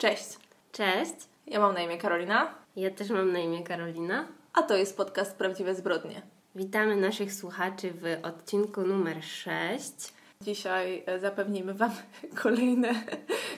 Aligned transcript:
Cześć, 0.00 0.38
Cześć, 0.72 1.14
ja 1.46 1.60
mam 1.60 1.74
na 1.74 1.80
imię 1.80 1.98
Karolina, 1.98 2.54
ja 2.76 2.90
też 2.90 3.10
mam 3.10 3.32
na 3.32 3.38
imię 3.38 3.62
Karolina. 3.62 4.28
a 4.52 4.62
to 4.62 4.76
jest 4.76 4.96
podcast 4.96 5.36
Prawdziwe 5.36 5.74
Zbrodnie. 5.74 6.22
Witamy 6.54 6.96
naszych 6.96 7.34
słuchaczy 7.34 7.92
w 7.92 8.26
odcinku 8.26 8.80
numer 8.82 9.24
6. 9.24 9.92
Dzisiaj 10.40 11.02
e, 11.06 11.18
zapewnimy 11.18 11.74
Wam 11.74 11.90
kolejne, 12.42 12.94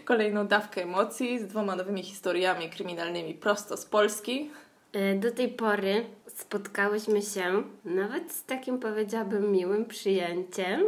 kolejną 0.05 0.47
dawkę 0.47 0.83
emocji 0.83 1.39
z 1.39 1.47
dwoma 1.47 1.77
nowymi 1.77 2.03
historiami 2.03 2.71
kryminalnymi 2.71 3.35
prosto 3.35 3.77
z 3.77 3.87
Polski. 3.87 4.51
E, 4.93 5.15
Do 5.15 5.31
tej 5.31 5.49
pory 5.49 6.07
spotkałyśmy 6.27 7.23
się 7.23 7.63
nawet 7.85 8.33
z 8.33 8.45
takim 8.45 8.79
powiedziałabym 8.79 9.53
miłym 9.53 9.85
przyjęciem. 9.85 10.83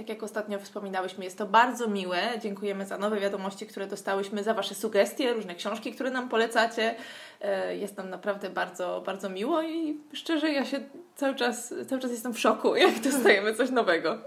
Tak 0.00 0.08
jak 0.08 0.22
ostatnio 0.22 0.58
wspominałyśmy, 0.58 1.24
jest 1.24 1.38
to 1.38 1.46
bardzo 1.46 1.88
miłe. 1.88 2.18
Dziękujemy 2.42 2.86
za 2.86 2.98
nowe 2.98 3.20
wiadomości, 3.20 3.66
które 3.66 3.86
dostałyśmy, 3.86 4.42
za 4.42 4.54
Wasze 4.54 4.74
sugestie, 4.74 5.32
różne 5.34 5.54
książki, 5.54 5.92
które 5.92 6.10
nam 6.10 6.28
polecacie. 6.28 6.94
E, 7.40 7.76
Jest 7.76 7.96
nam 7.96 8.10
naprawdę 8.10 8.50
bardzo, 8.50 9.02
bardzo 9.06 9.28
miło 9.30 9.62
i 9.62 9.98
szczerze 10.12 10.52
ja 10.52 10.64
się 10.64 10.80
cały 11.16 11.34
czas, 11.34 11.74
cały 11.88 12.00
czas 12.00 12.10
jestem 12.10 12.32
w 12.34 12.38
szoku, 12.38 12.76
jak 12.86 13.00
dostajemy 13.00 13.54
coś 13.54 13.70
nowego. 13.70 14.18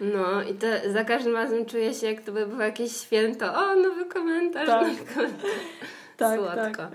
No 0.00 0.42
i 0.42 0.54
to 0.54 0.66
za 0.92 1.04
każdym 1.04 1.34
razem 1.34 1.66
czuję 1.66 1.94
się, 1.94 2.06
jak 2.06 2.20
to 2.20 2.32
by 2.32 2.46
było 2.46 2.62
jakieś 2.62 2.92
święto. 2.96 3.54
O, 3.54 3.74
nowy 3.74 4.04
komentarz, 4.04 4.66
Tak. 4.68 4.82
nowy 4.88 5.14
komentarz. 5.14 5.50
Tak, 6.16 6.38
Słodko. 6.38 6.56
tak. 6.76 6.88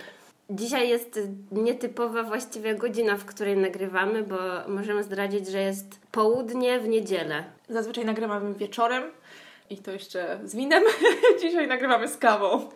Dzisiaj 0.50 0.90
jest 0.90 1.20
nietypowa 1.52 2.24
właściwie 2.24 2.76
godzina, 2.76 3.18
w 3.18 3.26
której 3.26 3.58
nagrywamy, 3.58 4.24
bo 4.24 4.38
możemy 4.68 5.04
zdradzić, 5.04 5.48
że 5.48 5.62
jest 5.62 6.00
południe 6.12 6.80
w 6.80 6.88
niedzielę. 6.88 7.44
Zazwyczaj 7.70 8.06
nagrywamy 8.06 8.54
wieczorem 8.54 9.04
i 9.70 9.78
to 9.78 9.92
jeszcze 9.92 10.40
z 10.44 10.56
winem. 10.56 10.84
Dzisiaj 11.42 11.68
nagrywamy 11.68 12.08
z 12.08 12.18
kawą. 12.18 12.70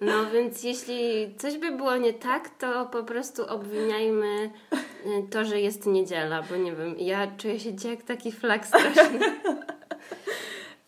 No 0.00 0.30
więc 0.32 0.62
jeśli 0.62 1.34
coś 1.38 1.58
by 1.58 1.70
było 1.70 1.96
nie 1.96 2.12
tak, 2.12 2.48
to 2.58 2.86
po 2.86 3.02
prostu 3.02 3.46
obwiniajmy 3.46 4.50
y, 4.74 5.30
to, 5.30 5.44
że 5.44 5.60
jest 5.60 5.86
niedziela, 5.86 6.42
bo 6.42 6.56
nie 6.56 6.72
wiem, 6.72 6.94
ja 6.98 7.26
czuję 7.36 7.60
się 7.60 7.74
dzisiaj 7.74 7.90
jak 7.90 8.02
taki 8.02 8.32
flag 8.32 8.66
straszny. 8.66 9.20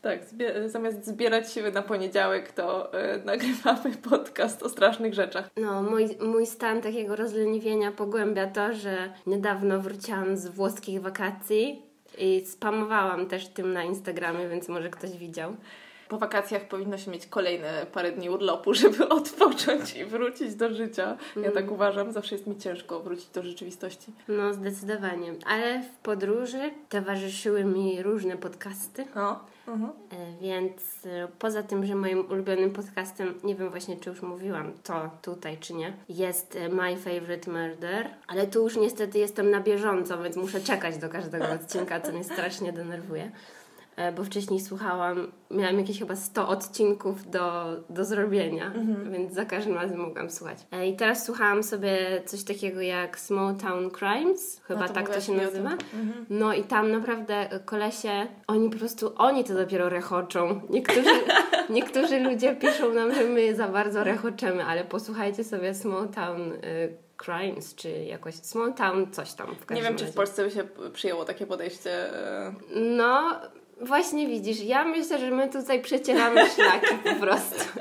Tak, 0.02 0.25
zbie- 0.25 0.69
zamiast 0.69 1.06
zbierać 1.06 1.52
siły 1.52 1.72
na 1.72 1.83
poniedziałek, 1.83 2.52
to 2.52 2.94
e, 2.94 3.19
nagrywamy 3.25 3.97
podcast 4.11 4.62
o 4.62 4.69
strasznych 4.69 5.14
rzeczach. 5.14 5.50
No, 5.56 5.83
mój, 5.83 6.08
mój 6.20 6.47
stan 6.47 6.83
takiego 6.83 7.16
rozleniwienia 7.16 7.92
pogłębia 7.92 8.47
to, 8.47 8.75
że 8.75 9.12
niedawno 9.27 9.80
wróciłam 9.80 10.36
z 10.36 10.47
włoskich 10.47 11.00
wakacji 11.03 11.83
i 12.19 12.47
spamowałam 12.47 13.27
też 13.27 13.48
tym 13.48 13.72
na 13.72 13.84
Instagramie, 13.84 14.48
więc 14.48 14.69
może 14.69 14.91
ktoś 14.91 15.11
widział. 15.11 15.56
Po 16.08 16.19
wakacjach 16.19 16.69
powinno 16.69 16.98
się 16.98 17.10
mieć 17.10 17.27
kolejne 17.27 17.86
parę 17.92 18.12
dni 18.12 18.31
urlopu, 18.31 18.75
żeby 18.83 19.08
odpocząć 19.08 19.97
i 19.97 20.05
wrócić 20.05 20.55
do 20.55 20.75
życia. 20.75 21.16
Ja 21.42 21.50
tak 21.50 21.70
uważam, 21.70 22.12
zawsze 22.12 22.34
jest 22.34 22.47
mi 22.47 22.56
ciężko 22.56 23.00
wrócić 23.00 23.28
do 23.28 23.42
rzeczywistości. 23.42 24.12
No, 24.28 24.55
zdecydowanie. 24.55 25.33
Ale 25.47 25.83
w 25.83 25.91
podróży 26.03 26.70
towarzyszyły 26.88 27.64
mi 27.64 28.03
różne 28.03 28.36
podcasty. 28.36 29.05
No. 29.14 29.41
Mhm. 29.69 29.91
E, 30.11 30.41
Więc 30.41 31.06
e, 31.06 31.28
poza 31.39 31.62
tym, 31.62 31.86
że 31.86 31.95
moim 31.95 32.31
ulubionym 32.31 32.70
podcastem, 32.72 33.34
nie 33.45 33.55
wiem 33.55 33.70
właśnie 33.70 33.97
czy 33.97 34.11
już 34.11 34.22
mówiłam 34.22 34.72
to 34.83 35.11
tutaj 35.22 35.59
czy 35.59 35.75
nie, 35.75 35.92
jest 36.09 36.56
e, 36.56 36.69
My 36.69 36.97
Favorite 36.97 37.50
Murder, 37.50 38.09
ale 38.27 38.47
tu 38.47 38.62
już 38.62 38.77
niestety 38.77 39.19
jestem 39.19 39.50
na 39.50 39.61
bieżąco, 39.61 40.22
więc 40.22 40.37
muszę 40.37 40.61
czekać 40.61 40.98
do 40.98 41.09
każdego 41.09 41.50
odcinka, 41.50 42.00
co 42.00 42.12
mnie 42.12 42.25
strasznie 42.25 42.72
denerwuje. 42.72 43.31
E, 43.97 44.12
Bo 44.12 44.25
wcześniej 44.25 44.61
słuchałam, 44.61 45.33
miałam 45.50 45.78
jakieś 45.78 45.98
chyba 45.98 46.16
100 46.16 46.48
odcinków 46.48 47.30
do, 47.30 47.64
do 47.91 48.05
zrobienia, 48.05 48.72
więc 49.11 49.33
za 49.34 49.44
każdym 49.44 49.75
razem 49.75 49.98
mogłam 49.98 50.30
słuchać. 50.30 50.58
E, 50.72 50.86
I 50.88 50.97
teraz 50.97 51.25
słuchałam 51.25 51.62
sobie 51.62 52.22
coś 52.27 52.44
takiego 52.44 52.80
jak 52.80 53.19
Small 53.19 53.56
Town 53.56 53.91
Crimes, 53.91 54.61
chyba 54.64 54.80
No 54.80 54.88
to 54.88 54.94
tak 54.94 55.08
to 55.08 55.20
się 55.20 55.33
nazywa. 55.33 55.70
No 56.31 56.54
i 56.54 56.62
tam 56.65 56.91
naprawdę 56.91 57.48
kolesie, 57.65 58.26
oni 58.47 58.70
po 58.70 58.78
prostu, 58.78 59.12
oni 59.16 59.44
to 59.44 59.54
dopiero 59.54 59.88
rechoczą. 59.88 60.60
Niektórzy, 60.70 61.10
niektórzy 61.70 62.20
ludzie 62.20 62.56
piszą 62.56 62.94
nam, 62.94 63.15
że 63.15 63.25
my 63.25 63.54
za 63.54 63.69
bardzo 63.69 64.04
rechoczemy, 64.04 64.65
ale 64.65 64.84
posłuchajcie 64.84 65.44
sobie 65.44 65.75
Small 65.75 66.09
Town 66.09 66.53
y, 66.53 66.59
Crimes, 67.16 67.75
czy 67.75 67.91
jakoś 67.91 68.34
Small 68.34 68.75
Town 68.75 69.12
coś 69.12 69.32
tam 69.32 69.47
w 69.47 69.50
Nie 69.50 69.66
każdym 69.66 69.84
wiem, 69.84 69.94
czy 69.97 70.04
w 70.04 70.06
razie. 70.06 70.16
Polsce 70.16 70.44
by 70.44 70.50
się 70.50 70.65
przyjęło 70.93 71.25
takie 71.25 71.47
podejście. 71.47 71.91
e, 72.47 72.54
No, 72.97 73.41
właśnie 73.81 74.26
widzisz, 74.26 74.60
ja 74.60 74.84
myślę, 74.84 75.19
że 75.19 75.31
my 75.31 75.48
tutaj 75.48 75.82
przecieramy 75.82 76.41
szlaki 76.54 76.94
po 77.04 77.20
prostu. 77.20 77.81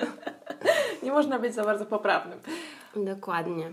Nie 1.03 1.11
można 1.11 1.39
być 1.39 1.53
za 1.53 1.63
bardzo 1.63 1.85
poprawnym. 1.85 2.39
Dokładnie. 2.95 3.71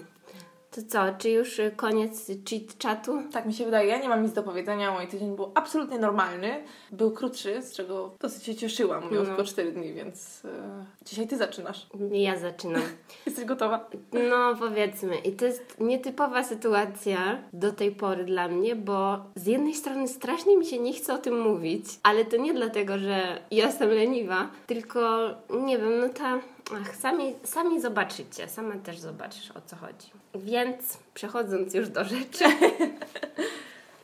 To 0.74 0.80
co, 0.88 0.98
czy 1.18 1.30
już 1.30 1.58
y, 1.58 1.72
koniec 1.76 2.26
cheat 2.26 2.62
chatu? 2.82 3.18
Tak 3.32 3.46
mi 3.46 3.54
się 3.54 3.64
wydaje. 3.64 3.88
Ja 3.88 3.98
nie 3.98 4.08
mam 4.08 4.22
nic 4.22 4.32
do 4.32 4.42
powiedzenia. 4.42 4.92
Mój 4.92 5.06
tydzień 5.08 5.36
był 5.36 5.50
absolutnie 5.54 5.98
normalny. 5.98 6.64
Był 6.92 7.10
krótszy, 7.10 7.62
z 7.62 7.72
czego 7.76 8.10
dosyć 8.20 8.44
się 8.44 8.54
cieszyłam. 8.54 9.02
Miał 9.12 9.22
No. 9.22 9.26
tylko 9.28 9.44
4 9.44 9.72
dni, 9.72 9.92
więc 9.92 10.42
e, 10.44 10.84
dzisiaj 11.04 11.28
ty 11.28 11.36
zaczynasz. 11.36 11.86
Ja 12.12 12.38
zaczynam. 12.38 12.82
Jesteś 13.26 13.44
gotowa? 13.44 13.90
No, 14.30 14.54
powiedzmy. 14.58 15.16
I 15.16 15.32
to 15.32 15.44
jest 15.44 15.80
nietypowa 15.80 16.42
sytuacja 16.44 17.42
do 17.52 17.72
tej 17.72 17.92
pory 17.92 18.24
dla 18.24 18.48
mnie, 18.48 18.76
bo 18.76 19.18
z 19.34 19.46
jednej 19.46 19.74
strony 19.74 20.08
strasznie 20.08 20.56
mi 20.56 20.66
się 20.66 20.78
nie 20.78 20.92
chce 20.92 21.14
o 21.14 21.18
tym 21.18 21.40
mówić, 21.40 21.84
ale 22.02 22.24
to 22.24 22.36
nie 22.36 22.54
dlatego, 22.54 22.98
że 22.98 23.38
ja 23.50 23.66
jestem 23.66 23.88
leniwa, 23.90 24.50
tylko 24.66 25.30
nie 25.50 25.78
wiem, 25.78 25.98
no 26.00 26.08
ta. 26.08 26.38
Ach, 26.74 26.96
sami, 26.96 27.34
sami 27.44 27.80
zobaczycie, 27.80 28.48
sama 28.48 28.74
też 28.76 28.98
zobaczysz 28.98 29.50
o 29.50 29.60
co 29.66 29.76
chodzi. 29.76 30.10
Więc 30.34 30.98
przechodząc 31.14 31.74
już 31.74 31.88
do 31.88 32.04
rzeczy. 32.04 32.44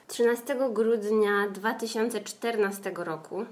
13 0.08 0.56
grudnia 0.72 1.48
2014 1.52 2.92
roku, 2.96 3.44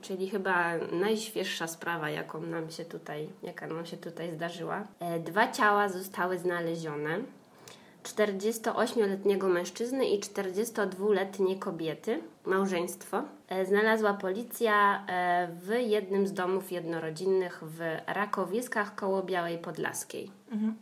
czyli 0.00 0.30
chyba 0.30 0.72
najświeższa 0.92 1.66
sprawa, 1.66 2.10
jaką 2.10 2.40
nam 2.40 2.70
się 2.70 2.84
tutaj, 2.84 3.28
jaka 3.42 3.66
nam 3.66 3.86
się 3.86 3.96
tutaj 3.96 4.30
zdarzyła. 4.34 4.84
E, 5.00 5.18
Dwa 5.20 5.52
ciała 5.52 5.88
zostały 5.88 6.38
znalezione. 6.38 7.18
48-letniego 8.02 9.48
mężczyzny 9.48 10.06
i 10.06 10.20
42-letniej 10.20 11.58
kobiety, 11.58 12.20
małżeństwo, 12.44 13.22
e, 13.48 13.66
znalazła 13.66 14.14
policja 14.14 15.06
e, 15.06 15.48
w 15.62 15.80
jednym 15.80 16.26
z 16.26 16.32
domów 16.32 16.72
jednorodzinnych 16.72 17.60
w 17.62 17.80
Rakowiskach 18.06 18.94
koło 18.94 19.22
Białej 19.22 19.58
Podlaskiej. 19.58 20.30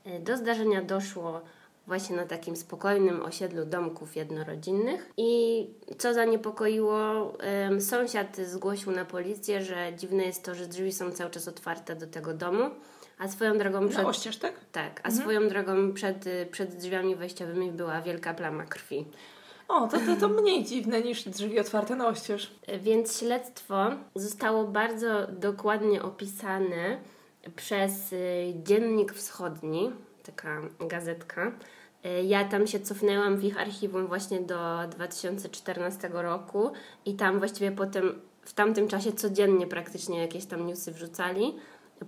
E, 0.04 0.20
Do 0.20 0.36
zdarzenia 0.36 0.82
doszło 0.82 1.40
właśnie 1.86 2.16
na 2.16 2.26
takim 2.26 2.56
spokojnym 2.56 3.22
osiedlu 3.22 3.64
domków 3.64 4.16
jednorodzinnych 4.16 5.10
i 5.16 5.66
co 5.98 6.14
zaniepokoiło, 6.14 7.32
sąsiad 7.80 8.36
zgłosił 8.36 8.92
na 8.92 9.04
policję, 9.04 9.62
że 9.62 9.92
dziwne 9.96 10.24
jest 10.24 10.44
to, 10.44 10.54
że 10.54 10.66
drzwi 10.66 10.92
są 10.92 11.12
cały 11.12 11.30
czas 11.30 11.48
otwarte 11.48 11.96
do 11.96 12.06
tego 12.06 12.34
domu, 12.34 12.70
a 13.20 13.28
swoją 13.28 13.58
drogą 13.58 13.88
przed... 13.88 14.02
Na 14.02 14.08
oścież, 14.08 14.36
tak? 14.36 14.52
Tak, 14.72 15.00
a 15.02 15.10
swoją 15.10 15.48
drogą 15.48 15.92
przed, 15.92 16.26
y, 16.26 16.46
przed 16.50 16.76
drzwiami 16.76 17.16
wejściowymi 17.16 17.72
była 17.72 18.00
wielka 18.00 18.34
plama 18.34 18.64
krwi. 18.64 19.04
O, 19.68 19.88
to, 19.88 19.96
to, 19.98 20.16
to 20.20 20.28
mniej 20.28 20.64
dziwne 20.64 21.02
niż 21.02 21.22
drzwi 21.28 21.60
otwarte 21.60 21.96
na 21.96 22.08
oścież. 22.08 22.50
E, 22.66 22.78
Więc 22.78 23.18
śledztwo 23.18 23.90
zostało 24.14 24.64
bardzo 24.64 25.26
dokładnie 25.26 26.02
opisane 26.02 26.98
przez 27.56 28.12
y, 28.12 28.52
Dziennik 28.64 29.12
Wschodni, 29.12 29.92
taka 30.22 30.60
gazetka. 30.88 31.52
Y, 32.06 32.22
Ja 32.24 32.44
tam 32.44 32.66
się 32.66 32.80
cofnęłam 32.80 33.36
w 33.36 33.44
ich 33.44 33.60
archiwum 33.60 34.06
właśnie 34.06 34.40
do 34.40 34.78
2014 34.90 36.08
roku 36.12 36.72
i 37.04 37.14
tam 37.14 37.38
właściwie 37.38 37.72
potem 37.72 38.20
w 38.42 38.52
tamtym 38.52 38.88
czasie 38.88 39.12
codziennie 39.12 39.66
praktycznie 39.66 40.18
jakieś 40.20 40.46
tam 40.46 40.66
newsy 40.66 40.92
wrzucali. 40.92 41.54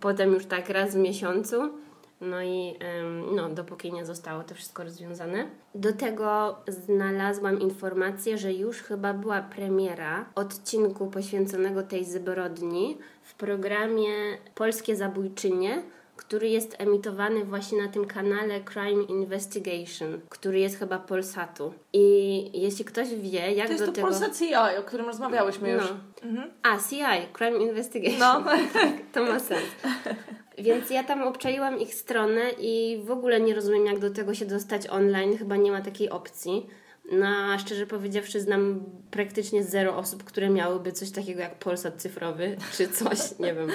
Potem 0.00 0.32
już 0.32 0.46
tak 0.46 0.68
raz 0.68 0.94
w 0.94 0.98
miesiącu. 0.98 1.70
No 2.20 2.42
i 2.42 2.78
no, 3.34 3.48
dopóki 3.48 3.92
nie 3.92 4.06
zostało 4.06 4.42
to 4.42 4.54
wszystko 4.54 4.84
rozwiązane. 4.84 5.46
Do 5.74 5.92
tego 5.92 6.56
znalazłam 6.68 7.60
informację, 7.60 8.38
że 8.38 8.52
już 8.52 8.78
chyba 8.78 9.14
była 9.14 9.42
premiera 9.42 10.24
odcinku 10.34 11.06
poświęconego 11.06 11.82
tej 11.82 12.04
zbrodni 12.04 12.98
w 13.22 13.34
programie 13.34 14.38
Polskie 14.54 14.96
Zabójczynie, 14.96 15.82
który 16.26 16.48
jest 16.48 16.76
emitowany 16.78 17.44
właśnie 17.44 17.82
na 17.82 17.88
tym 17.88 18.04
kanale 18.04 18.60
Crime 18.60 19.02
Investigation, 19.02 20.20
który 20.28 20.58
jest 20.58 20.78
chyba 20.78 20.98
Polsatu. 20.98 21.72
I 21.92 22.60
jeśli 22.62 22.84
ktoś 22.84 23.08
wie, 23.14 23.52
jak 23.52 23.66
To 23.66 23.72
jest 23.72 23.84
do 23.84 23.86
to 23.86 23.92
tego... 23.92 24.08
Polsat 24.08 24.38
CI, 24.38 24.54
o 24.78 24.82
którym 24.82 25.06
rozmawiałyśmy 25.06 25.70
już. 25.70 25.84
No. 26.22 26.42
A, 26.62 26.78
CI, 26.78 27.26
Crime 27.38 27.58
Investigation. 27.58 28.18
No. 28.18 28.44
To 29.12 29.24
ma 29.24 29.40
sens. 29.40 29.64
Więc 30.58 30.90
ja 30.90 31.04
tam 31.04 31.22
obczaiłam 31.22 31.80
ich 31.80 31.94
stronę 31.94 32.40
i 32.60 33.02
w 33.04 33.10
ogóle 33.10 33.40
nie 33.40 33.54
rozumiem, 33.54 33.86
jak 33.86 33.98
do 33.98 34.10
tego 34.10 34.34
się 34.34 34.46
dostać 34.46 34.86
online. 34.86 35.38
Chyba 35.38 35.56
nie 35.56 35.72
ma 35.72 35.80
takiej 35.80 36.10
opcji. 36.10 36.66
No, 37.12 37.26
a 37.26 37.58
szczerze 37.58 37.86
powiedziawszy, 37.86 38.40
znam 38.40 38.84
praktycznie 39.10 39.64
zero 39.64 39.96
osób, 39.96 40.24
które 40.24 40.50
miałyby 40.50 40.92
coś 40.92 41.10
takiego 41.10 41.40
jak 41.40 41.58
Polsat 41.58 41.94
cyfrowy, 42.02 42.56
czy 42.76 42.88
coś, 42.88 43.38
nie 43.38 43.54
wiem. 43.54 43.68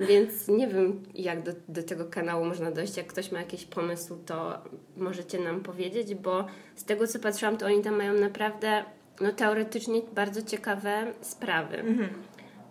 Więc 0.00 0.48
nie 0.48 0.68
wiem, 0.68 1.02
jak 1.14 1.42
do, 1.42 1.52
do 1.68 1.82
tego 1.82 2.04
kanału 2.04 2.44
można 2.44 2.70
dojść. 2.70 2.96
Jak 2.96 3.06
ktoś 3.06 3.32
ma 3.32 3.38
jakiś 3.38 3.64
pomysł, 3.64 4.18
to 4.26 4.58
możecie 4.96 5.38
nam 5.38 5.60
powiedzieć, 5.60 6.14
bo 6.14 6.46
z 6.76 6.84
tego 6.84 7.06
co 7.06 7.18
patrzyłam, 7.18 7.56
to 7.56 7.66
oni 7.66 7.82
tam 7.82 7.96
mają 7.96 8.14
naprawdę 8.14 8.84
no, 9.20 9.32
teoretycznie 9.32 10.02
bardzo 10.14 10.42
ciekawe 10.42 11.12
sprawy. 11.20 11.76
Mhm. 11.76 12.08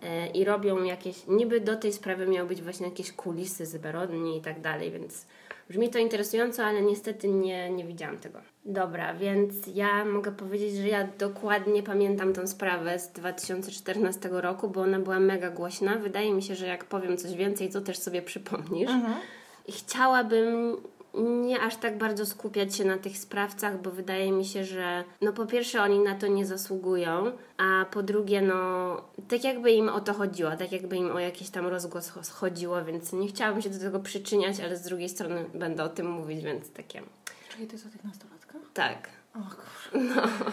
E, 0.04 0.28
I 0.28 0.46
robią 0.46 0.84
jakieś, 0.84 1.28
niby 1.28 1.62
do 1.62 1.76
tej 1.76 1.94
sprawy 1.94 2.28
miały 2.28 2.50
być 2.50 2.62
właśnie 2.62 2.86
jakieś 2.86 3.12
kulisy 3.12 3.66
zbrodni 3.66 4.38
i 4.38 4.42
tak 4.42 4.62
dalej, 4.62 4.92
więc 4.92 5.26
brzmi 5.70 5.90
to 5.90 6.00
interesująco, 6.00 6.66
ale 6.66 6.82
niestety 6.82 7.28
nie, 7.28 7.70
nie 7.70 7.86
widziałam 7.86 8.18
tego. 8.18 8.40
Dobra, 8.66 9.14
więc 9.14 9.54
ja 9.76 10.06
mogę 10.06 10.32
powiedzieć, 10.32 10.76
że 10.76 10.88
ja 10.88 11.08
dokładnie 11.20 11.84
pamiętam 11.84 12.34
tą 12.34 12.48
sprawę 12.48 13.00
z 13.00 13.10
2014 13.10 14.30
roku, 14.32 14.70
bo 14.70 14.82
ona 14.82 15.00
była 15.00 15.20
mega 15.20 15.50
głośna. 15.50 15.96
Wydaje 15.96 16.34
mi 16.34 16.44
się, 16.44 16.56
że 16.56 16.68
jak 16.68 16.86
powiem 16.86 17.18
coś 17.18 17.34
więcej, 17.34 17.70
to 17.70 17.82
też 17.82 17.98
sobie 17.98 18.22
przypomnisz. 18.22 18.92
I 19.68 19.72
chciałabym 19.72 20.78
nie 21.14 21.62
aż 21.62 21.76
tak 21.76 21.98
bardzo 21.98 22.26
skupiać 22.26 22.76
się 22.76 22.86
na 22.86 22.98
tych 22.98 23.18
sprawcach, 23.18 23.82
bo 23.82 23.92
wydaje 23.92 24.32
mi 24.32 24.46
się, 24.46 24.66
że 24.66 25.04
no 25.22 25.34
po 25.34 25.46
pierwsze 25.46 25.82
oni 25.82 26.00
na 26.00 26.16
to 26.16 26.28
nie 26.28 26.46
zasługują, 26.46 27.32
a 27.58 27.86
po 27.92 28.04
drugie 28.04 28.42
no 28.42 29.02
tak 29.28 29.44
jakby 29.44 29.72
im 29.72 29.90
o 29.90 30.00
to 30.00 30.14
chodziło, 30.14 30.58
tak 30.58 30.72
jakby 30.72 30.96
im 30.96 31.12
o 31.12 31.20
jakiś 31.20 31.50
tam 31.50 31.68
rozgłos 31.68 32.30
chodziło, 32.30 32.86
więc 32.86 33.14
nie 33.14 33.28
chciałabym 33.28 33.62
się 33.62 33.70
do 33.70 33.80
tego 33.80 34.00
przyczyniać, 34.00 34.60
ale 34.60 34.78
z 34.78 34.82
drugiej 34.82 35.10
strony 35.10 35.46
będę 35.54 35.84
o 35.84 35.90
tym 35.90 36.12
mówić, 36.12 36.44
więc 36.44 36.72
takie... 36.72 37.02
Czyli 37.50 37.68
to 37.68 37.74
jest 37.74 37.86
o 37.86 37.90
tych 37.90 38.04
nastolatkach? 38.04 38.62
Tak. 38.74 39.10
O 39.34 39.40
kurwa. 39.40 40.16
No. 40.16 40.52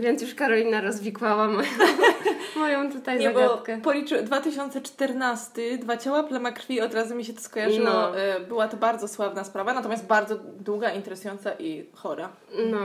Więc 0.00 0.22
już 0.22 0.34
Karolina 0.34 0.80
rozwikłała 0.80 1.48
moją, 1.48 1.68
moją 2.56 2.92
tutaj 2.92 3.18
Nie, 3.18 3.24
zagadkę. 3.32 3.76
bo 3.76 3.82
policzy 3.82 4.22
2014, 4.22 5.78
dwa 5.78 5.96
ciała, 5.96 6.22
plama 6.22 6.52
krwi, 6.52 6.80
od 6.80 6.94
razu 6.94 7.14
mi 7.14 7.24
się 7.24 7.32
to 7.34 7.40
skojarzyło. 7.40 7.86
No. 7.86 8.18
E, 8.18 8.40
Była 8.40 8.68
to 8.68 8.76
bardzo 8.76 9.08
sławna 9.08 9.44
sprawa, 9.44 9.74
natomiast 9.74 10.06
bardzo 10.06 10.36
długa, 10.60 10.90
interesująca 10.90 11.52
i 11.58 11.86
chora. 11.94 12.28
No, 12.70 12.78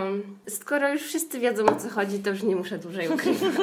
skoro 0.50 0.90
już 0.94 1.02
wszyscy 1.02 1.40
wiedzą 1.40 1.66
o 1.66 1.76
co 1.76 1.90
chodzi, 1.90 2.20
to 2.20 2.30
już 2.30 2.44
nie 2.44 2.56
muszę 2.56 2.78
dłużej 2.78 3.10
ukrywać. 3.10 3.42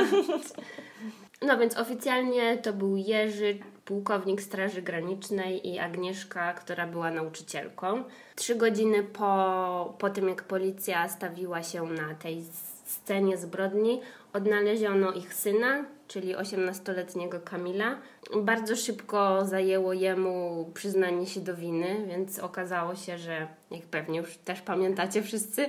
No 1.43 1.59
więc 1.59 1.77
oficjalnie 1.77 2.57
to 2.59 2.73
był 2.73 2.97
Jerzy, 2.97 3.59
pułkownik 3.85 4.43
Straży 4.43 4.83
Granicznej 4.83 5.69
i 5.69 5.79
Agnieszka, 5.79 6.53
która 6.55 6.87
była 6.87 7.11
nauczycielką. 7.11 8.05
Trzy 8.37 8.55
godziny 8.55 9.03
po, 9.03 9.95
po 9.99 10.11
tym, 10.11 10.29
jak 10.29 10.43
policja 10.43 11.09
stawiła 11.09 11.63
się 11.63 11.83
na 11.83 12.15
tej 12.15 12.45
scenie 12.89 13.37
zbrodni, 13.37 14.01
odnaleziono 14.33 15.13
ich 15.13 15.35
syna, 15.35 15.85
czyli 16.09 16.37
18-letniego 16.37 17.41
Kamila. 17.41 17.99
Bardzo 18.43 18.77
szybko 18.77 19.47
zajęło 19.47 19.93
jemu 19.93 20.71
przyznanie 20.75 21.27
się 21.27 21.41
do 21.41 21.57
winy, 21.57 22.07
więc 22.09 22.39
okazało 22.39 22.95
się, 22.95 23.19
że 23.19 23.49
jak 23.71 23.83
pewnie 23.83 24.19
już 24.19 24.37
też 24.37 24.61
pamiętacie 24.61 25.23
wszyscy, 25.23 25.67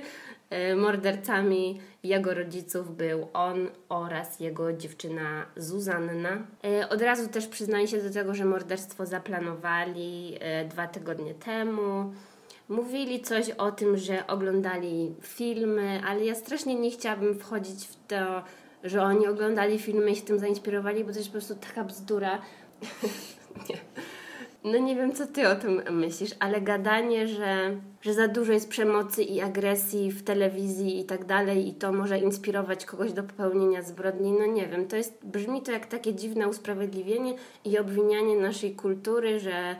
y, 0.72 0.76
mordercami 0.76 1.80
jego 2.02 2.34
rodziców 2.34 2.96
był 2.96 3.28
on 3.32 3.68
oraz 3.88 4.40
jego 4.40 4.72
dziewczyna 4.72 5.46
Zuzanna. 5.56 6.38
Y, 6.82 6.88
Od 6.88 7.02
razu 7.02 7.28
też 7.28 7.46
przyznali 7.46 7.88
się 7.88 7.98
do 8.02 8.10
tego, 8.10 8.34
że 8.34 8.44
morderstwo 8.44 9.06
zaplanowali 9.06 10.34
y, 10.64 10.68
dwa 10.68 10.86
tygodnie 10.86 11.34
temu. 11.34 12.12
Mówili 12.70 13.20
coś 13.20 13.50
o 13.50 13.72
tym, 13.72 13.96
że 13.96 14.26
oglądali 14.26 15.14
filmy, 15.20 16.00
ale 16.06 16.24
ja 16.24 16.34
strasznie 16.34 16.74
nie 16.74 16.90
chciałabym 16.90 17.38
wchodzić 17.38 17.86
w 17.86 17.96
to, 18.06 18.42
że 18.84 19.02
oni 19.02 19.26
oglądali 19.26 19.78
filmy 19.78 20.10
i 20.10 20.16
się 20.16 20.22
tym 20.22 20.38
zainspirowali, 20.38 21.04
bo 21.04 21.12
to 21.12 21.18
jest 21.18 21.28
po 21.28 21.32
prostu 21.32 21.54
taka 21.54 21.84
bzdura. 21.84 22.38
nie. 23.68 23.76
No 24.64 24.78
nie 24.78 24.96
wiem, 24.96 25.12
co 25.12 25.26
ty 25.26 25.48
o 25.48 25.56
tym 25.56 25.82
myślisz, 25.90 26.30
ale 26.38 26.60
gadanie, 26.60 27.28
że, 27.28 27.76
że 28.02 28.14
za 28.14 28.28
dużo 28.28 28.52
jest 28.52 28.68
przemocy 28.68 29.22
i 29.22 29.40
agresji 29.40 30.12
w 30.12 30.22
telewizji 30.22 31.00
i 31.00 31.04
tak 31.04 31.24
dalej 31.24 31.68
i 31.68 31.74
to 31.74 31.92
może 31.92 32.18
inspirować 32.18 32.86
kogoś 32.86 33.12
do 33.12 33.22
popełnienia 33.22 33.82
zbrodni, 33.82 34.32
no 34.32 34.46
nie 34.46 34.66
wiem, 34.66 34.88
to 34.88 34.96
jest, 34.96 35.26
brzmi 35.26 35.62
to 35.62 35.72
jak 35.72 35.86
takie 35.86 36.14
dziwne 36.14 36.48
usprawiedliwienie 36.48 37.34
i 37.64 37.78
obwinianie 37.78 38.36
naszej 38.36 38.74
kultury, 38.74 39.40
że 39.40 39.76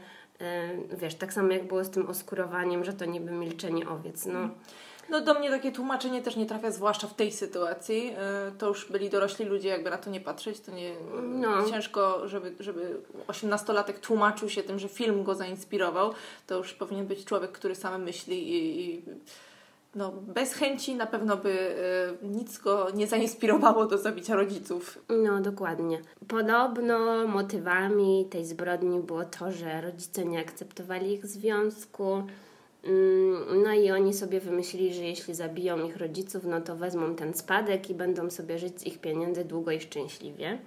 wiesz, 0.92 1.14
tak 1.14 1.32
samo 1.32 1.52
jak 1.52 1.66
było 1.68 1.84
z 1.84 1.90
tym 1.90 2.08
oskurowaniem, 2.08 2.84
że 2.84 2.92
to 2.92 3.04
niby 3.04 3.30
milczenie 3.32 3.88
owiec, 3.88 4.26
no. 4.26 4.48
No 5.10 5.20
do 5.20 5.34
mnie 5.34 5.50
takie 5.50 5.72
tłumaczenie 5.72 6.22
też 6.22 6.36
nie 6.36 6.46
trafia, 6.46 6.70
zwłaszcza 6.70 7.06
w 7.06 7.14
tej 7.14 7.32
sytuacji. 7.32 8.14
E, 8.16 8.52
To 8.58 8.68
już 8.68 8.90
byli 8.92 9.10
dorośli 9.10 9.44
ludzie, 9.44 9.68
jakby 9.68 9.90
na 9.90 9.98
to 9.98 10.10
nie 10.10 10.20
patrzeć, 10.20 10.60
to 10.60 10.72
nie 10.72 10.92
No. 11.22 11.70
ciężko, 11.70 12.28
żeby, 12.28 12.54
żeby 12.60 13.00
18-latek 13.28 13.92
tłumaczył 14.00 14.48
się 14.48 14.62
tym, 14.62 14.78
że 14.78 14.88
film 14.88 15.24
go 15.24 15.34
zainspirował. 15.34 16.12
To 16.46 16.56
już 16.58 16.74
powinien 16.74 17.06
być 17.06 17.24
człowiek, 17.24 17.52
który 17.52 17.74
sam 17.74 18.02
myśli 18.02 18.52
i, 18.52 18.90
i 18.94 19.02
no, 19.94 20.12
bez 20.12 20.52
chęci 20.54 20.94
na 20.94 21.06
pewno 21.06 21.36
by 21.36 21.50
e, 22.22 22.26
nic 22.26 22.58
go 22.58 22.86
nie 22.94 23.06
zainspirowało 23.06 23.86
do 23.86 23.98
zabicia 23.98 24.34
rodziców. 24.36 24.98
No, 25.22 25.40
dokładnie. 25.40 26.00
Podobno 26.28 27.26
motywami 27.26 28.26
tej 28.30 28.44
zbrodni 28.44 29.00
było 29.00 29.24
to, 29.24 29.52
że 29.52 29.80
rodzice 29.80 30.24
nie 30.24 30.40
akceptowali 30.40 31.12
ich 31.12 31.26
związku. 31.26 32.22
Mm, 32.84 33.62
No 33.62 33.72
i 33.74 33.90
oni 33.90 34.14
sobie 34.14 34.40
wymyślili, 34.40 34.94
że 34.94 35.02
jeśli 35.02 35.34
zabiją 35.34 35.84
ich 35.86 35.96
rodziców, 35.96 36.44
no 36.44 36.60
to 36.60 36.76
wezmą 36.76 37.14
ten 37.14 37.34
spadek 37.34 37.90
i 37.90 37.94
będą 37.94 38.30
sobie 38.30 38.58
żyć 38.58 38.80
z 38.80 38.86
ich 38.86 38.98
pieniędzy 39.00 39.44
długo 39.44 39.70
i 39.70 39.80
szczęśliwie. 39.80 40.58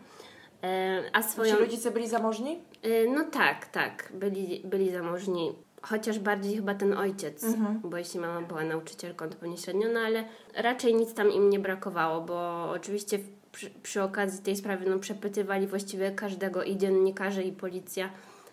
E, 0.64 1.04
A 1.14 1.24
swoją. 1.24 1.56
Czy 1.56 1.62
rodzice 1.62 1.92
byli 1.92 2.08
zamożni? 2.08 2.60
E, 2.81 3.08
No 3.08 3.24
tak, 3.31 3.66
tak. 3.66 4.12
Byli, 4.14 4.62
byli 4.66 4.92
zamożni. 4.92 5.54
Chociaż 5.86 6.20
bardziej 6.20 6.56
chyba 6.56 6.76
ten 6.76 6.94
ojciec, 6.94 7.46
bo 7.84 7.98
jeśli 7.98 8.20
mama 8.20 8.42
była 8.48 8.64
nauczycielką, 8.64 9.30
to 9.30 9.36
pewnie 9.36 9.58
średnio, 9.58 9.88
no 9.94 10.00
ale 10.00 10.24
raczej 10.56 10.96
nic 10.96 11.14
tam 11.14 11.32
im 11.32 11.50
nie 11.50 11.60
brakowało, 11.60 12.22
bo 12.22 12.70
oczywiście 12.70 13.20
przy, 13.52 13.70
przy 13.70 14.04
okazji 14.04 14.44
tej 14.44 14.56
sprawy 14.56 14.90
no, 14.90 15.00
przepytywali 15.00 15.68
właściwie 15.68 16.12
każdego 16.12 16.64
i 16.64 16.78
dziennikarze, 16.78 17.44
i 17.44 17.52
policja, 17.52 18.10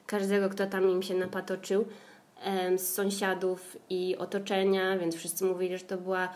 każdego, 0.07 0.49
kto 0.49 0.67
tam 0.67 0.91
im 0.91 1.03
się 1.03 1.15
napatoczył 1.15 1.85
z 2.77 2.81
sąsiadów 2.81 3.77
i 3.91 4.17
otoczenia, 4.17 4.99
więc 4.99 5.15
wszyscy 5.15 5.45
mówili, 5.45 5.79
że 5.79 5.85
to 5.85 5.97
była 5.99 6.29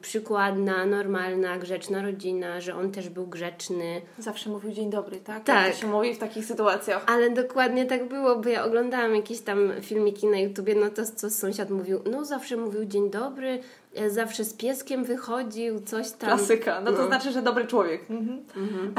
przykładna, 0.00 0.86
normalna, 0.86 1.58
grzeczna 1.58 2.02
rodzina, 2.02 2.60
że 2.60 2.74
on 2.76 2.92
też 2.92 3.08
był 3.08 3.26
grzeczny. 3.26 4.02
Zawsze 4.18 4.50
mówił 4.50 4.72
dzień 4.72 4.90
dobry, 4.90 5.16
tak? 5.20 5.44
Tak. 5.44 5.66
Jak 5.66 5.74
to 5.74 5.80
się 5.80 5.86
mówi 5.86 6.14
w 6.14 6.18
takich 6.18 6.44
sytuacjach. 6.44 7.04
Ale 7.06 7.30
dokładnie 7.30 7.86
tak 7.86 8.08
było, 8.08 8.36
bo 8.36 8.48
ja 8.48 8.64
oglądałam 8.64 9.14
jakieś 9.14 9.40
tam 9.40 9.72
filmiki 9.82 10.26
na 10.26 10.38
YouTubie, 10.38 10.74
no 10.74 10.90
to 10.90 11.02
co 11.04 11.30
sąsiad 11.30 11.70
mówił, 11.70 12.00
no 12.10 12.24
zawsze 12.24 12.56
mówił 12.56 12.84
dzień 12.84 13.10
dobry, 13.10 13.58
e, 13.94 14.10
zawsze 14.10 14.44
z 14.44 14.54
pieskiem 14.54 15.04
wychodził, 15.04 15.80
coś 15.80 16.10
tam. 16.10 16.28
Klasyka. 16.28 16.80
No 16.80 16.92
to 16.92 16.98
No. 16.98 17.06
znaczy, 17.06 17.32
że 17.32 17.42
dobry 17.42 17.66
człowiek. 17.66 18.10
Mhm. 18.10 18.94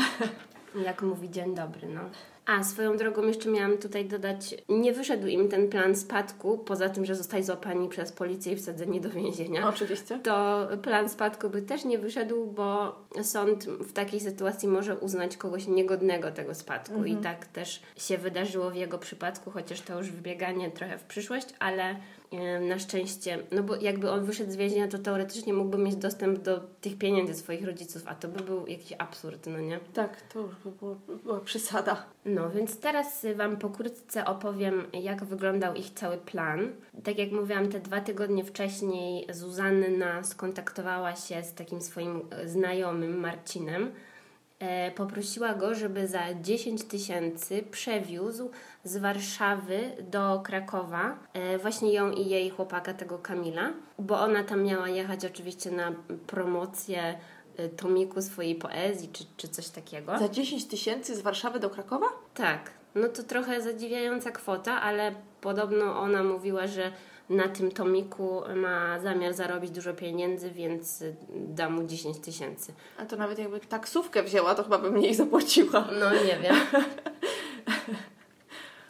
Jak 0.86 1.02
mówi 1.02 1.30
dzień 1.30 1.56
dobry, 1.56 1.88
no. 1.94 2.02
A, 2.48 2.63
swoją 2.63 2.98
drogą 2.98 3.27
jeszcze 3.27 3.50
miałam 3.50 3.77
tutaj 3.77 4.06
dodać, 4.06 4.56
nie 4.70 4.94
wyszedł 4.94 5.27
im 5.27 5.50
ten 5.50 5.70
plan 5.70 5.96
spadku, 5.96 6.58
poza 6.58 6.89
tym, 6.89 7.06
że 7.06 7.16
zostali 7.16 7.44
złapani 7.44 7.89
przez 7.89 8.12
policję 8.12 8.54
i 8.54 8.56
wsadzeni 8.56 9.01
do 9.01 9.10
więzienia. 9.10 9.70
Oczywiście. 9.70 10.20
to 10.20 10.68
plan 10.82 11.10
spadku 11.10 11.50
by 11.50 11.62
też 11.62 11.86
nie 11.86 12.00
wyszedł, 12.00 12.46
bo 12.46 12.96
sąd 13.24 13.66
w 13.66 13.94
takiej 13.94 14.20
sytuacji 14.20 14.68
może 14.68 14.98
uznać 14.98 15.38
kogoś 15.38 15.68
niegodnego 15.68 16.32
tego 16.32 16.56
spadku. 16.56 17.06
I 17.06 17.16
tak 17.16 17.46
też 17.46 17.82
się 17.98 18.18
wydarzyło 18.18 18.72
w 18.72 18.75
jego 18.75 18.98
przypadku, 18.98 19.51
chociaż 19.51 19.82
to 19.82 19.98
już 19.98 20.12
wybieganie 20.12 20.72
trochę 20.72 20.98
w 20.98 21.04
przyszłość, 21.04 21.48
ale 21.60 21.96
na 22.70 22.80
szczęście, 22.80 23.40
no 23.52 23.64
bo 23.64 23.76
jakby 23.76 24.12
on 24.12 24.26
wyszedł 24.26 24.52
z 24.52 24.56
więzienia, 24.56 24.88
to 24.88 24.98
teoretycznie 24.98 25.54
mógłby 25.54 25.78
mieć 25.78 25.96
dostęp 25.96 26.40
do 26.40 26.60
tych 26.82 26.98
pieniędzy 26.98 27.34
swoich 27.34 27.66
rodziców, 27.66 28.04
a 28.06 28.16
to 28.16 28.28
by 28.28 28.44
był 28.44 28.68
jakiś 28.68 28.94
absurd, 28.98 29.48
no 29.48 29.60
nie? 29.60 29.80
Tak, 29.94 30.22
to 30.22 30.40
już 30.40 30.56
by 30.56 30.72
było, 30.72 30.96
była 31.24 31.40
przesada. 31.40 32.06
No, 32.26 32.50
więc 32.50 32.80
teraz 32.80 33.26
Wam 33.36 33.58
pokrótce 33.58 34.26
opowiem, 34.26 34.84
jak 34.94 35.24
wyglądał 35.24 35.76
ich 35.76 35.90
cały 35.90 36.18
plan. 36.18 36.72
Tak 37.04 37.18
jak 37.18 37.32
mówiłam, 37.32 37.70
te 37.70 37.80
dwa 37.80 38.02
tygodnie 38.02 38.44
wcześniej 38.44 39.28
Zuzanna 39.30 40.24
skontaktowała 40.24 41.16
się 41.16 41.44
z 41.44 41.54
takim 41.54 41.82
swoim 41.82 42.22
e, 42.30 42.48
znajomym 42.48 43.20
Marcinem. 43.20 43.92
E, 44.60 44.92
poprosiła 44.92 45.54
go, 45.54 45.76
żeby 45.76 46.08
za 46.08 46.34
10 46.42 46.84
tysięcy 46.84 47.64
przewiózł 47.72 48.50
z 48.84 48.98
Warszawy 48.98 49.80
do 50.12 50.42
Krakowa 50.44 51.20
e, 51.34 51.58
właśnie 51.58 51.94
ją 51.94 52.12
i 52.12 52.30
jej 52.30 52.50
chłopaka, 52.50 52.94
tego 52.94 53.18
Kamila, 53.18 53.74
bo 54.00 54.20
ona 54.20 54.44
tam 54.44 54.64
miała 54.64 54.90
jechać 54.90 55.26
oczywiście 55.26 55.72
na 55.72 55.92
promocję 56.28 57.20
e, 57.58 57.70
tomiku 57.70 58.22
swojej 58.22 58.56
poezji 58.56 59.10
czy, 59.14 59.24
czy 59.38 59.48
coś 59.48 59.70
takiego. 59.70 60.20
Za 60.20 60.30
10 60.30 60.66
tysięcy 60.66 61.16
z 61.16 61.22
Warszawy 61.22 61.60
do 61.60 61.70
Krakowa? 61.70 62.08
Tak, 62.34 62.72
no 62.96 63.08
to 63.08 63.24
trochę 63.24 63.62
zadziwiająca 63.62 64.32
kwota, 64.32 64.82
ale 64.82 65.16
podobno 65.42 66.00
ona 66.00 66.24
mówiła, 66.24 66.68
że 66.68 66.92
na 67.30 67.48
tym 67.48 67.72
tomiku 67.72 68.42
ma 68.56 69.00
zamiar 69.00 69.34
zarobić 69.34 69.72
dużo 69.72 69.94
pieniędzy, 69.94 70.52
więc 70.52 71.02
y, 71.02 71.16
da 71.30 71.70
mu 71.70 71.84
10 71.84 72.20
tysięcy. 72.20 72.74
A 72.98 73.06
to 73.06 73.16
nawet 73.16 73.40
jakby 73.40 73.60
taksówkę 73.60 74.24
wzięła, 74.24 74.56
to 74.56 74.64
chyba 74.64 74.78
by 74.78 74.92
mniej 74.92 75.16
zapłaciła. 75.16 75.88
No 76.00 76.12
nie 76.12 76.40
wiem. 76.44 76.56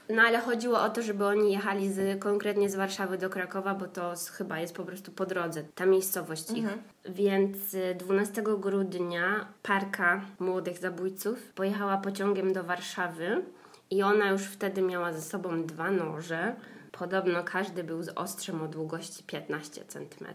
No 0.09 0.21
ale 0.21 0.39
chodziło 0.39 0.81
o 0.81 0.89
to, 0.89 1.01
żeby 1.01 1.25
oni 1.25 1.51
jechali 1.51 1.93
z, 1.93 2.19
konkretnie 2.19 2.69
z 2.69 2.75
Warszawy 2.75 3.17
do 3.17 3.29
Krakowa, 3.29 3.75
bo 3.75 3.87
to 3.87 4.13
chyba 4.31 4.59
jest 4.59 4.75
po 4.75 4.83
prostu 4.83 5.11
po 5.11 5.25
drodze, 5.25 5.63
ta 5.75 5.85
miejscowość 5.85 6.51
ich. 6.51 6.65
Więc 7.09 7.73
y, 7.73 7.95
12 7.95 8.43
grudnia 8.59 9.47
parka 9.63 10.21
młodych 10.39 10.77
zabójców 10.77 11.51
pojechała 11.51 11.97
pociągiem 11.97 12.53
do 12.53 12.63
Warszawy 12.63 13.43
i 13.89 14.03
ona 14.03 14.29
już 14.29 14.43
wtedy 14.43 14.81
miała 14.81 15.13
ze 15.13 15.21
sobą 15.21 15.63
dwa 15.65 15.91
noże. 15.91 16.55
Podobno 16.99 17.43
każdy 17.43 17.83
był 17.83 18.03
z 18.03 18.09
ostrzem 18.09 18.61
o 18.61 18.67
długości 18.67 19.23
15 19.23 19.85
cm. 19.85 20.25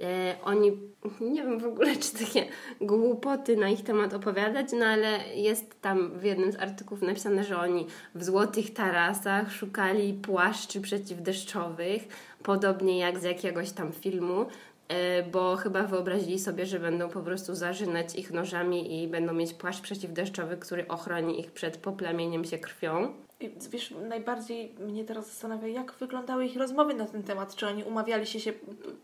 E, 0.00 0.34
oni, 0.44 0.72
nie 1.20 1.42
wiem 1.42 1.58
w 1.58 1.64
ogóle, 1.64 1.96
czy 1.96 2.24
takie 2.24 2.46
głupoty 2.80 3.56
na 3.56 3.68
ich 3.68 3.84
temat 3.84 4.14
opowiadać, 4.14 4.66
no 4.72 4.86
ale 4.86 5.18
jest 5.34 5.80
tam 5.80 6.18
w 6.18 6.24
jednym 6.24 6.52
z 6.52 6.56
artykułów 6.56 7.02
napisane, 7.02 7.44
że 7.44 7.58
oni 7.58 7.86
w 8.14 8.24
złotych 8.24 8.72
tarasach 8.72 9.52
szukali 9.52 10.14
płaszczy 10.14 10.80
przeciwdeszczowych, 10.80 12.02
podobnie 12.42 12.98
jak 12.98 13.18
z 13.18 13.22
jakiegoś 13.22 13.70
tam 13.70 13.92
filmu, 13.92 14.46
e, 14.88 15.22
bo 15.22 15.56
chyba 15.56 15.82
wyobrazili 15.82 16.38
sobie, 16.38 16.66
że 16.66 16.80
będą 16.80 17.08
po 17.08 17.20
prostu 17.20 17.54
zarzynać 17.54 18.14
ich 18.14 18.30
nożami 18.30 19.02
i 19.02 19.08
będą 19.08 19.32
mieć 19.32 19.54
płaszcz 19.54 19.80
przeciwdeszczowy, 19.80 20.56
który 20.56 20.88
ochroni 20.88 21.40
ich 21.40 21.52
przed 21.52 21.76
poplamieniem 21.76 22.44
się 22.44 22.58
krwią. 22.58 23.27
Wiesz, 23.70 23.94
najbardziej 24.08 24.74
mnie 24.78 25.04
teraz 25.04 25.26
zastanawia, 25.26 25.68
jak 25.68 25.92
wyglądały 25.92 26.46
ich 26.46 26.56
rozmowy 26.56 26.94
na 26.94 27.06
ten 27.06 27.22
temat. 27.22 27.54
Czy 27.54 27.66
oni 27.66 27.84
umawiali 27.84 28.26
się, 28.26 28.40
się 28.40 28.52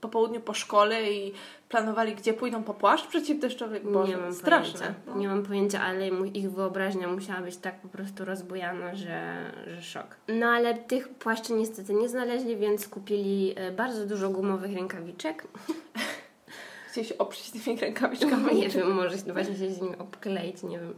po 0.00 0.08
południu 0.08 0.40
po 0.40 0.54
szkole 0.54 1.10
i 1.10 1.32
planowali, 1.68 2.14
gdzie 2.14 2.32
pójdą 2.32 2.62
po 2.62 2.74
płaszcz 2.74 3.06
przeciwdeszczowy? 3.06 3.80
Boże, 3.80 4.12
nie 4.12 4.16
mam 4.16 4.34
straszne. 4.34 4.78
pojęcia. 4.78 5.00
No. 5.06 5.16
Nie 5.16 5.28
mam 5.28 5.42
pojęcia, 5.42 5.80
ale 5.80 6.08
ich 6.08 6.50
wyobraźnia 6.50 7.08
musiała 7.08 7.40
być 7.40 7.56
tak 7.56 7.80
po 7.80 7.88
prostu 7.88 8.24
rozbujana, 8.24 8.94
że, 8.94 9.50
że 9.66 9.82
szok. 9.82 10.16
No 10.28 10.46
ale 10.46 10.74
tych 10.74 11.08
płaszczy 11.08 11.52
niestety 11.52 11.94
nie 11.94 12.08
znaleźli, 12.08 12.56
więc 12.56 12.88
kupili 12.88 13.52
e, 13.56 13.72
bardzo 13.72 14.06
dużo 14.06 14.30
gumowych 14.30 14.74
rękawiczek. 14.74 15.44
Chcieli 16.90 17.06
się 17.06 17.18
oprzeć 17.18 17.50
tymi 17.50 17.80
rękawiczkami. 17.80 18.54
nie 18.60 18.68
wiem, 18.68 18.92
może 18.92 19.16
właśnie 19.16 19.56
się 19.56 19.70
z 19.70 19.80
nimi 19.80 19.96
obkleić, 19.96 20.62
nie 20.62 20.78
wiem. 20.78 20.94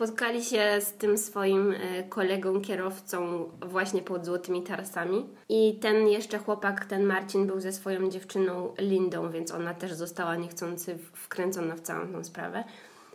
Spotkali 0.00 0.44
się 0.44 0.80
z 0.80 0.92
tym 0.92 1.18
swoim 1.18 1.72
e, 1.72 2.02
kolegą, 2.02 2.60
kierowcą 2.60 3.48
właśnie 3.66 4.02
pod 4.02 4.26
Złotymi 4.26 4.62
Tarasami. 4.62 5.26
I 5.48 5.78
ten 5.80 6.08
jeszcze 6.08 6.38
chłopak, 6.38 6.84
ten 6.84 7.04
Marcin, 7.04 7.46
był 7.46 7.60
ze 7.60 7.72
swoją 7.72 8.10
dziewczyną 8.10 8.74
Lindą, 8.78 9.30
więc 9.30 9.52
ona 9.52 9.74
też 9.74 9.92
została 9.92 10.36
niechcący 10.36 10.98
wkręcona 11.12 11.76
w 11.76 11.80
całą 11.80 12.12
tą 12.12 12.24
sprawę. 12.24 12.64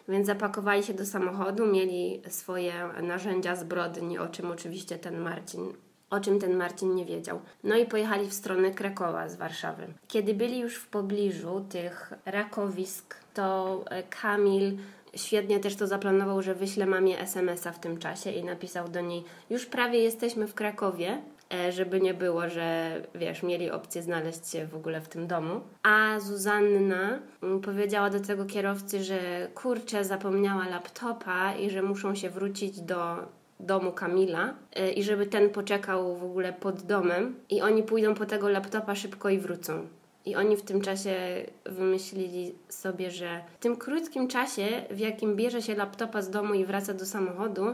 Więc 0.08 0.28
zapakowali 0.28 0.84
się 0.84 0.94
do 0.94 1.06
samochodu, 1.06 1.66
mieli 1.68 2.22
swoje 2.28 2.74
narzędzia 3.04 3.56
zbrodni, 3.56 4.18
o 4.18 4.28
czym 4.28 4.52
oczywiście 4.52 5.00
ten 5.00 5.20
Marcin 5.20 5.74
o 6.10 6.20
czym 6.20 6.40
ten 6.40 6.56
Marcin 6.56 6.96
nie 6.96 7.06
wiedział. 7.06 7.42
No 7.64 7.76
i 7.76 7.86
pojechali 7.86 8.28
w 8.28 8.34
stronę 8.34 8.72
Krakowa 8.72 9.30
z 9.30 9.36
Warszawy. 9.36 9.88
Kiedy 10.08 10.34
byli 10.34 10.60
już 10.60 10.76
w 10.76 10.88
pobliżu 10.88 11.66
tych 11.70 12.14
rakowisk, 12.26 13.16
to 13.34 13.84
e, 13.90 14.04
Kamil 14.04 14.78
świetnie 15.16 15.60
też 15.60 15.76
to 15.76 15.88
zaplanował, 15.88 16.42
że 16.42 16.56
wyśle 16.56 16.86
mamie 16.86 17.20
SMS-a 17.20 17.72
w 17.72 17.80
tym 17.80 17.98
czasie 17.98 18.32
i 18.32 18.44
napisał 18.44 18.88
do 18.90 19.02
niej: 19.02 19.24
Już 19.50 19.66
prawie 19.66 20.00
jesteśmy 20.00 20.48
w 20.48 20.54
Krakowie. 20.54 21.22
e, 21.54 21.72
Żeby 21.72 22.02
nie 22.02 22.14
było, 22.14 22.50
że 22.50 23.02
wiesz, 23.16 23.44
mieli 23.44 23.72
opcję 23.72 24.02
znaleźć 24.02 24.50
się 24.50 24.68
w 24.68 24.76
ogóle 24.76 25.02
w 25.02 25.08
tym 25.08 25.28
domu. 25.28 25.62
A 25.84 26.20
Zuzanna 26.20 27.20
mm, 27.44 27.62
powiedziała 27.62 28.10
do 28.10 28.20
tego 28.20 28.46
kierowcy, 28.46 29.04
że 29.04 29.48
kurczę, 29.56 30.04
zapomniała 30.06 30.68
laptopa 30.68 31.54
i 31.56 31.70
że 31.70 31.82
muszą 31.82 32.16
się 32.16 32.30
wrócić 32.30 32.82
do 32.82 33.16
domu 33.60 33.92
Kamila 33.92 34.54
y, 34.80 34.92
i 34.92 35.04
żeby 35.04 35.26
ten 35.26 35.50
poczekał 35.50 36.16
w 36.16 36.24
ogóle 36.24 36.54
pod 36.54 36.82
domem 36.82 37.36
i 37.50 37.62
oni 37.62 37.84
pójdą 37.84 38.16
po 38.16 38.26
tego 38.26 38.50
laptopa 38.50 38.96
szybko 38.96 39.30
i 39.30 39.38
wrócą. 39.40 39.88
I 40.26 40.36
oni 40.36 40.58
w 40.58 40.62
tym 40.62 40.82
czasie 40.82 41.46
wymyślili 41.66 42.56
sobie, 42.70 43.12
że 43.12 43.44
w 43.60 43.64
tym 43.64 43.78
krótkim 43.78 44.28
czasie, 44.28 44.68
w 44.92 45.00
jakim 45.00 45.36
bierze 45.36 45.62
się 45.62 45.76
laptopa 45.76 46.22
z 46.22 46.30
domu 46.30 46.54
i 46.54 46.66
wraca 46.66 46.94
do 46.94 47.06
samochodu, 47.06 47.66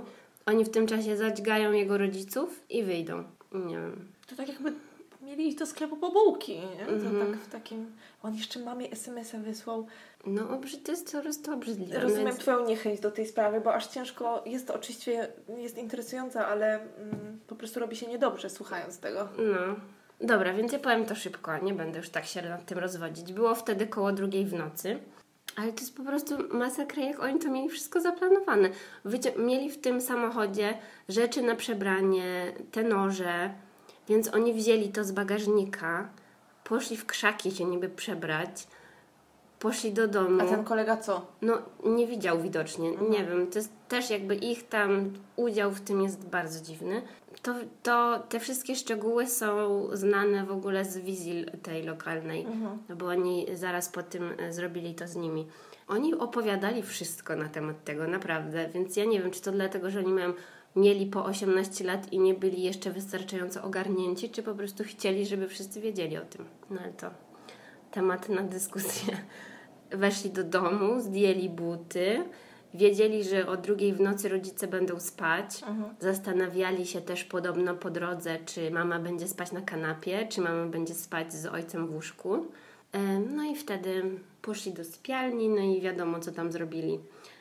oni 0.46 0.65
w 0.65 0.70
tym 0.70 0.88
czasie 0.88 1.17
zadźgają 1.17 1.72
jego 1.72 1.98
rodziców 1.98 2.63
i 2.70 2.84
wyjdą. 2.84 3.24
Nie 3.51 3.75
wiem. 3.75 4.08
To 4.27 4.36
tak 4.36 4.48
jakby 4.48 4.74
mieli 5.22 5.48
iść 5.48 5.58
do 5.58 5.65
sklepu 5.65 5.98
po 5.98 6.12
bułki, 6.12 6.60
nie? 6.60 6.86
To 6.86 6.91
Mhm. 6.91 7.27
tak 7.31 7.39
w 7.41 7.50
takim... 7.51 7.91
On 8.24 8.36
jeszcze 8.36 8.60
mamie 8.60 8.91
SMS-a 8.91 9.38
wysłał. 9.38 9.88
No 10.25 10.60
to 10.86 10.91
jest 10.91 11.12
po 11.12 11.22
prostu 11.22 11.53
obrzydliwe. 11.53 12.00
Rozumiem 12.00 12.27
jest- 12.27 12.39
Twoją 12.39 12.65
niechęć 12.67 13.00
do 13.00 13.12
tej 13.12 13.27
sprawy, 13.27 13.62
bo 13.62 13.74
aż 13.74 13.88
ciężko... 13.88 14.43
Jest 14.46 14.67
to 14.67 14.74
oczywiście 14.75 15.27
jest 15.58 15.77
interesująca, 15.77 16.48
ale 16.48 16.74
mm, 16.74 17.39
po 17.48 17.55
prostu 17.55 17.79
robi 17.79 17.96
się 17.96 18.08
niedobrze 18.08 18.50
słuchając 18.50 19.00
tego. 19.00 19.27
No. 19.38 19.75
Dobra, 20.24 20.54
więc 20.54 20.72
ja 20.72 20.80
powiem 20.80 21.06
to 21.06 21.16
szybko, 21.16 21.58
nie 21.58 21.74
będę 21.74 22.00
już 22.00 22.10
tak 22.10 22.25
się 22.25 22.42
nad 22.42 22.66
tym 22.66 22.78
rozwodzić. 22.78 23.34
Było 23.34 23.56
wtedy 23.56 23.88
koło 23.88 24.12
drugiej 24.12 24.46
w 24.46 24.54
nocy, 24.54 25.00
ale 25.56 25.74
to 25.74 25.80
jest 25.80 25.98
po 25.98 26.04
prostu 26.04 26.36
masakra, 26.58 27.04
jak 27.04 27.20
oni 27.20 27.40
to 27.40 27.50
mieli 27.51 27.70
wszystko 27.70 28.01
zaplanowane. 28.01 28.70
Mieli 29.38 29.70
w 29.70 29.82
tym 29.82 30.01
samochodzie 30.01 30.78
rzeczy 31.10 31.42
na 31.42 31.56
przebranie, 31.56 32.54
te 32.72 32.84
noże, 32.84 33.54
więc 34.10 34.34
oni 34.34 34.54
wzięli 34.54 34.90
to 34.90 35.04
z 35.04 35.12
bagażnika, 35.12 36.10
poszli 36.63 36.98
w 36.98 37.06
krzaki 37.06 37.51
się 37.51 37.66
niby 37.66 37.90
przebrać, 37.90 38.68
poszli 39.62 39.94
do 39.94 40.08
domu. 40.08 40.41
A 40.41 40.46
ten 40.46 40.63
kolega 40.63 40.98
co? 40.98 41.25
No, 41.41 41.58
nie 41.86 42.08
widział 42.08 42.41
widocznie. 42.41 42.91
Nie 42.91 43.24
wiem, 43.24 43.48
to 43.48 43.60
jest 43.60 43.72
też 43.88 44.10
jakby 44.10 44.36
ich 44.36 44.68
tam 44.68 45.13
udział 45.36 45.72
w 45.72 45.82
tym 45.82 46.01
jest 46.01 46.30
bardzo 46.30 46.65
dziwny. 46.65 47.01
To, 47.41 47.53
to 47.84 48.20
te 48.30 48.39
wszystkie 48.39 48.75
szczegóły 48.75 49.27
są 49.27 49.88
znane 49.94 50.46
w 50.46 50.51
ogóle 50.51 50.86
z 50.86 50.98
wizji 50.98 51.46
tej 51.63 51.84
lokalnej, 51.84 52.46
bo 52.98 53.06
oni 53.06 53.46
zaraz 53.53 53.89
po 53.89 54.03
tym 54.03 54.34
e, 54.38 54.53
zrobili 54.53 54.96
to 54.96 55.08
z 55.08 55.15
nimi. 55.15 55.48
Oni 55.88 56.15
opowiadali 56.15 56.84
wszystko 56.84 57.36
na 57.36 57.50
temat 57.50 57.84
tego, 57.84 58.08
naprawdę, 58.08 58.70
więc 58.74 58.96
ja 58.96 59.06
nie 59.06 59.22
wiem, 59.22 59.32
czy 59.32 59.41
to 59.41 59.51
dlatego, 59.51 59.89
że 59.89 60.00
oni 60.00 60.13
mają, 60.13 60.34
mieli 60.75 61.06
po 61.06 61.25
18 61.25 61.84
lat 61.84 62.13
i 62.13 62.20
nie 62.20 62.34
byli 62.34 62.63
jeszcze 62.63 62.91
wystarczająco 62.91 63.63
ogarnięci, 63.63 64.30
czy 64.30 64.44
po 64.44 64.53
prostu 64.53 64.84
chcieli, 64.84 65.25
żeby 65.25 65.48
wszyscy 65.48 65.82
wiedzieli 65.82 66.18
o 66.18 66.22
tym. 66.22 66.46
No 66.70 66.82
ale 66.82 66.94
to 66.94 67.10
temat 67.91 68.30
na 68.30 68.41
dyskusję. 68.41 69.18
Weszli 69.91 70.29
do 70.29 70.43
domu, 70.43 71.01
zdjęli 71.01 71.50
buty, 71.50 72.24
wiedzieli, 72.74 73.24
że 73.24 73.48
o 73.48 73.57
drugiej 73.57 73.93
w 73.93 74.01
nocy 74.01 74.29
rodzice 74.29 74.67
będą 74.67 75.00
spać. 75.00 75.62
Zastanawiali 76.00 76.86
się 76.86 77.01
też 77.01 77.24
podobno 77.24 77.75
po 77.75 77.89
drodze, 77.89 78.38
czy 78.45 78.71
mama 78.71 79.00
będzie 79.00 79.27
spać 79.27 79.51
na 79.51 79.62
kanapie, 79.62 80.27
czy 80.27 80.41
mama 80.41 80.65
będzie 80.65 80.93
spać 80.93 81.33
z 81.33 81.45
ojcem 81.45 81.88
w 81.88 81.93
łóżku. 81.93 82.45
No 83.36 83.43
i 83.43 83.55
wtedy 83.55 84.03
poszli 84.41 84.74
do 84.74 84.83
sypialni, 84.83 85.50
no 85.50 85.62
i 85.62 85.81
wiadomo, 85.81 86.19
co 86.19 86.31
tam 86.31 86.51
zrobili. 86.51 87.00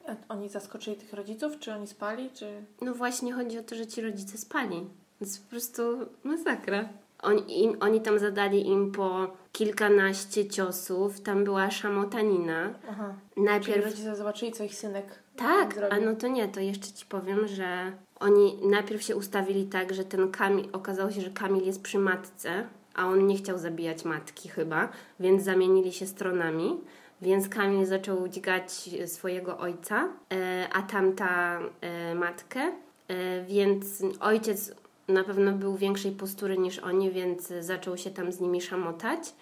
A 0.09 0.35
Oni 0.35 0.49
zaskoczyli 0.49 0.97
tych 0.97 1.13
rodziców? 1.13 1.59
Czy 1.59 1.73
oni 1.73 1.87
spali? 1.87 2.31
Czy... 2.35 2.47
No 2.83 2.95
właśnie 2.95 3.33
chodzi 3.33 3.59
o 3.59 3.63
to, 3.63 3.75
że 3.75 3.87
ci 3.87 4.01
rodzice 4.01 4.39
spali. 4.39 4.77
To 5.19 5.25
jest 5.25 5.45
po 5.45 5.51
prostu 5.51 5.83
masakra. 6.25 6.89
Oni, 7.23 7.65
im, 7.65 7.77
oni 7.81 8.01
tam 8.01 8.19
zadali 8.19 8.67
im 8.67 8.93
po 8.93 9.31
kilkanaście 9.53 10.49
ciosów, 10.49 11.21
tam 11.21 11.45
była 11.45 11.71
szamotanina. 11.71 12.75
Aha. 12.91 13.15
Czyli 13.35 13.47
Najpierw 13.47 13.85
rodzice 13.85 14.17
zobaczyli, 14.17 14.53
co 14.53 14.65
ich 14.65 14.75
synek 14.75 15.07
Tak, 15.37 15.75
a 15.91 16.01
no 16.01 16.15
to 16.15 16.29
nie, 16.29 16.49
to 16.49 16.61
jeszcze 16.61 16.93
ci 16.93 17.07
powiem, 17.07 17.49
że 17.49 17.93
oni 18.21 18.59
najpierw 18.63 19.03
się 19.03 19.17
ustawili 19.17 19.67
tak, 19.67 19.95
że 19.95 20.05
ten 20.05 20.31
Kamil, 20.31 20.69
okazało 20.73 21.11
się, 21.11 21.21
że 21.21 21.31
Kamil 21.31 21.67
jest 21.67 21.83
przy 21.83 21.99
matce, 21.99 22.67
a 22.95 23.07
on 23.07 23.27
nie 23.27 23.37
chciał 23.37 23.59
zabijać 23.59 24.05
matki 24.05 24.49
chyba, 24.49 24.89
więc 25.21 25.43
zamienili 25.43 25.93
się 25.93 26.07
stronami. 26.07 26.81
Więc 27.23 27.49
Kamil 27.49 27.87
zaczął 27.87 28.29
dźgać 28.29 28.73
swojego 29.07 29.59
ojca, 29.59 30.09
e, 30.33 30.69
a 30.73 30.83
tamta 30.83 31.61
e, 31.81 32.15
matkę, 32.15 32.61
e, 33.09 33.45
więc 33.45 33.85
ojciec 34.21 34.75
na 35.11 35.25
pewno 35.25 35.53
był 35.53 35.77
większej 35.77 36.13
postury 36.13 36.59
niż 36.59 36.79
oni, 36.79 37.11
więc 37.11 37.53
zaczął 37.61 37.97
się 37.97 38.11
tam 38.11 38.33
z 38.33 38.41
nimi 38.41 38.61
szamotać. 38.61 39.35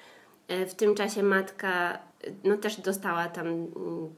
E, 0.48 0.66
W 0.66 0.75
tym 0.75 0.94
czasie 0.94 1.22
matka 1.22 1.92
e, 1.92 1.98
no 2.44 2.56
też 2.56 2.80
dostała 2.80 3.28
tam 3.28 3.46
mm, 3.46 3.68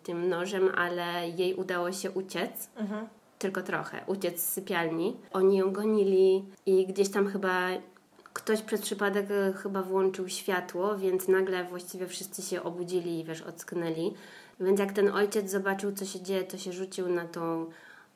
tym 0.02 0.28
nożem, 0.28 0.70
ale 0.76 1.28
jej 1.28 1.54
udało 1.54 1.92
się 1.92 2.10
uciec. 2.10 2.70
Mhm. 2.76 3.06
Tylko 3.38 3.62
trochę, 3.62 4.04
uciec 4.06 4.42
z 4.42 4.52
sypialni. 4.52 5.16
Oni 5.32 5.56
ją 5.56 5.72
gonili 5.72 6.44
i 6.66 6.86
gdzieś 6.86 7.08
tam 7.10 7.28
chyba 7.28 7.68
ktoś 8.32 8.62
przez 8.62 8.80
przypadek 8.82 9.26
e, 9.30 9.52
chyba 9.52 9.82
włączył 9.82 10.28
światło, 10.28 10.98
więc 10.98 11.28
nagle 11.28 11.64
właściwie 11.64 12.06
wszyscy 12.06 12.42
się 12.42 12.62
obudzili 12.62 13.20
i 13.20 13.24
wiesz, 13.24 13.42
ocknęli. 13.42 14.14
Więc 14.60 14.80
jak 14.80 14.92
ten 14.92 15.08
ojciec 15.08 15.50
zobaczył, 15.50 15.92
co 15.92 16.04
się 16.04 16.20
dzieje, 16.20 16.44
to 16.44 16.58
się 16.58 16.72
rzucił 16.72 17.08
na 17.08 17.24
tą 17.24 17.66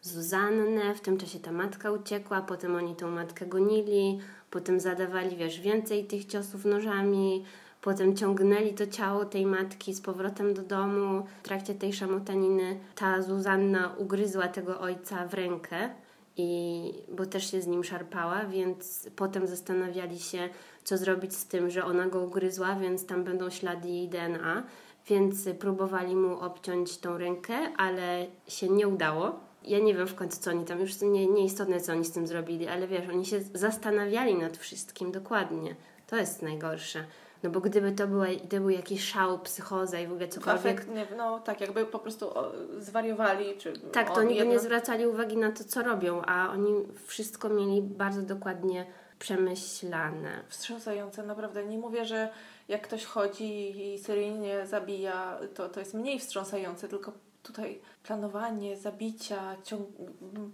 Zuzannę, 0.05 0.95
w 0.95 1.01
tym 1.01 1.19
czasie 1.19 1.41
ta 1.41 1.53
matka 1.53 1.91
uciekła, 1.91 2.43
potem 2.43 2.77
oni 2.77 2.97
tą 2.97 3.11
matkę 3.11 3.47
gonili, 3.47 4.19
potem 4.51 4.81
zadawali, 4.81 5.37
wiesz, 5.37 5.61
więcej 5.61 6.05
tych 6.05 6.25
ciosów 6.25 6.65
nożami, 6.65 7.45
potem 7.81 8.17
ciągnęli 8.17 8.75
to 8.75 8.87
ciało 8.87 9.25
tej 9.25 9.47
matki 9.47 9.95
z 9.95 10.01
powrotem 10.01 10.55
do 10.55 10.63
domu. 10.63 11.27
W 11.43 11.43
trakcie 11.43 11.75
tej 11.75 11.93
szamotaniny 11.93 12.79
ta 12.95 13.23
Zuzanna 13.23 13.95
ugryzła 13.99 14.49
tego 14.49 14.81
ojca 14.81 15.27
w 15.27 15.35
rękę 15.35 15.91
i 16.37 16.93
bo 17.09 17.27
też 17.27 17.51
się 17.51 17.63
z 17.63 17.67
nim 17.67 17.85
szarpała, 17.85 18.45
więc 18.45 19.09
potem 19.17 19.47
zastanawiali 19.47 20.19
się, 20.19 20.49
co 20.85 20.99
zrobić 20.99 21.35
z 21.37 21.47
tym, 21.47 21.71
że 21.71 21.85
ona 21.85 22.07
go 22.07 22.21
ugryzła, 22.21 22.77
więc 22.77 23.07
tam 23.07 23.25
będą 23.25 23.51
ślady 23.51 23.89
jej 23.89 24.09
DNA, 24.09 24.63
więc 25.09 25.49
próbowali 25.59 26.17
mu 26.17 26.41
obciąć 26.41 26.99
tą 26.99 27.19
rękę, 27.19 27.55
ale 27.77 28.27
się 28.49 28.69
nie 28.69 28.89
udało. 28.89 29.54
Ja 29.65 29.79
nie 29.79 29.95
wiem 29.95 30.07
w 30.07 30.15
końcu, 30.15 30.41
co 30.41 30.51
oni 30.51 30.65
tam, 30.65 30.81
już 30.81 31.01
nie, 31.01 31.27
nieistotne, 31.27 31.81
co 31.81 31.93
oni 31.93 32.05
z 32.05 32.13
tym 32.13 32.27
zrobili, 32.27 32.69
ale 32.69 32.87
wiesz, 32.87 33.09
oni 33.09 33.27
się 33.27 33.41
zastanawiali 33.55 34.35
nad 34.35 34.57
wszystkim 34.57 35.13
dokładnie. 35.13 35.77
To 36.07 36.17
jest 36.17 36.43
najgorsze. 36.43 37.05
No 37.43 37.51
bo 37.51 37.61
gdyby 37.61 37.93
to, 37.93 38.07
była, 38.07 38.27
to 38.51 38.57
był 38.57 38.71
jakiś 38.71 39.05
szał, 39.05 39.39
psychoza 39.39 40.01
i 40.01 40.07
w 40.07 40.13
ogóle 40.13 40.29
cokolwiek... 40.29 40.67
Efekt, 40.67 40.89
nie, 40.89 41.07
no 41.17 41.41
tak, 41.41 41.61
jakby 41.61 41.87
po 41.87 41.99
prostu 41.99 42.31
zwariowali. 42.79 43.59
Czy 43.59 43.73
tak, 43.79 44.09
to 44.09 44.15
oni 44.15 44.37
jedno... 44.37 44.53
nie 44.53 44.59
zwracali 44.59 45.07
uwagi 45.07 45.37
na 45.37 45.53
to, 45.53 45.65
co 45.65 45.83
robią, 45.83 46.23
a 46.23 46.51
oni 46.53 46.75
wszystko 47.07 47.49
mieli 47.49 47.83
bardzo 47.83 48.23
dokładnie 48.23 48.87
przemyślane. 49.19 50.45
Wstrząsające, 50.49 51.23
naprawdę. 51.23 51.65
Nie 51.65 51.79
mówię, 51.79 52.05
że 52.05 52.29
jak 52.69 52.83
ktoś 52.83 53.05
chodzi 53.05 53.83
i 53.95 53.99
seryjnie 53.99 54.67
zabija, 54.67 55.39
to, 55.55 55.69
to 55.69 55.81
jest 55.81 55.95
mniej 55.95 56.19
wstrząsające, 56.19 56.89
tylko 56.89 57.13
tutaj 57.45 57.81
planowanie 58.03 58.77
zabicia, 58.77 59.57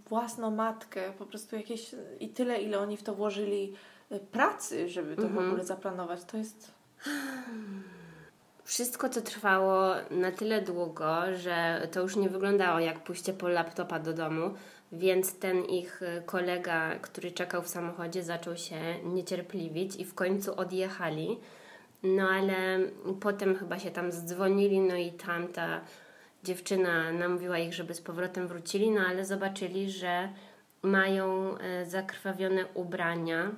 własną 0.08 0.50
matkę, 0.50 1.12
po 1.18 1.26
prostu 1.26 1.56
jakieś 1.56 1.94
i 2.20 2.28
tyle, 2.28 2.62
ile 2.62 2.78
oni 2.78 2.96
w 2.96 3.02
to 3.02 3.14
włożyli 3.14 3.74
y, 4.12 4.18
pracy, 4.18 4.88
żeby 4.88 5.16
to 5.16 5.22
mhm. 5.22 5.44
w 5.44 5.48
ogóle 5.48 5.64
zaplanować, 5.64 6.24
to 6.24 6.36
jest 6.36 6.70
wszystko 8.64 9.08
to 9.08 9.20
trwało 9.20 9.94
na 10.10 10.32
tyle 10.32 10.62
długo, 10.62 11.14
że 11.36 11.88
to 11.92 12.00
już 12.00 12.16
nie 12.16 12.28
wyglądało 12.28 12.80
jak 12.80 13.04
pójście 13.04 13.32
po 13.32 13.48
laptopa 13.48 13.98
do 13.98 14.12
domu, 14.12 14.54
więc 14.92 15.38
ten 15.38 15.64
ich 15.64 16.00
kolega, 16.26 16.98
który 16.98 17.30
czekał 17.30 17.62
w 17.62 17.68
samochodzie, 17.68 18.22
zaczął 18.22 18.56
się 18.56 18.76
niecierpliwić 19.04 19.96
i 19.96 20.04
w 20.04 20.14
końcu 20.14 20.54
odjechali. 20.54 21.38
No 22.02 22.28
ale 22.28 22.78
potem 23.20 23.56
chyba 23.56 23.78
się 23.78 23.90
tam 23.90 24.12
zdzwonili, 24.12 24.80
no 24.80 24.96
i 24.96 25.12
tamta 25.12 25.80
dziewczyna 26.44 27.12
namówiła 27.12 27.58
ich, 27.58 27.74
żeby 27.74 27.94
z 27.94 28.00
powrotem 28.00 28.48
wrócili, 28.48 28.90
no 28.90 29.00
ale 29.00 29.24
zobaczyli, 29.24 29.90
że 29.90 30.28
mają 30.82 31.58
e, 31.58 31.86
zakrwawione 31.86 32.64
ubrania, 32.74 33.50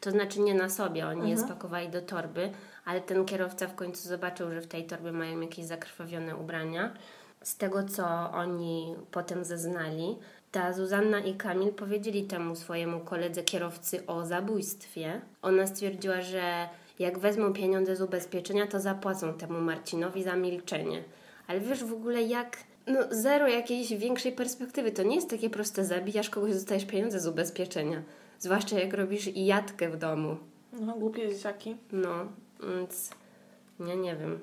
to 0.00 0.10
znaczy 0.10 0.40
nie 0.40 0.54
na 0.54 0.68
sobie, 0.68 1.06
oni 1.06 1.20
mhm. 1.20 1.30
je 1.30 1.38
spakowali 1.38 1.88
do 1.88 2.02
torby, 2.02 2.50
ale 2.84 3.00
ten 3.00 3.24
kierowca 3.24 3.66
w 3.66 3.74
końcu 3.74 4.08
zobaczył, 4.08 4.50
że 4.50 4.60
w 4.60 4.66
tej 4.66 4.86
torbie 4.86 5.12
mają 5.12 5.40
jakieś 5.40 5.64
zakrwawione 5.64 6.36
ubrania. 6.36 6.94
Z 7.42 7.56
tego, 7.56 7.84
co 7.84 8.30
oni 8.32 8.94
potem 9.10 9.44
zeznali, 9.44 10.18
ta 10.52 10.72
Zuzanna 10.72 11.18
i 11.18 11.34
Kamil 11.34 11.72
powiedzieli 11.72 12.24
temu 12.24 12.56
swojemu 12.56 13.00
koledze 13.00 13.42
kierowcy 13.42 14.06
o 14.06 14.26
zabójstwie. 14.26 15.20
Ona 15.42 15.66
stwierdziła, 15.66 16.20
że 16.20 16.68
jak 16.98 17.18
wezmą 17.18 17.52
pieniądze 17.52 17.96
z 17.96 18.02
ubezpieczenia, 18.02 18.66
to 18.66 18.80
zapłacą 18.80 19.34
temu 19.34 19.60
Marcinowi 19.60 20.22
za 20.22 20.36
milczenie. 20.36 21.04
Ale 21.50 21.60
wiesz 21.60 21.84
w 21.84 21.92
ogóle 21.92 22.22
jak 22.22 22.56
no 22.86 23.00
zero 23.10 23.48
jakiejś 23.48 23.94
większej 23.94 24.32
perspektywy. 24.32 24.92
To 24.92 25.02
nie 25.02 25.16
jest 25.16 25.30
takie 25.30 25.50
proste, 25.50 25.84
zabijasz 25.84 26.30
kogoś, 26.30 26.52
dostajesz 26.52 26.84
pieniądze 26.84 27.20
z 27.20 27.26
ubezpieczenia. 27.26 28.02
Zwłaszcza 28.38 28.78
jak 28.78 28.94
robisz 28.94 29.26
jadkę 29.34 29.90
w 29.90 29.96
domu. 29.96 30.36
No, 30.72 30.94
głupie 30.94 31.28
dzieciaki. 31.28 31.76
No, 31.92 32.26
więc 32.76 33.10
ja 33.80 33.94
nie 33.94 34.16
wiem. 34.16 34.38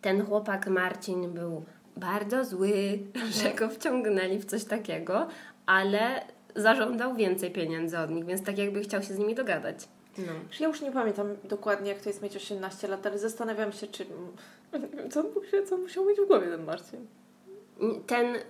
Ten 0.00 0.26
chłopak 0.26 0.66
Marcin 0.66 1.32
był 1.32 1.64
bardzo 1.96 2.44
zły, 2.44 2.98
że 3.42 3.54
go 3.54 3.68
wciągnęli 3.68 4.38
w 4.38 4.44
coś 4.44 4.64
takiego, 4.64 5.28
ale 5.66 6.24
zażądał 6.56 7.14
więcej 7.14 7.50
pieniędzy 7.50 7.98
od 7.98 8.10
nich, 8.10 8.24
więc 8.24 8.44
tak 8.44 8.58
jakby 8.58 8.80
chciał 8.80 9.02
się 9.02 9.14
z 9.14 9.18
nimi 9.18 9.34
dogadać. 9.34 9.88
No. 10.18 10.32
Ja 10.60 10.68
już 10.68 10.80
nie 10.80 10.92
pamiętam 10.92 11.36
dokładnie, 11.44 11.90
jak 11.90 12.00
to 12.00 12.08
jest 12.08 12.22
mieć 12.22 12.36
18 12.36 12.88
lat, 12.88 13.06
ale 13.06 13.18
zastanawiam 13.18 13.72
się, 13.72 13.86
czy. 13.86 14.06
Co, 15.10 15.24
co 15.68 15.76
musiał 15.76 16.04
mieć 16.04 16.20
w 16.20 16.26
głowie 16.26 16.46
ten 16.46 16.64
Marcin? 16.64 17.06
Ten 18.06 18.36
y, 18.36 18.40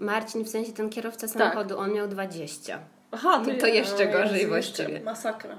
Marcin, 0.00 0.44
w 0.44 0.48
sensie 0.48 0.72
ten 0.72 0.90
kierowca 0.90 1.26
tak. 1.26 1.30
samochodu, 1.30 1.74
tak. 1.74 1.78
on 1.78 1.92
miał 1.92 2.08
20. 2.08 2.78
Aha, 3.12 3.42
to, 3.44 3.60
to 3.60 3.66
jeszcze 3.66 4.06
gorzej 4.06 4.46
właściwie. 4.46 5.00
Masakra. 5.00 5.58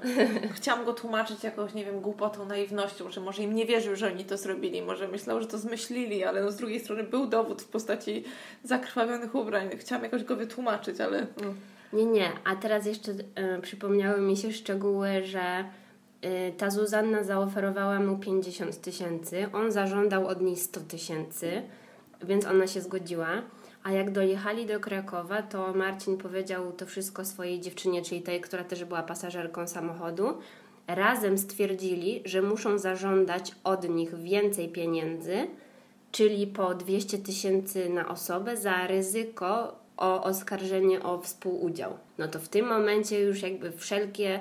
Chciałam 0.56 0.86
go 0.86 0.94
tłumaczyć 0.94 1.44
jakąś, 1.44 1.74
nie 1.74 1.86
wiem, 1.86 2.02
głupotą, 2.02 2.46
naiwnością, 2.46 3.12
że 3.12 3.22
może 3.22 3.44
im 3.44 3.56
nie 3.56 3.66
wierzył, 3.66 3.96
że 3.96 4.08
oni 4.08 4.26
to 4.26 4.38
zrobili, 4.38 4.82
może 4.82 5.08
myślał, 5.08 5.42
że 5.42 5.48
to 5.48 5.58
zmyślili, 5.58 6.24
ale 6.24 6.44
no 6.44 6.52
z 6.52 6.56
drugiej 6.56 6.80
strony 6.80 7.04
był 7.04 7.28
dowód 7.28 7.62
w 7.62 7.68
postaci 7.68 8.24
zakrwawionych 8.64 9.36
ubrań. 9.36 9.70
Chciałam 9.78 10.04
jakoś 10.04 10.24
go 10.24 10.36
wytłumaczyć, 10.36 11.02
ale... 11.02 11.28
No. 11.42 11.54
Nie, 11.94 12.06
nie. 12.06 12.32
A 12.44 12.56
teraz 12.56 12.86
jeszcze 12.86 13.12
y, 13.12 13.62
przypomniały 13.62 14.22
mi 14.22 14.38
się 14.38 14.52
szczegóły, 14.52 15.24
że 15.24 15.66
ta 16.58 16.70
Zuzanna 16.70 17.24
zaoferowała 17.24 18.00
mu 18.00 18.18
50 18.18 18.82
tysięcy, 18.82 19.46
on 19.54 19.72
zażądał 19.72 20.28
od 20.28 20.42
niej 20.42 20.56
100 20.56 20.80
tysięcy, 20.80 21.62
więc 22.24 22.46
ona 22.46 22.68
się 22.68 22.82
zgodziła. 22.82 23.28
A 23.84 23.92
jak 23.92 24.12
dojechali 24.12 24.66
do 24.66 24.80
Krakowa, 24.80 25.42
to 25.42 25.74
Marcin 25.74 26.18
powiedział 26.18 26.72
to 26.72 26.86
wszystko 26.86 27.26
swojej 27.26 27.60
dziewczynie, 27.60 28.02
czyli 28.02 28.22
tej, 28.22 28.42
która 28.42 28.64
też 28.64 28.86
była 28.86 29.04
pasażerką 29.04 29.68
samochodu. 29.68 30.38
Razem 30.88 31.38
stwierdzili, 31.38 32.22
że 32.26 32.42
muszą 32.42 32.78
zażądać 32.78 33.56
od 33.64 33.90
nich 33.90 34.16
więcej 34.16 34.70
pieniędzy, 34.70 35.48
czyli 36.12 36.48
po 36.48 36.76
200 36.76 37.18
tysięcy 37.18 37.90
na 37.90 38.08
osobę 38.08 38.58
za 38.58 38.88
ryzyko 38.88 39.76
o 39.98 40.24
oskarżenie 40.24 41.04
o 41.04 41.18
współudział. 41.18 41.98
No 42.18 42.28
to 42.28 42.40
w 42.40 42.50
tym 42.50 42.68
momencie 42.68 43.20
już 43.20 43.42
jakby 43.42 43.72
wszelkie 43.72 44.40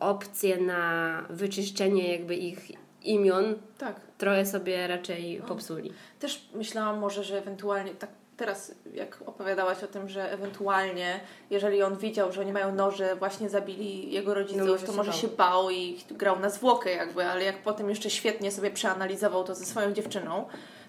opcje 0.00 0.56
na 0.56 1.24
wyczyszczenie 1.30 2.12
jakby 2.12 2.36
ich 2.36 2.72
imion 3.02 3.54
tak. 3.78 4.00
trochę 4.18 4.46
sobie 4.46 4.86
raczej 4.86 5.42
popsuli. 5.48 5.92
Też 6.18 6.48
myślałam 6.54 6.98
może, 6.98 7.24
że 7.24 7.38
ewentualnie 7.38 7.94
tak 7.94 8.10
teraz 8.40 8.74
jak 8.94 9.18
opowiadałaś 9.26 9.84
o 9.84 9.86
tym, 9.86 10.08
że 10.08 10.32
ewentualnie, 10.32 11.20
jeżeli 11.50 11.82
on 11.82 11.96
widział, 11.96 12.32
że 12.32 12.40
oni 12.40 12.52
mają 12.52 12.74
noże, 12.74 13.16
właśnie 13.16 13.48
zabili 13.48 14.12
jego 14.12 14.34
rodziców, 14.34 14.80
no, 14.80 14.86
to 14.86 14.92
może 14.92 15.12
się 15.12 15.28
bał 15.28 15.70
i 15.70 15.98
grał 16.10 16.38
na 16.38 16.50
zwłokę 16.50 16.90
jakby, 16.90 17.24
ale 17.24 17.44
jak 17.44 17.62
potem 17.62 17.88
jeszcze 17.88 18.10
świetnie 18.10 18.52
sobie 18.52 18.70
przeanalizował 18.70 19.44
to 19.44 19.54
ze 19.54 19.64
swoją 19.64 19.92
dziewczyną, 19.92 20.44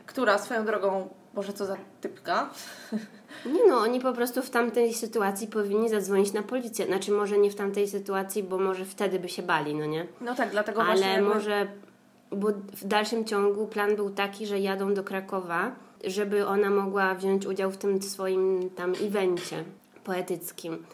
która 0.05 0.37
swoją 0.37 0.65
drogą, 0.65 1.09
może 1.33 1.53
co 1.53 1.65
za 1.65 1.77
typka. 2.01 2.49
Nie 3.45 3.67
no, 3.67 3.77
oni 3.77 3.99
po 3.99 4.13
prostu 4.13 4.41
w 4.41 4.49
tamtej 4.49 4.93
sytuacji 4.93 5.47
powinni 5.47 5.89
zadzwonić 5.89 6.33
na 6.33 6.43
policję. 6.43 6.85
Znaczy 6.85 7.11
może 7.11 7.37
nie 7.37 7.51
w 7.51 7.55
tamtej 7.55 7.87
sytuacji, 7.87 8.43
bo 8.43 8.57
może 8.57 8.85
wtedy 8.85 9.19
by 9.19 9.29
się 9.29 9.43
bali, 9.43 9.75
no 9.75 9.85
nie? 9.85 10.07
No 10.21 10.35
tak, 10.35 10.51
dlatego 10.51 10.81
Ale 10.81 10.91
właśnie... 10.91 11.13
Ale 11.13 11.21
może, 11.21 11.67
bo 12.31 12.47
w 12.51 12.85
dalszym 12.85 13.25
ciągu 13.25 13.67
plan 13.67 13.95
był 13.95 14.09
taki, 14.09 14.47
że 14.47 14.59
jadą 14.59 14.93
do 14.93 15.03
Krakowa, 15.03 15.75
żeby 16.03 16.47
ona 16.47 16.69
mogła 16.69 17.15
wziąć 17.15 17.45
udział 17.45 17.71
w 17.71 17.77
tym 17.77 18.01
swoim 18.01 18.69
tam 18.69 18.93
evencie 19.05 19.63
poetyckim. 20.03 20.85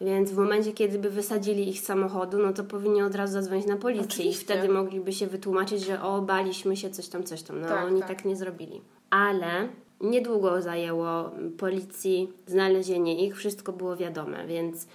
Więc 0.00 0.30
w 0.30 0.36
momencie, 0.36 0.72
kiedy 0.72 0.98
by 0.98 1.10
wysadzili 1.10 1.68
ich 1.68 1.80
z 1.80 1.84
samochodu, 1.84 2.38
no 2.38 2.52
to 2.52 2.64
powinni 2.64 3.02
od 3.02 3.14
razu 3.14 3.32
zadzwonić 3.32 3.66
na 3.66 3.76
policję 3.76 4.06
Oczywiście. 4.08 4.42
i 4.42 4.44
wtedy 4.44 4.68
mogliby 4.68 5.12
się 5.12 5.26
wytłumaczyć, 5.26 5.84
że 5.84 6.02
o, 6.02 6.22
baliśmy 6.22 6.76
się, 6.76 6.90
coś 6.90 7.08
tam, 7.08 7.24
coś 7.24 7.42
tam. 7.42 7.60
No 7.60 7.68
tak, 7.68 7.86
oni 7.86 8.00
tak. 8.00 8.08
tak 8.08 8.24
nie 8.24 8.36
zrobili. 8.36 8.80
Ale 9.10 9.68
niedługo 10.00 10.62
zajęło 10.62 11.30
policji 11.58 12.32
znalezienie 12.46 13.26
ich, 13.26 13.36
wszystko 13.36 13.72
było 13.72 13.96
wiadome, 13.96 14.46
więc 14.46 14.86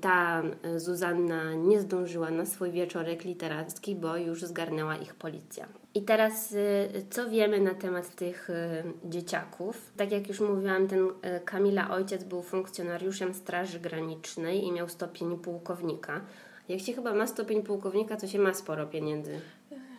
ta 0.00 0.42
Zuzanna 0.76 1.54
nie 1.54 1.80
zdążyła 1.80 2.30
na 2.30 2.46
swój 2.46 2.70
wieczorek 2.70 3.24
literacki, 3.24 3.94
bo 3.94 4.16
już 4.16 4.42
zgarnęła 4.42 4.96
ich 4.96 5.14
policja. 5.14 5.68
I 5.94 6.02
teraz 6.02 6.52
y, 6.52 6.88
co 7.10 7.30
wiemy 7.30 7.60
na 7.60 7.74
temat 7.74 8.14
tych 8.14 8.50
y, 8.50 8.82
dzieciaków? 9.04 9.92
Tak 9.96 10.12
jak 10.12 10.28
już 10.28 10.40
mówiłam, 10.40 10.88
ten 10.88 11.00
y, 11.06 11.10
Kamila 11.44 11.90
ojciec 11.90 12.24
był 12.24 12.42
funkcjonariuszem 12.42 13.34
Straży 13.34 13.80
Granicznej 13.80 14.64
i 14.64 14.72
miał 14.72 14.88
stopień 14.88 15.38
pułkownika. 15.38 16.20
Jak 16.68 16.80
się 16.80 16.92
chyba 16.92 17.14
ma 17.14 17.26
stopień 17.26 17.62
pułkownika, 17.62 18.16
to 18.16 18.26
się 18.26 18.38
ma 18.38 18.54
sporo 18.54 18.86
pieniędzy. 18.86 19.40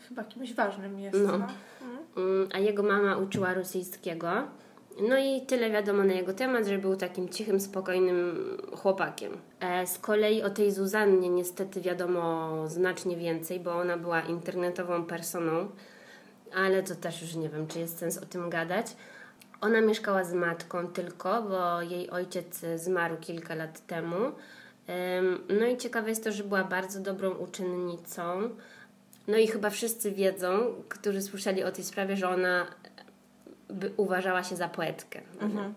Chyba 0.10 0.24
kimś 0.24 0.54
ważnym 0.54 1.00
jest. 1.00 1.18
No. 1.28 1.48
Mhm. 2.18 2.50
A 2.54 2.60
jego 2.60 2.84
mama 2.84 3.18
uczyła 3.18 3.54
rosyjskiego. 3.54 4.30
No 5.10 5.18
i 5.18 5.42
tyle 5.42 5.70
wiadomo 5.70 6.04
na 6.04 6.14
jego 6.14 6.34
temat, 6.34 6.68
że 6.68 6.78
był 6.78 6.96
takim 6.96 7.30
cichym, 7.30 7.60
spokojnym 7.60 8.58
chłopakiem. 8.76 9.38
E, 9.60 9.88
z 9.88 9.98
kolei 9.98 10.44
o 10.44 10.50
tej 10.50 10.72
Zuzannie 10.72 11.30
niestety 11.30 11.82
wiadomo 11.82 12.50
znacznie 12.68 13.18
więcej, 13.18 13.60
bo 13.60 13.76
ona 13.76 13.98
była 13.98 14.22
internetową 14.22 15.06
personą, 15.06 15.70
ale 16.56 16.84
to 16.84 16.96
też 16.96 17.22
już 17.22 17.36
nie 17.36 17.50
wiem, 17.50 17.68
czy 17.68 17.80
jest 17.80 17.98
sens 17.98 18.18
o 18.18 18.26
tym 18.26 18.50
gadać. 18.50 18.96
Ona 19.62 19.82
mieszkała 19.82 20.24
z 20.24 20.34
matką 20.34 20.88
tylko, 20.88 21.42
bo 21.42 21.82
jej 21.82 22.10
ojciec 22.10 22.62
zmarł 22.76 23.18
kilka 23.22 23.56
lat 23.56 23.88
temu. 23.88 24.18
No 25.60 25.66
i 25.66 25.78
ciekawe 25.78 26.10
jest 26.10 26.24
to, 26.24 26.32
że 26.32 26.44
była 26.44 26.64
bardzo 26.64 27.00
dobrą 27.00 27.32
uczennicą. 27.32 28.50
No 29.28 29.38
i 29.38 29.48
chyba 29.48 29.70
wszyscy 29.70 30.12
wiedzą, 30.12 30.74
którzy 30.90 31.22
słyszeli 31.22 31.64
o 31.64 31.72
tej 31.72 31.84
sprawie, 31.84 32.18
że 32.18 32.30
ona 32.30 32.68
uważała 33.98 34.44
się 34.44 34.56
za 34.56 34.68
poetkę. 34.68 35.22
Mhm. 35.42 35.74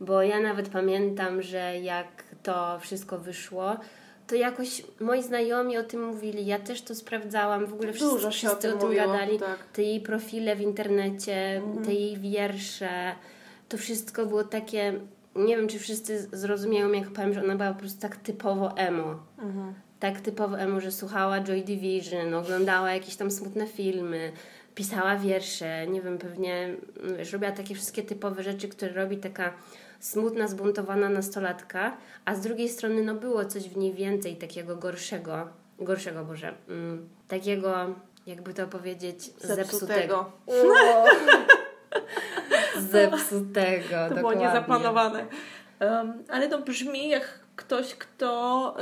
bo 0.00 0.22
ja 0.22 0.40
nawet 0.40 0.68
pamiętam, 0.68 1.42
że 1.42 1.78
jak 1.80 2.24
to 2.42 2.78
wszystko 2.80 3.18
wyszło, 3.18 3.76
to 4.26 4.34
jakoś 4.34 4.82
moi 5.00 5.22
znajomi 5.22 5.78
o 5.78 5.82
tym 5.82 6.06
mówili, 6.06 6.46
ja 6.46 6.58
też 6.58 6.82
to 6.82 6.94
sprawdzałam, 6.94 7.66
w 7.66 7.72
ogóle 7.72 7.92
wszyscy, 7.92 8.14
Dużo 8.14 8.30
się 8.30 8.46
o 8.46 8.50
wszyscy 8.50 8.68
tym 8.68 8.76
o 8.76 8.80
tym 8.80 8.88
mówiło, 8.88 9.06
gadali, 9.06 9.38
tak. 9.38 9.58
te 9.72 9.82
jej 9.82 10.00
profile 10.00 10.56
w 10.56 10.60
internecie, 10.60 11.62
te 11.84 11.94
jej 11.94 12.16
wiersze, 12.18 13.12
to 13.68 13.78
wszystko 13.78 14.26
było 14.26 14.44
takie, 14.44 15.00
nie 15.36 15.56
wiem 15.56 15.68
czy 15.68 15.78
wszyscy 15.78 16.28
zrozumieją 16.32 16.92
jak 16.92 17.10
powiem, 17.10 17.34
że 17.34 17.44
ona 17.44 17.56
była 17.56 17.72
po 17.72 17.80
prostu 17.80 18.00
tak 18.00 18.16
typowo 18.16 18.76
emo. 18.76 19.20
Tak 20.00 20.20
typowo 20.20 20.80
że 20.80 20.92
słuchała 20.92 21.40
Joy 21.40 21.62
Division, 21.62 22.34
oglądała 22.34 22.92
jakieś 22.92 23.16
tam 23.16 23.30
smutne 23.30 23.66
filmy, 23.66 24.32
pisała 24.74 25.16
wiersze, 25.16 25.86
nie 25.86 26.02
wiem, 26.02 26.18
pewnie 26.18 26.74
wiesz, 27.18 27.32
robiła 27.32 27.52
takie 27.52 27.74
wszystkie 27.74 28.02
typowe 28.02 28.42
rzeczy, 28.42 28.68
które 28.68 28.92
robi 28.92 29.16
taka 29.16 29.52
smutna, 30.00 30.48
zbuntowana 30.48 31.08
nastolatka, 31.08 31.96
a 32.24 32.34
z 32.34 32.40
drugiej 32.40 32.68
strony 32.68 33.02
no 33.02 33.14
było 33.14 33.44
coś 33.44 33.68
w 33.68 33.76
niej 33.76 33.94
więcej 33.94 34.36
takiego 34.36 34.76
gorszego, 34.76 35.48
gorszego 35.78 36.24
Boże, 36.24 36.54
mm, 36.68 37.08
takiego 37.28 37.94
jakby 38.26 38.54
to 38.54 38.66
powiedzieć, 38.66 39.30
zepsutego. 39.40 40.32
Zepsutego. 40.46 41.04
Zepsutego, 42.90 43.88
To 44.08 44.14
było 44.14 44.30
dokładnie. 44.30 44.46
niezaplanowane. 44.46 45.26
Um, 45.80 46.24
ale 46.28 46.48
to 46.48 46.58
brzmi 46.62 47.08
jak 47.08 47.40
ktoś, 47.56 47.94
kto 47.94 48.74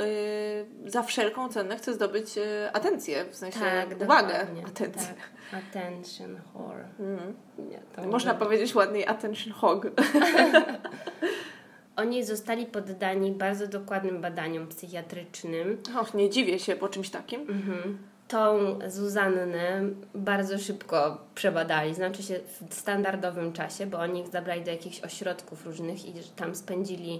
y, 0.85 0.89
za 0.91 1.03
wszelką 1.03 1.49
cenę 1.49 1.77
chce 1.77 1.93
zdobyć 1.93 2.37
y, 2.37 2.69
atencję, 2.73 3.25
w 3.25 3.35
sensie 3.35 3.59
Tak, 3.59 4.01
uwagę. 4.01 4.47
Atencję. 4.67 5.13
Tak. 5.51 5.63
Attention 5.63 6.41
whore. 6.53 6.85
Mhm. 6.99 7.35
Nie, 7.57 8.07
Można 8.07 8.33
powiedzieć 8.33 8.75
ładniej 8.75 9.07
attention 9.07 9.53
hog. 9.53 9.87
Oni 11.95 12.23
zostali 12.23 12.65
poddani 12.65 13.31
bardzo 13.31 13.67
dokładnym 13.67 14.21
badaniom 14.21 14.67
psychiatrycznym. 14.67 15.81
Och, 15.99 16.13
nie 16.13 16.29
dziwię 16.29 16.59
się 16.59 16.75
po 16.75 16.89
czymś 16.89 17.09
takim. 17.09 17.41
Mhm. 17.41 17.97
Tą 18.27 18.59
Zuzannę 18.87 19.81
bardzo 20.15 20.57
szybko 20.57 21.17
przebadali, 21.35 21.95
znaczy 21.95 22.23
się 22.23 22.39
w 22.69 22.73
standardowym 22.73 23.53
czasie, 23.53 23.85
bo 23.85 23.99
oni 23.99 24.19
ich 24.21 24.27
zabrali 24.27 24.63
do 24.63 24.71
jakichś 24.71 25.01
ośrodków 25.01 25.65
różnych 25.65 26.05
i 26.05 26.13
tam 26.35 26.55
spędzili 26.55 27.19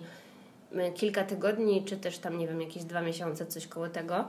kilka 0.96 1.24
tygodni, 1.24 1.86
czy 1.86 1.98
też 1.98 2.18
tam, 2.18 2.38
nie 2.38 2.48
wiem, 2.48 2.62
jakieś 2.62 2.84
dwa 2.84 3.02
miesiące, 3.02 3.46
coś 3.46 3.68
koło 3.68 3.90
tego. 3.90 4.28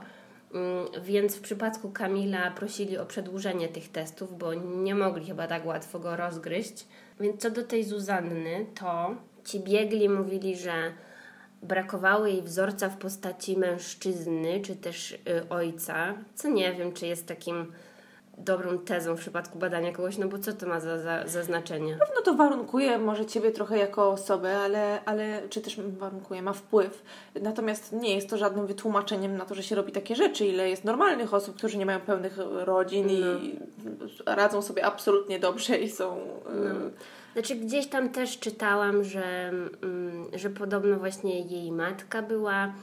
Mm, 0.53 1.03
Więc 1.03 1.35
w 1.35 1.41
przypadku 1.41 1.91
Kamila 1.91 2.51
prosili 2.51 2.97
o 2.97 3.05
przedłużenie 3.05 3.67
tych 3.67 3.91
testów, 3.91 4.37
bo 4.37 4.53
nie 4.53 4.95
mogli 4.95 5.25
chyba 5.25 5.47
tak 5.47 5.65
łatwo 5.65 5.99
go 5.99 6.15
rozgryźć. 6.15 6.87
Więc 7.19 7.41
co 7.41 7.51
do 7.51 7.63
tej 7.63 7.83
Zuzanny, 7.83 8.65
to 8.79 9.15
ci 9.45 9.59
biegli 9.59 10.09
mówili, 10.09 10.55
że 10.57 10.93
brakowało 11.61 12.27
jej 12.27 12.41
wzorca 12.41 12.89
w 12.89 12.97
postaci 12.97 13.57
mężczyzny, 13.57 14.61
czy 14.61 14.75
też 14.75 15.11
y, 15.11 15.17
ojca, 15.49 16.13
co 16.35 16.49
nie 16.49 16.73
wiem, 16.73 16.93
czy 16.93 17.07
jest 17.07 17.27
takim 17.27 17.71
dobrą 18.37 18.77
tezą 18.77 19.15
w 19.15 19.19
przypadku 19.19 19.59
badania 19.59 19.93
kogoś, 19.93 20.17
no 20.17 20.27
bo 20.27 20.39
co 20.39 20.53
to 20.53 20.67
ma 20.67 20.79
za, 20.79 20.97
za, 20.99 21.27
za 21.27 21.43
znaczenie? 21.43 21.97
No 22.15 22.21
to 22.21 22.33
warunkuje 22.33 22.97
może 22.97 23.25
Ciebie 23.25 23.51
trochę 23.51 23.77
jako 23.77 24.11
osobę, 24.11 24.57
ale, 24.59 24.99
ale 25.05 25.41
czy 25.49 25.61
też 25.61 25.81
warunkuje, 25.81 26.41
ma 26.41 26.53
wpływ. 26.53 27.03
Natomiast 27.41 27.93
nie 27.93 28.15
jest 28.15 28.29
to 28.29 28.37
żadnym 28.37 28.67
wytłumaczeniem 28.67 29.37
na 29.37 29.45
to, 29.45 29.55
że 29.55 29.63
się 29.63 29.75
robi 29.75 29.91
takie 29.91 30.15
rzeczy. 30.15 30.45
Ile 30.45 30.69
jest 30.69 30.83
normalnych 30.83 31.33
osób, 31.33 31.55
którzy 31.55 31.77
nie 31.77 31.85
mają 31.85 31.99
pełnych 31.99 32.37
rodzin 32.51 33.09
i 33.09 33.23
radzą 34.25 34.61
sobie 34.61 34.85
absolutnie 34.85 35.39
dobrze 35.39 35.77
i 35.77 35.89
są... 35.89 36.17
y, 36.17 37.17
Znaczy 37.33 37.55
gdzieś 37.55 37.87
tam 37.87 38.09
też 38.09 38.39
czytałam, 38.39 39.03
że, 39.03 39.49
mm, 39.49 40.25
że 40.33 40.49
podobno 40.49 40.95
właśnie 40.95 41.39
jej 41.39 41.71
matka 41.71 42.21
była 42.21 42.73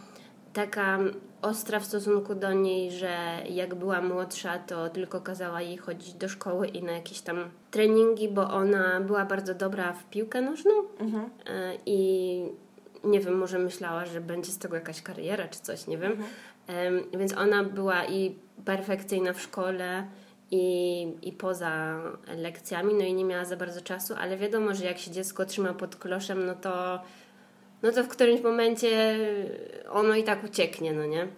taka 0.53 0.99
ostra 1.45 1.81
w 1.81 1.85
stosunku 1.85 2.35
do 2.35 2.53
niej, 2.53 2.91
że 2.91 3.17
jak 3.51 3.75
była 3.75 4.01
młodsza, 4.01 4.59
to 4.59 4.89
tylko 4.89 5.21
kazała 5.21 5.63
jej 5.63 5.77
chodzić 5.77 6.15
do 6.15 6.29
szkoły 6.29 6.67
i 6.69 6.83
na 6.83 6.93
jakieś 6.93 7.21
tam 7.21 7.37
treningi, 7.71 8.29
bo 8.29 8.51
ona 8.51 9.01
była 9.01 9.25
bardzo 9.25 9.55
dobra 9.55 9.93
w 9.93 10.05
piłkę 10.05 10.41
nożną 10.41 10.73
Mhm. 11.01 11.25
e, 11.47 11.73
i 11.87 12.49
nie 13.05 13.21
wiem, 13.21 13.39
może 13.39 13.59
myślała, 13.59 14.07
że 14.07 14.21
będzie 14.21 14.53
z 14.53 14.59
tego 14.59 14.75
jakaś 14.75 15.03
kariera 15.03 15.49
czy 15.49 15.61
coś, 15.61 15.87
nie 15.87 15.99
wiem. 15.99 16.17
Em, 16.67 17.05
Więc 17.19 17.37
ona 17.37 17.65
była 17.65 18.05
i 18.05 18.35
perfekcyjna 18.65 19.33
w 19.33 19.41
szkole, 19.41 20.07
i, 20.51 21.07
i 21.23 21.33
poza 21.33 22.01
lekcjami, 22.37 22.95
no 22.95 23.01
i 23.05 23.15
nie 23.15 23.25
miała 23.25 23.45
za 23.45 23.57
bardzo 23.57 23.81
czasu, 23.81 24.15
ale 24.19 24.37
wiadomo, 24.37 24.75
że 24.75 24.85
jak 24.85 24.99
się 24.99 25.11
dziecko 25.11 25.45
trzyma 25.45 25.73
pod 25.75 25.97
kloszem, 25.97 26.47
no 26.47 26.55
to, 26.55 27.01
no 27.85 27.93
to 27.93 28.05
w 28.05 28.09
którymś 28.09 28.43
momencie 28.43 29.17
ono 29.91 30.15
i 30.15 30.25
tak 30.25 30.45
ucieknie, 30.45 30.93
no 30.93 31.07
nie? 31.07 31.29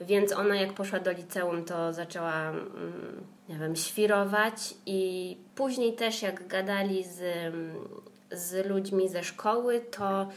Więc 0.00 0.32
ona 0.32 0.56
jak 0.56 0.72
poszła 0.72 1.00
do 1.00 1.12
liceum, 1.12 1.64
to 1.64 1.92
zaczęła, 1.92 2.50
mm, 2.50 3.24
nie 3.48 3.58
wiem, 3.58 3.76
świrować 3.76 4.74
i 4.86 5.36
później 5.54 5.92
też 5.92 6.22
jak 6.22 6.48
gadali 6.48 7.04
z, 7.04 7.20
z 8.32 8.66
ludźmi 8.66 9.08
ze 9.08 9.24
szkoły, 9.24 9.80
to, 9.80 10.28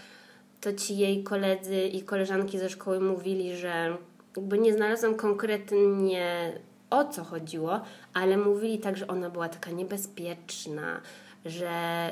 to 0.62 0.74
ci 0.74 0.98
jej 0.98 1.24
koledzy 1.24 1.82
i 1.82 2.02
koleżanki 2.02 2.60
ze 2.60 2.70
szkoły 2.70 3.00
mówili, 3.00 3.56
że 3.56 3.98
jakby 4.38 4.60
nie 4.60 4.74
znalazłam 4.74 5.16
konkretnie 5.16 6.54
o 6.90 7.06
co 7.06 7.24
chodziło, 7.24 7.82
ale 8.14 8.38
mówili 8.38 8.80
tak, 8.80 8.98
że 8.98 9.08
ona 9.08 9.30
była 9.30 9.50
taka 9.50 9.72
niebezpieczna, 9.72 11.02
że 11.46 11.70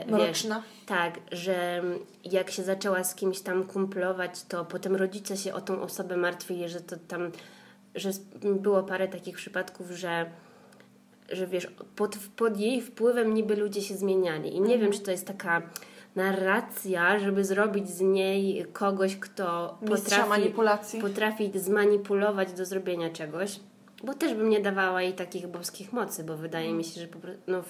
wiesz, 0.08 0.12
Mroczna. 0.12 0.63
tak, 0.86 1.19
że 1.32 1.82
jak 2.26 2.52
się 2.52 2.63
zaczęła 2.63 3.04
z 3.04 3.15
kimś 3.15 3.39
tam 3.41 3.63
kumplować, 3.63 4.43
to 4.43 4.65
potem 4.65 4.96
rodzice 4.96 5.38
się 5.38 5.54
o 5.54 5.62
tą 5.62 5.82
osobę 5.82 6.17
martwili, 6.17 6.69
że 6.69 6.82
to 6.82 6.96
tam, 7.08 7.32
że 7.96 8.10
było 8.43 8.84
parę 8.84 9.08
takich 9.08 9.36
przypadków, 9.36 9.91
że 9.91 10.26
że 11.32 11.48
wiesz, 11.48 11.67
pod, 11.96 12.17
pod 12.36 12.60
jej 12.60 12.82
wpływem 12.82 13.34
niby 13.34 13.56
ludzie 13.56 13.82
się 13.82 13.96
zmieniali. 13.96 14.56
I 14.56 14.62
nie 14.62 14.80
wiem, 14.80 14.91
czy 14.91 15.00
to 15.00 15.12
jest 15.12 15.28
taka 15.28 15.62
narracja, 16.15 17.19
żeby 17.19 17.46
zrobić 17.46 17.89
z 17.89 18.02
niej 18.02 18.65
kogoś, 18.74 19.15
kto 19.15 19.78
Mistrza 19.82 19.98
potrafi, 19.98 20.30
manipulacji. 20.30 21.02
potrafi 21.02 21.52
zmanipulować 21.56 22.54
do 22.54 22.65
zrobienia 22.65 23.10
czegoś. 23.10 23.60
Bo 24.04 24.13
też 24.13 24.34
bym 24.34 24.50
nie 24.50 24.60
dawała 24.60 25.02
jej 25.02 25.13
takich 25.13 25.48
boskich 25.48 25.93
mocy, 25.93 26.24
bo 26.24 26.38
wydaje 26.38 26.74
mi 26.74 26.84
się, 26.84 27.02
że 27.02 27.08
po 27.08 27.19
prostu, 27.19 27.41
no, 27.48 27.63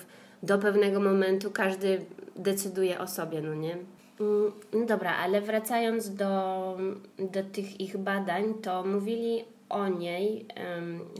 do 0.43 0.57
pewnego 0.57 0.99
momentu 0.99 1.51
każdy 1.51 2.05
decyduje 2.35 2.99
o 2.99 3.07
sobie, 3.07 3.41
no 3.41 3.53
nie? 3.55 3.73
Mm, 4.19 4.51
No 4.73 4.85
dobra, 4.85 5.15
ale 5.15 5.41
wracając 5.41 6.15
do, 6.15 6.77
do 7.19 7.43
tych 7.43 7.81
ich 7.81 7.97
badań, 7.97 8.53
to 8.53 8.83
mówili 8.83 9.43
o 9.69 9.87
niej 9.87 10.45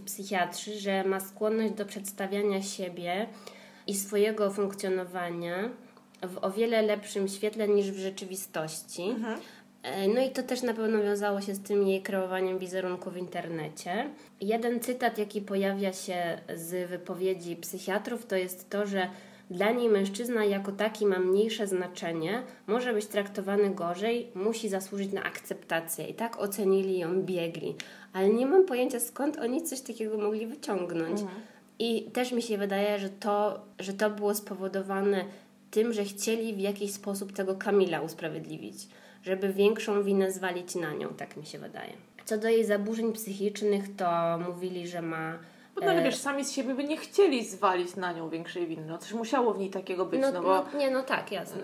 psychiatrzy, 0.05 0.79
że 0.79 1.03
ma 1.03 1.19
skłonność 1.19 1.73
do 1.73 1.85
przedstawiania 1.85 2.61
siebie 2.61 3.27
i 3.87 3.95
swojego 3.95 4.51
funkcjonowania 4.51 5.69
w 6.21 6.37
o 6.37 6.51
wiele 6.51 6.81
lepszym 6.81 7.27
świetle 7.27 7.67
niż 7.67 7.91
w 7.91 7.99
rzeczywistości. 7.99 9.01
E, 9.01 9.37
No 10.15 10.21
i 10.21 10.29
to 10.29 10.43
też 10.43 10.61
na 10.61 10.73
pewno 10.73 11.03
wiązało 11.03 11.41
się 11.41 11.55
z 11.55 11.59
tym 11.59 11.87
jej 11.87 12.01
kreowaniem 12.01 12.59
wizerunku 12.59 13.11
w 13.11 13.17
internecie. 13.17 14.09
Jeden 14.41 14.79
cytat, 14.79 15.17
jaki 15.17 15.41
pojawia 15.41 15.93
się 15.93 16.39
z 16.55 16.89
wypowiedzi 16.89 17.55
psychiatrów, 17.55 18.25
to 18.25 18.35
jest 18.35 18.69
to, 18.69 18.85
że 18.85 19.07
dla 19.49 19.71
niej 19.71 19.89
mężczyzna 19.89 20.45
jako 20.45 20.71
taki 20.71 21.05
ma 21.05 21.19
mniejsze 21.19 21.67
znaczenie, 21.67 22.43
może 22.67 22.93
być 22.93 23.05
traktowany 23.05 23.69
gorzej, 23.69 24.27
musi 24.35 24.69
zasłużyć 24.69 25.13
na 25.13 25.23
akceptację. 25.23 26.07
I 26.07 26.13
tak 26.13 26.39
ocenili 26.39 26.99
ją 26.99 27.21
biegli. 27.21 27.75
Ale 28.13 28.29
nie 28.29 28.45
mam 28.45 28.65
pojęcia, 28.65 28.99
skąd 28.99 29.37
oni 29.37 29.63
coś 29.63 29.81
takiego 29.81 30.17
mogli 30.17 30.47
wyciągnąć. 30.47 31.21
I 31.79 32.03
też 32.03 32.31
mi 32.31 32.41
się 32.41 32.57
wydaje, 32.57 32.99
że 32.99 33.09
to, 33.09 33.61
że 33.79 33.93
to 33.93 34.09
było 34.09 34.35
spowodowane 34.35 35.25
tym, 35.71 35.93
że 35.93 36.03
chcieli 36.03 36.53
w 36.53 36.59
jakiś 36.59 36.93
sposób 36.93 37.31
tego 37.31 37.55
Kamila 37.55 38.01
usprawiedliwić, 38.01 38.87
żeby 39.23 39.53
większą 39.53 40.03
winę 40.03 40.31
zwalić 40.31 40.75
na 40.75 40.93
nią, 40.93 41.09
tak 41.09 41.37
mi 41.37 41.45
się 41.45 41.59
wydaje. 41.59 41.93
Co 42.25 42.37
do 42.37 42.49
jej 42.49 42.65
zaburzeń 42.65 43.13
psychicznych, 43.13 43.95
to 43.95 44.37
mówili, 44.37 44.87
że 44.87 45.01
ma. 45.01 45.39
No, 45.81 45.87
ale 45.89 46.01
e, 46.01 46.03
wiesz, 46.03 46.15
sami 46.15 46.45
z 46.45 46.51
siebie 46.51 46.75
by 46.75 46.83
nie 46.83 46.97
chcieli 46.97 47.45
zwalić 47.45 47.95
na 47.95 48.13
nią 48.13 48.29
większej 48.29 48.67
winy. 48.67 48.85
No 48.87 48.97
coś 48.97 49.13
musiało 49.13 49.53
w 49.53 49.59
niej 49.59 49.69
takiego 49.69 50.05
być, 50.05 50.21
no, 50.21 50.31
no, 50.31 50.41
bo... 50.41 50.65
no, 50.73 50.79
nie, 50.79 50.91
no 50.91 51.03
tak, 51.03 51.31
jasne. 51.31 51.61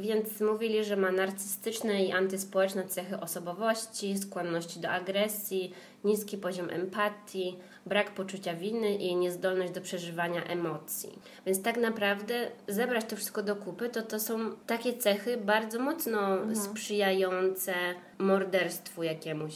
Więc 0.00 0.40
mówili, 0.40 0.84
że 0.84 0.96
ma 0.96 1.12
narcystyczne 1.12 2.04
i 2.04 2.12
antyspołeczne 2.12 2.86
cechy 2.86 3.20
osobowości, 3.20 4.18
skłonności 4.18 4.80
do 4.80 4.88
agresji, 4.88 5.72
niski 6.04 6.38
poziom 6.38 6.70
empatii, 6.70 7.58
brak 7.86 8.10
poczucia 8.10 8.54
winy 8.54 8.94
i 8.94 9.16
niezdolność 9.16 9.72
do 9.72 9.80
przeżywania 9.80 10.44
emocji. 10.44 11.18
Więc 11.46 11.62
tak 11.62 11.76
naprawdę 11.76 12.50
zebrać 12.68 13.04
to 13.04 13.16
wszystko 13.16 13.42
do 13.42 13.56
kupy, 13.56 13.88
to 13.88 14.02
to 14.02 14.20
są 14.20 14.56
takie 14.66 14.92
cechy 14.94 15.36
bardzo 15.36 15.78
mocno 15.78 16.38
sprzyjające 16.54 17.74
morderstwu 18.18 19.02
jakiemuś. 19.02 19.54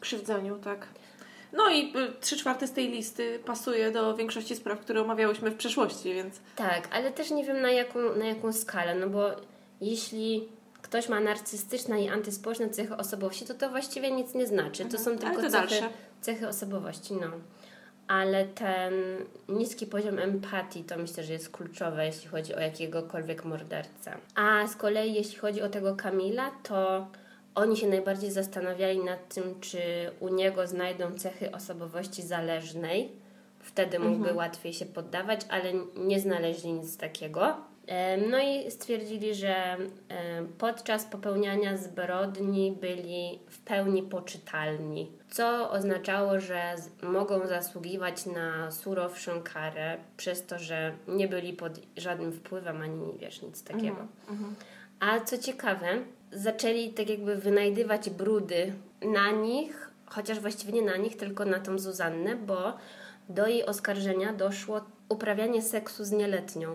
krzywdzeniu, 0.00 0.58
tak. 0.58 0.86
No 1.52 1.70
i 1.70 1.96
y, 1.96 2.12
trzy 2.20 2.36
czwarte 2.36 2.66
z 2.66 2.72
tej 2.72 2.88
listy 2.88 3.38
pasuje 3.44 3.90
do 3.90 4.16
większości 4.16 4.56
spraw, 4.56 4.80
które 4.80 5.00
omawiałyśmy 5.02 5.50
w 5.50 5.56
przeszłości, 5.56 6.14
więc 6.14 6.40
Tak, 6.56 6.88
ale 6.92 7.12
też 7.12 7.30
nie 7.30 7.44
wiem 7.44 7.60
na 7.60 7.70
jaką, 7.70 8.16
na 8.16 8.24
jaką 8.24 8.52
skalę, 8.52 8.94
no 8.94 9.08
bo 9.08 9.30
jeśli 9.80 10.48
ktoś 10.82 11.08
ma 11.08 11.20
narcystyczne 11.20 12.02
i 12.02 12.08
antyspołeczne 12.08 12.70
cechy 12.70 12.96
osobowości, 12.96 13.44
to 13.46 13.54
to 13.54 13.68
właściwie 13.70 14.10
nic 14.10 14.34
nie 14.34 14.46
znaczy. 14.46 14.84
To 14.84 14.98
są 14.98 15.10
Ale 15.10 15.18
tylko 15.18 15.42
to 15.42 15.50
cechy, 15.50 15.88
cechy 16.20 16.48
osobowości, 16.48 17.14
no. 17.14 17.26
Ale 18.10 18.44
ten 18.44 18.92
niski 19.48 19.86
poziom 19.86 20.18
empatii 20.18 20.84
to 20.84 20.98
myślę, 20.98 21.24
że 21.24 21.32
jest 21.32 21.50
kluczowe, 21.50 22.06
jeśli 22.06 22.28
chodzi 22.28 22.54
o 22.54 22.60
jakiegokolwiek 22.60 23.44
mordercę. 23.44 24.12
A 24.34 24.66
z 24.66 24.76
kolei 24.76 25.14
jeśli 25.14 25.38
chodzi 25.38 25.62
o 25.62 25.68
tego 25.68 25.96
Kamila, 25.96 26.50
to 26.62 27.06
oni 27.54 27.76
się 27.76 27.88
najbardziej 27.88 28.30
zastanawiali 28.30 28.98
nad 28.98 29.34
tym, 29.34 29.60
czy 29.60 29.80
u 30.20 30.28
niego 30.28 30.66
znajdą 30.66 31.14
cechy 31.14 31.52
osobowości 31.52 32.22
zależnej. 32.22 33.12
Wtedy 33.60 33.98
mógłby 33.98 34.34
łatwiej 34.34 34.72
się 34.72 34.86
poddawać, 34.86 35.40
ale 35.48 35.72
nie 35.96 36.20
znaleźli 36.20 36.72
nic 36.72 36.96
takiego. 36.96 37.56
No 38.30 38.38
i 38.38 38.70
stwierdzili, 38.70 39.34
że 39.34 39.76
podczas 40.58 41.04
popełniania 41.04 41.76
zbrodni 41.76 42.76
byli 42.80 43.38
w 43.48 43.58
pełni 43.58 44.02
poczytalni, 44.02 45.19
co 45.30 45.70
oznaczało, 45.70 46.40
że 46.40 46.74
mogą 47.02 47.46
zasługiwać 47.46 48.26
na 48.26 48.70
surowszą 48.70 49.42
karę 49.42 49.96
przez 50.16 50.46
to, 50.46 50.58
że 50.58 50.92
nie 51.08 51.28
byli 51.28 51.52
pod 51.52 51.80
żadnym 51.96 52.32
wpływem 52.32 52.82
ani 52.82 53.18
wiesz, 53.18 53.42
nic 53.42 53.62
takiego. 53.64 53.96
A 55.00 55.20
co 55.20 55.38
ciekawe, 55.38 55.86
zaczęli 56.32 56.88
tak 56.92 57.10
jakby 57.10 57.36
wynajdywać 57.36 58.10
brudy 58.10 58.72
na 59.02 59.30
nich, 59.30 59.90
chociaż 60.06 60.40
właściwie 60.40 60.72
nie 60.72 60.82
na 60.82 60.96
nich, 60.96 61.16
tylko 61.16 61.44
na 61.44 61.58
tą 61.60 61.78
Zuzannę, 61.78 62.36
bo 62.36 62.72
do 63.28 63.46
jej 63.46 63.66
oskarżenia 63.66 64.32
doszło 64.32 64.80
uprawianie 65.08 65.62
seksu 65.62 66.04
z 66.04 66.10
nieletnią. 66.10 66.74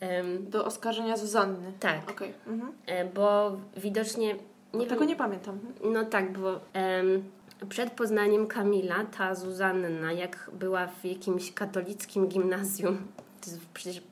Em, 0.00 0.50
Do 0.50 0.64
oskarżenia 0.64 1.16
Zuzanny. 1.16 1.72
tak, 1.80 2.10
Okej. 2.10 2.34
Mhm. 2.46 2.72
e, 2.86 3.04
bo 3.04 3.56
widocznie 3.76 4.36
nie 4.74 4.86
Tego 4.86 5.00
wiem, 5.00 5.08
nie 5.08 5.16
pamiętam. 5.16 5.58
no 5.92 6.04
tak, 6.04 6.38
bo 6.38 6.60
em, 6.72 7.24
przed 7.68 7.90
poznaniem 7.90 8.46
Kamila 8.46 9.04
ta 9.18 9.34
Zuzanna, 9.34 10.12
jak 10.12 10.50
była 10.52 10.86
w 10.86 11.04
jakimś 11.04 11.52
katolickim 11.52 12.28
gimnazjum, 12.28 12.98
to 13.40 13.50
jest 13.50 13.66
przecież 13.74 14.02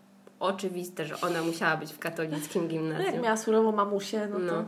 oczywiste, 0.41 1.05
że 1.05 1.21
ona 1.21 1.43
musiała 1.43 1.77
być 1.77 1.93
w 1.93 1.99
katolickim 1.99 2.63
No 2.63 2.69
gimnazjum. 2.69 3.13
jak 3.15 3.23
miała 3.23 3.37
surową 3.37 3.73
mamusię, 3.73 4.29
no 4.31 4.37
to... 4.37 4.45
No. 4.45 4.65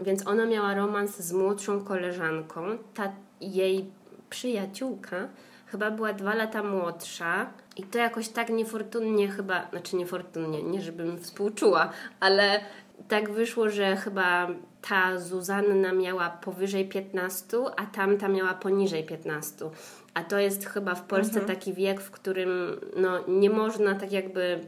Więc 0.00 0.26
ona 0.26 0.46
miała 0.46 0.74
romans 0.74 1.16
z 1.20 1.32
młodszą 1.32 1.84
koleżanką. 1.84 2.78
Ta 2.94 3.12
jej 3.40 3.90
przyjaciółka 4.30 5.28
chyba 5.66 5.90
była 5.90 6.12
dwa 6.12 6.34
lata 6.34 6.62
młodsza 6.62 7.50
i 7.76 7.82
to 7.82 7.98
jakoś 7.98 8.28
tak 8.28 8.48
niefortunnie 8.50 9.28
chyba, 9.28 9.70
znaczy 9.70 9.96
niefortunnie, 9.96 10.62
nie 10.62 10.82
żebym 10.82 11.18
współczuła, 11.18 11.90
ale 12.20 12.60
tak 13.08 13.30
wyszło, 13.30 13.70
że 13.70 13.96
chyba 13.96 14.48
ta 14.88 15.18
Zuzanna 15.18 15.92
miała 15.92 16.30
powyżej 16.30 16.88
15, 16.88 17.56
a 17.76 17.86
tamta 17.86 18.28
miała 18.28 18.54
poniżej 18.54 19.04
15. 19.04 19.70
A 20.14 20.24
to 20.24 20.38
jest 20.38 20.66
chyba 20.66 20.94
w 20.94 21.02
Polsce 21.02 21.40
taki 21.40 21.72
wiek, 21.72 22.00
w 22.00 22.10
którym 22.10 22.80
no, 22.96 23.24
nie 23.28 23.50
można 23.50 23.94
tak 23.94 24.12
jakby, 24.12 24.60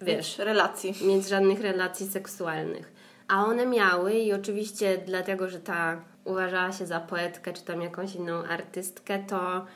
wiesz, 0.00 0.16
Wiesz, 0.16 0.38
relacji. 0.38 0.94
mieć 1.06 1.28
żadnych 1.28 1.60
relacji 1.60 2.06
seksualnych. 2.06 2.92
A 3.28 3.44
one 3.44 3.66
miały 3.66 4.12
i 4.12 4.32
oczywiście 4.32 4.98
dlatego, 5.06 5.48
że 5.48 5.60
ta 5.60 6.00
uważała 6.24 6.72
się 6.72 6.86
za 6.86 7.00
poetkę 7.00 7.52
czy 7.52 7.64
tam 7.64 7.82
jakąś 7.82 8.14
inną 8.14 8.44
artystkę, 8.44 9.18
to 9.18 9.66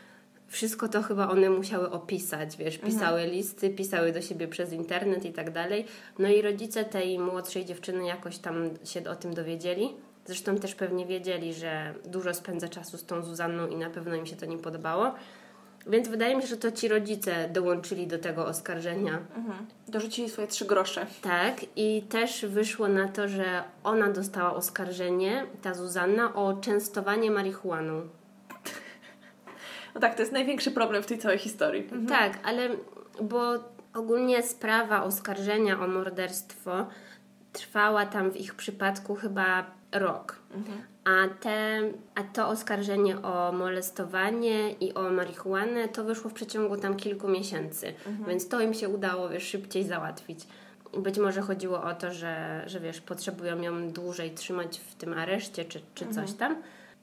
wszystko 0.52 0.88
to 0.88 1.02
chyba 1.02 1.28
one 1.28 1.50
musiały 1.50 1.90
opisać, 1.90 2.56
wiesz, 2.56 2.78
pisały 2.78 3.26
listy, 3.26 3.70
pisały 3.70 4.12
do 4.12 4.22
siebie 4.22 4.48
przez 4.48 4.72
internet 4.72 5.24
i 5.24 5.32
tak 5.32 5.50
dalej. 5.50 5.84
No 6.18 6.28
i 6.28 6.42
rodzice 6.42 6.84
tej 6.84 7.18
młodszej 7.18 7.64
dziewczyny 7.64 8.06
jakoś 8.06 8.38
tam 8.38 8.70
się 8.84 9.10
o 9.10 9.14
tym 9.14 9.34
dowiedzieli. 9.34 9.88
Zresztą 10.26 10.56
też 10.56 10.74
pewnie 10.74 11.06
wiedzieli, 11.06 11.54
że 11.54 11.94
dużo 12.04 12.34
spędza 12.34 12.68
czasu 12.68 12.98
z 12.98 13.04
tą 13.04 13.22
Zuzanną 13.22 13.68
i 13.68 13.76
na 13.76 13.90
pewno 13.90 14.14
im 14.14 14.26
się 14.26 14.36
to 14.36 14.46
nie 14.46 14.58
podobało. 14.58 15.14
Więc 15.86 16.08
wydaje 16.08 16.36
mi 16.36 16.42
się, 16.42 16.48
że 16.48 16.56
to 16.56 16.72
ci 16.72 16.88
rodzice 16.88 17.48
dołączyli 17.48 18.06
do 18.06 18.18
tego 18.18 18.46
oskarżenia. 18.46 19.18
Mhm. 19.36 19.66
Dorzucili 19.88 20.30
swoje 20.30 20.48
trzy 20.48 20.64
grosze. 20.64 21.06
Tak, 21.22 21.56
i 21.76 22.02
też 22.02 22.46
wyszło 22.46 22.88
na 22.88 23.08
to, 23.08 23.28
że 23.28 23.64
ona 23.84 24.10
dostała 24.10 24.54
oskarżenie, 24.54 25.46
ta 25.62 25.74
Zuzanna, 25.74 26.34
o 26.34 26.52
częstowanie 26.52 27.30
marihuaną. 27.30 28.08
No 29.94 30.00
tak, 30.00 30.14
to 30.14 30.22
jest 30.22 30.32
największy 30.32 30.70
problem 30.70 31.02
w 31.02 31.06
tej 31.06 31.18
całej 31.18 31.38
historii. 31.38 31.88
Tak, 32.08 32.38
ale 32.44 32.68
bo 33.22 33.54
ogólnie 33.94 34.42
sprawa 34.42 35.02
oskarżenia 35.04 35.80
o 35.80 35.88
morderstwo 35.88 36.86
trwała 37.52 38.06
tam 38.06 38.30
w 38.30 38.36
ich 38.36 38.54
przypadku 38.54 39.14
chyba 39.14 39.66
rok. 39.92 40.36
A, 41.04 41.28
te, 41.40 41.80
a 42.14 42.22
to 42.22 42.48
oskarżenie 42.48 43.22
o 43.22 43.52
molestowanie 43.52 44.70
i 44.72 44.94
o 44.94 45.10
marihuanę 45.10 45.88
to 45.88 46.04
wyszło 46.04 46.30
w 46.30 46.34
przeciągu 46.34 46.76
tam 46.76 46.96
kilku 46.96 47.28
miesięcy, 47.28 47.92
więc 48.26 48.48
to 48.48 48.60
im 48.60 48.74
się 48.74 48.88
udało 48.88 49.28
wiesz, 49.28 49.42
szybciej 49.48 49.84
załatwić. 49.84 50.40
Być 50.98 51.18
może 51.18 51.40
chodziło 51.40 51.82
o 51.82 51.94
to, 51.94 52.12
że, 52.12 52.62
że 52.66 52.80
wiesz, 52.80 53.00
potrzebują 53.00 53.60
ją 53.60 53.90
dłużej 53.90 54.30
trzymać 54.30 54.80
w 54.80 54.94
tym 54.94 55.12
areszcie 55.14 55.64
czy, 55.64 55.80
czy 55.94 56.06
coś 56.14 56.32
tam. 56.32 56.56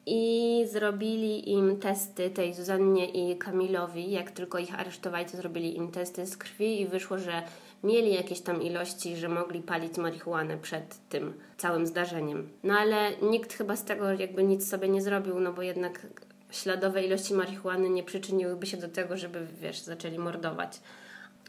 I 0.05 0.65
zrobili 0.71 1.51
im 1.51 1.79
testy 1.79 2.29
tej 2.29 2.53
Zuzannie 2.53 3.09
i 3.09 3.37
Kamilowi. 3.37 4.11
Jak 4.11 4.31
tylko 4.31 4.59
ich 4.59 4.79
aresztowali, 4.79 5.25
to 5.25 5.37
zrobili 5.37 5.77
im 5.77 5.91
testy 5.91 6.25
z 6.25 6.37
krwi 6.37 6.81
i 6.81 6.87
wyszło, 6.87 7.17
że 7.17 7.43
mieli 7.83 8.13
jakieś 8.13 8.41
tam 8.41 8.61
ilości, 8.61 9.17
że 9.17 9.29
mogli 9.29 9.61
palić 9.61 9.97
marihuanę 9.97 10.57
przed 10.57 11.09
tym 11.09 11.33
całym 11.57 11.87
zdarzeniem. 11.87 12.49
No 12.63 12.73
ale 12.73 13.11
nikt 13.21 13.53
chyba 13.53 13.75
z 13.75 13.83
tego 13.83 14.13
jakby 14.13 14.43
nic 14.43 14.69
sobie 14.69 14.89
nie 14.89 15.01
zrobił, 15.01 15.39
no 15.39 15.53
bo 15.53 15.61
jednak 15.61 16.07
śladowe 16.51 17.03
ilości 17.03 17.33
marihuany 17.33 17.89
nie 17.89 18.03
przyczyniłyby 18.03 18.65
się 18.65 18.77
do 18.77 18.87
tego, 18.87 19.17
żeby, 19.17 19.47
wiesz, 19.61 19.79
zaczęli 19.79 20.19
mordować. 20.19 20.79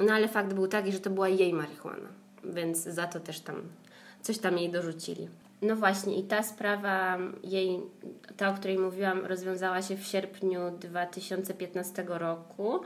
No 0.00 0.12
ale 0.12 0.28
fakt 0.28 0.54
był 0.54 0.66
taki, 0.66 0.92
że 0.92 1.00
to 1.00 1.10
była 1.10 1.28
jej 1.28 1.52
marihuana, 1.52 2.08
więc 2.44 2.78
za 2.78 3.06
to 3.06 3.20
też 3.20 3.40
tam 3.40 3.62
coś 4.22 4.38
tam 4.38 4.58
jej 4.58 4.70
dorzucili. 4.70 5.28
No 5.62 5.76
właśnie, 5.76 6.18
i 6.18 6.24
ta 6.24 6.42
sprawa 6.42 7.18
jej, 7.44 7.80
ta 8.36 8.50
o 8.50 8.54
której 8.54 8.78
mówiłam, 8.78 9.26
rozwiązała 9.26 9.82
się 9.82 9.96
w 9.96 10.04
sierpniu 10.04 10.70
2015 10.70 12.04
roku. 12.08 12.80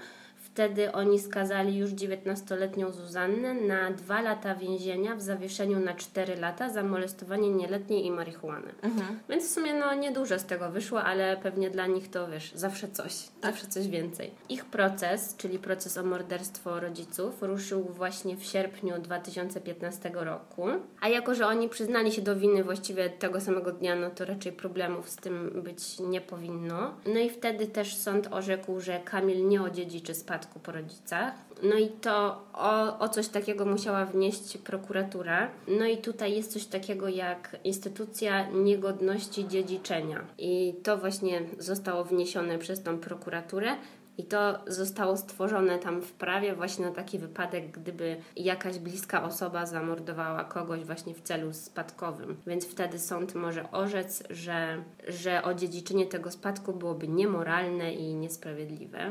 Wtedy 0.54 0.92
oni 0.92 1.18
skazali 1.18 1.76
już 1.76 1.90
19-letnią 1.90 2.92
Zuzannę 2.92 3.54
na 3.54 3.90
dwa 3.90 4.20
lata 4.20 4.54
więzienia 4.54 5.16
w 5.16 5.22
zawieszeniu 5.22 5.80
na 5.80 5.94
4 5.94 6.36
lata 6.36 6.70
za 6.70 6.82
molestowanie 6.82 7.50
nieletniej 7.50 8.06
i 8.06 8.10
marihuanę. 8.10 8.72
Więc 9.28 9.48
w 9.48 9.50
sumie 9.50 9.74
no 9.74 9.94
niedużo 9.94 10.38
z 10.38 10.44
tego 10.44 10.70
wyszło, 10.70 11.02
ale 11.02 11.36
pewnie 11.36 11.70
dla 11.70 11.86
nich 11.86 12.10
to 12.10 12.28
wiesz, 12.28 12.52
zawsze 12.54 12.88
coś, 12.88 13.14
zawsze 13.42 13.66
coś 13.66 13.88
więcej. 13.88 14.30
Ich 14.48 14.64
proces, 14.64 15.36
czyli 15.36 15.58
proces 15.58 15.98
o 15.98 16.02
morderstwo 16.02 16.80
rodziców, 16.80 17.42
ruszył 17.42 17.84
właśnie 17.84 18.36
w 18.36 18.44
sierpniu 18.44 18.98
2015 18.98 20.10
roku. 20.14 20.66
A 21.00 21.08
jako, 21.08 21.34
że 21.34 21.46
oni 21.46 21.68
przyznali 21.68 22.12
się 22.12 22.22
do 22.22 22.36
winy 22.36 22.64
właściwie 22.64 23.10
tego 23.10 23.40
samego 23.40 23.72
dnia, 23.72 23.96
no 23.96 24.10
to 24.10 24.24
raczej 24.24 24.52
problemów 24.52 25.08
z 25.08 25.16
tym 25.16 25.62
być 25.64 25.98
nie 26.00 26.20
powinno. 26.20 26.94
No 27.06 27.20
i 27.20 27.30
wtedy 27.30 27.66
też 27.66 27.96
sąd 27.96 28.28
orzekł, 28.30 28.80
że 28.80 29.00
Kamil 29.04 29.48
nie 29.48 29.62
odziedziczy 29.62 30.14
spadku 30.14 30.43
po 30.60 30.72
rodzicach. 30.72 31.34
No 31.62 31.76
i 31.76 31.88
to 31.88 32.44
o, 32.52 32.98
o 32.98 33.08
coś 33.08 33.28
takiego 33.28 33.64
musiała 33.64 34.04
wnieść 34.04 34.58
prokuratura. 34.58 35.50
No 35.68 35.86
i 35.86 35.96
tutaj 35.96 36.36
jest 36.36 36.52
coś 36.52 36.66
takiego 36.66 37.08
jak 37.08 37.56
instytucja 37.64 38.50
niegodności 38.50 39.48
dziedziczenia. 39.48 40.24
I 40.38 40.74
to 40.82 40.98
właśnie 40.98 41.42
zostało 41.58 42.04
wniesione 42.04 42.58
przez 42.58 42.82
tą 42.82 42.98
prokuraturę. 42.98 43.76
I 44.18 44.24
to 44.24 44.58
zostało 44.66 45.16
stworzone 45.16 45.78
tam 45.78 46.02
w 46.02 46.12
prawie 46.12 46.54
właśnie 46.54 46.86
na 46.86 46.92
taki 46.92 47.18
wypadek, 47.18 47.70
gdyby 47.70 48.16
jakaś 48.36 48.78
bliska 48.78 49.22
osoba 49.22 49.66
zamordowała 49.66 50.44
kogoś 50.44 50.84
właśnie 50.84 51.14
w 51.14 51.22
celu 51.22 51.52
spadkowym. 51.52 52.36
Więc 52.46 52.66
wtedy 52.66 52.98
sąd 52.98 53.34
może 53.34 53.70
orzec, 53.70 54.22
że, 54.30 54.84
że 55.08 55.42
odziedziczenie 55.42 56.06
tego 56.06 56.30
spadku 56.30 56.72
byłoby 56.72 57.08
niemoralne 57.08 57.94
i 57.94 58.14
niesprawiedliwe. 58.14 59.10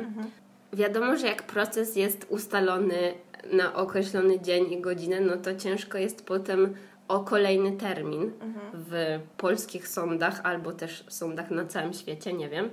Wiadomo, 0.73 1.17
że 1.17 1.27
jak 1.27 1.43
proces 1.43 1.95
jest 1.95 2.25
ustalony 2.29 3.13
na 3.51 3.75
określony 3.75 4.39
dzień 4.39 4.73
i 4.73 4.81
godzinę, 4.81 5.19
no 5.19 5.37
to 5.37 5.55
ciężko 5.55 5.97
jest 5.97 6.25
potem 6.25 6.73
o 7.07 7.19
kolejny 7.19 7.71
termin 7.71 8.31
w 8.73 9.19
polskich 9.37 9.87
sądach 9.87 10.41
albo 10.43 10.71
też 10.71 11.05
sądach 11.09 11.51
na 11.51 11.65
całym 11.65 11.93
świecie, 11.93 12.33
nie 12.33 12.49
wiem. 12.49 12.69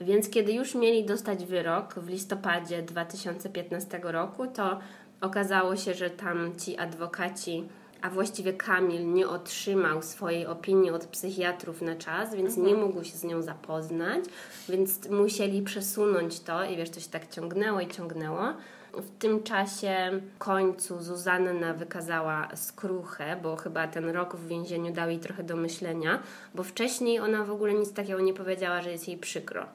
Więc 0.00 0.30
kiedy 0.30 0.52
już 0.52 0.74
mieli 0.74 1.04
dostać 1.04 1.44
wyrok 1.44 1.94
w 1.94 2.08
listopadzie 2.08 2.82
2015 2.82 4.00
roku, 4.02 4.46
to 4.46 4.78
okazało 5.20 5.76
się, 5.76 5.94
że 5.94 6.10
tam 6.10 6.56
ci 6.56 6.78
adwokaci, 6.78 7.68
a 8.02 8.10
właściwie 8.10 8.52
Kamil 8.52 9.12
nie 9.12 9.28
otrzymał 9.28 10.02
swojej 10.02 10.46
opinii 10.46 10.90
od 10.90 11.06
psychiatrów 11.06 11.82
na 11.82 11.96
czas, 11.96 12.34
więc 12.34 12.56
nie 12.56 12.74
mógł 12.74 13.04
się 13.04 13.16
z 13.16 13.24
nią 13.24 13.42
zapoznać, 13.42 14.24
więc 14.68 15.08
musieli 15.10 15.62
przesunąć 15.62 16.40
to 16.40 16.64
i 16.64 16.76
wiesz, 16.76 16.90
to 16.90 17.00
się 17.00 17.10
tak 17.10 17.30
ciągnęło 17.30 17.80
i 17.80 17.88
ciągnęło. 17.88 18.54
W 18.92 19.18
tym 19.18 19.42
czasie 19.42 20.20
w 20.34 20.38
końcu 20.38 21.02
Zuzanna 21.02 21.74
wykazała 21.74 22.48
skruchę, 22.54 23.36
bo 23.42 23.56
chyba 23.56 23.88
ten 23.88 24.08
rok 24.08 24.36
w 24.36 24.46
więzieniu 24.46 24.92
dał 24.92 25.08
jej 25.08 25.18
trochę 25.18 25.42
do 25.42 25.56
myślenia, 25.56 26.22
bo 26.54 26.62
wcześniej 26.62 27.20
ona 27.20 27.44
w 27.44 27.50
ogóle 27.50 27.74
nic 27.74 27.92
takiego 27.92 28.20
nie 28.20 28.34
powiedziała, 28.34 28.82
że 28.82 28.90
jest 28.90 29.08
jej 29.08 29.18
przykro. 29.18 29.66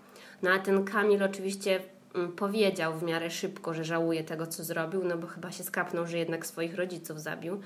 No 0.42 0.52
a 0.52 0.60
ten 0.60 0.86
Kamil 0.86 1.24
oczywiście 1.24 1.80
powiedział 2.36 2.98
w 2.98 3.04
miarę 3.04 3.30
szybko, 3.30 3.74
że 3.74 3.84
żałuje 3.84 4.24
tego, 4.24 4.48
co 4.48 4.64
zrobił, 4.64 5.04
no 5.04 5.18
bo 5.18 5.28
chyba 5.28 5.52
się 5.52 5.64
skapnął, 5.64 6.08
że 6.08 6.18
jednak 6.18 6.46
swoich 6.46 6.76
rodziców 6.76 7.22
zabił. 7.22 7.62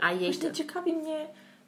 A 0.00 0.12
jej 0.12 0.32
Właśnie 0.32 0.52
ciekawi 0.52 0.92
mnie, 0.92 1.26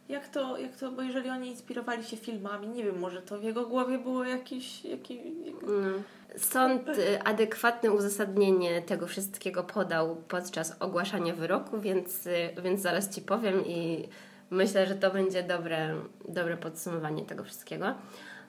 jak 0.09 0.29
to, 0.29 0.59
jak 0.59 0.77
to, 0.77 0.93
bo 0.93 1.03
jeżeli 1.03 1.31
oni 1.31 1.49
inspirowali 1.49 2.05
się 2.05 2.17
filmami, 2.17 2.69
nie 2.69 2.85
wiem, 2.85 2.99
może 2.99 3.23
to 3.23 3.39
w 3.39 3.43
jego 3.43 3.67
głowie 3.67 3.99
było 3.99 4.25
jakieś... 4.25 4.85
jakieś 4.85 5.19
jak... 5.45 5.63
No. 5.63 6.03
Sąd 6.37 6.89
y, 6.89 7.23
adekwatne 7.23 7.91
uzasadnienie 7.91 8.83
tego 8.83 9.07
wszystkiego 9.07 9.65
podał 9.65 10.17
podczas 10.17 10.77
ogłaszania 10.81 11.35
wyroku, 11.35 11.81
więc, 11.81 12.27
y, 12.27 12.51
więc 12.63 12.81
zaraz 12.81 13.15
Ci 13.15 13.23
powiem 13.23 13.67
i 13.67 14.09
myślę, 14.51 14.87
że 14.87 14.95
to 14.95 15.11
będzie 15.11 15.43
dobre, 15.43 15.95
dobre 16.29 16.57
podsumowanie 16.57 17.25
tego 17.25 17.45
wszystkiego. 17.45 17.95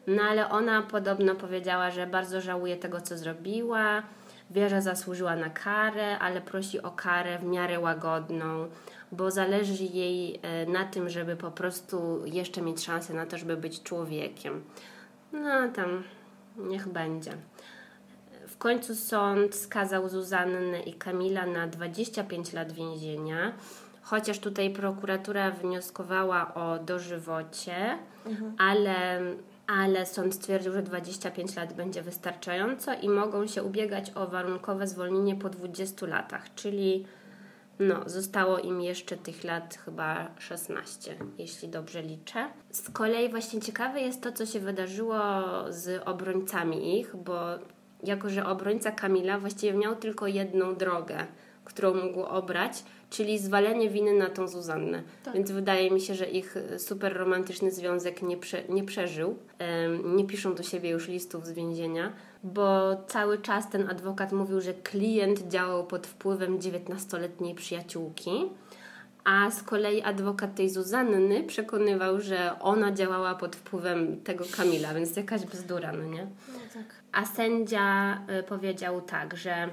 No 0.07 0.23
ale 0.23 0.49
ona 0.49 0.81
podobno 0.81 1.35
powiedziała, 1.35 1.91
że 1.91 2.07
bardzo 2.07 2.41
żałuje 2.41 2.77
tego, 2.77 3.01
co 3.01 3.17
zrobiła, 3.17 4.03
wie, 4.51 4.69
że 4.69 4.81
zasłużyła 4.81 5.35
na 5.35 5.49
karę, 5.49 6.19
ale 6.19 6.41
prosi 6.41 6.81
o 6.81 6.91
karę 6.91 7.39
w 7.39 7.43
miarę 7.43 7.79
łagodną, 7.79 8.67
bo 9.11 9.31
zależy 9.31 9.83
jej 9.83 10.35
y, 10.35 10.71
na 10.71 10.85
tym, 10.85 11.09
żeby 11.09 11.35
po 11.35 11.51
prostu 11.51 12.21
jeszcze 12.25 12.61
mieć 12.61 12.85
szansę 12.85 13.13
na 13.13 13.25
to, 13.25 13.37
żeby 13.37 13.57
być 13.57 13.83
człowiekiem. 13.83 14.63
No 15.33 15.69
tam 15.75 16.03
niech 16.57 16.87
będzie. 16.87 17.31
W 18.47 18.57
końcu 18.57 18.95
sąd 18.95 19.55
skazał 19.55 20.09
Zuzannę 20.09 20.81
i 20.81 20.93
Kamila 20.93 21.45
na 21.45 21.67
25 21.67 22.53
lat 22.53 22.71
więzienia, 22.71 23.53
chociaż 24.01 24.39
tutaj 24.39 24.69
prokuratura 24.69 25.51
wnioskowała 25.51 26.53
o 26.53 26.79
dożywocie, 26.79 27.97
ale, 28.57 29.21
ale 29.67 30.05
sąd 30.05 30.35
stwierdził, 30.35 30.73
że 30.73 30.83
25 30.83 31.55
lat 31.55 31.73
będzie 31.73 32.01
wystarczająco 32.01 32.93
i 32.93 33.09
mogą 33.09 33.47
się 33.47 33.63
ubiegać 33.63 34.11
o 34.15 34.27
warunkowe 34.27 34.87
zwolnienie 34.87 35.35
po 35.35 35.49
20 35.49 36.05
latach, 36.07 36.55
czyli 36.55 37.05
no, 37.79 37.95
zostało 38.05 38.59
im 38.59 38.81
jeszcze 38.81 39.17
tych 39.17 39.43
lat 39.43 39.77
chyba 39.85 40.31
16, 40.39 41.15
jeśli 41.37 41.69
dobrze 41.69 42.01
liczę. 42.01 42.47
Z 42.71 42.89
kolei 42.89 43.29
właśnie 43.29 43.61
ciekawe 43.61 44.01
jest 44.01 44.21
to, 44.21 44.31
co 44.31 44.45
się 44.45 44.59
wydarzyło 44.59 45.19
z 45.69 46.01
obrońcami 46.05 46.99
ich, 46.99 47.15
bo 47.15 47.39
jako, 48.03 48.29
że 48.29 48.45
obrońca 48.45 48.91
Kamila 48.91 49.39
właściwie 49.39 49.73
miał 49.77 49.95
tylko 49.95 50.27
jedną 50.27 50.75
drogę, 50.75 51.17
którą 51.65 51.93
mógł 51.93 52.23
obrać, 52.23 52.83
czyli 53.13 53.39
zwalenie 53.39 53.89
winy 53.89 54.13
na 54.13 54.29
tą 54.29 54.47
Zuzannę. 54.47 55.03
Tak. 55.23 55.33
Więc 55.33 55.51
wydaje 55.51 55.91
mi 55.91 56.01
się, 56.01 56.15
że 56.15 56.25
ich 56.25 56.55
super 56.77 57.17
romantyczny 57.17 57.71
związek 57.71 58.21
nie, 58.21 58.37
prze, 58.37 58.63
nie 58.69 58.83
przeżył. 58.83 59.37
Nie 60.03 60.25
piszą 60.25 60.55
do 60.55 60.63
siebie 60.63 60.89
już 60.89 61.07
listów 61.07 61.45
z 61.45 61.51
więzienia, 61.51 62.13
bo 62.43 62.95
cały 63.07 63.37
czas 63.37 63.69
ten 63.69 63.89
adwokat 63.89 64.31
mówił, 64.31 64.61
że 64.61 64.73
klient 64.73 65.47
działał 65.47 65.87
pod 65.87 66.07
wpływem 66.07 66.59
19-letniej 66.59 67.55
przyjaciółki. 67.55 68.31
A 69.23 69.51
z 69.51 69.63
kolei 69.63 70.01
adwokat 70.01 70.55
tej 70.55 70.69
Zuzanny 70.69 71.43
przekonywał, 71.43 72.21
że 72.21 72.59
ona 72.59 72.91
działała 72.91 73.35
pod 73.35 73.55
wpływem 73.55 74.21
tego 74.21 74.45
Kamila, 74.57 74.93
więc 74.93 75.15
jakaś 75.15 75.45
bzdura, 75.45 75.91
no 75.91 76.03
nie? 76.03 76.27
No 76.53 76.59
tak. 76.73 76.85
A 77.11 77.25
sędzia 77.25 78.17
y, 78.39 78.43
powiedział 78.43 79.01
tak, 79.01 79.37
że 79.37 79.69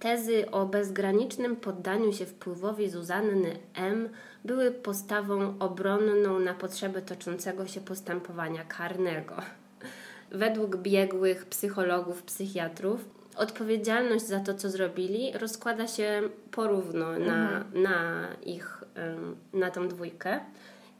tezy 0.00 0.50
o 0.50 0.66
bezgranicznym 0.66 1.56
poddaniu 1.56 2.12
się 2.12 2.26
wpływowi 2.26 2.90
Zuzanny 2.90 3.58
M. 3.74 4.08
były 4.44 4.70
postawą 4.70 5.54
obronną 5.58 6.38
na 6.38 6.54
potrzeby 6.54 7.02
toczącego 7.02 7.66
się 7.66 7.80
postępowania 7.80 8.64
karnego. 8.64 9.34
Według 10.30 10.76
biegłych 10.76 11.46
psychologów, 11.46 12.22
psychiatrów, 12.22 13.04
odpowiedzialność 13.36 14.26
za 14.26 14.40
to, 14.40 14.54
co 14.54 14.70
zrobili, 14.70 15.32
rozkłada 15.32 15.86
się 15.86 16.22
porówno 16.50 17.18
na, 17.18 17.64
na 17.74 18.28
ich, 18.46 18.84
na 19.52 19.70
tą 19.70 19.88
dwójkę. 19.88 20.40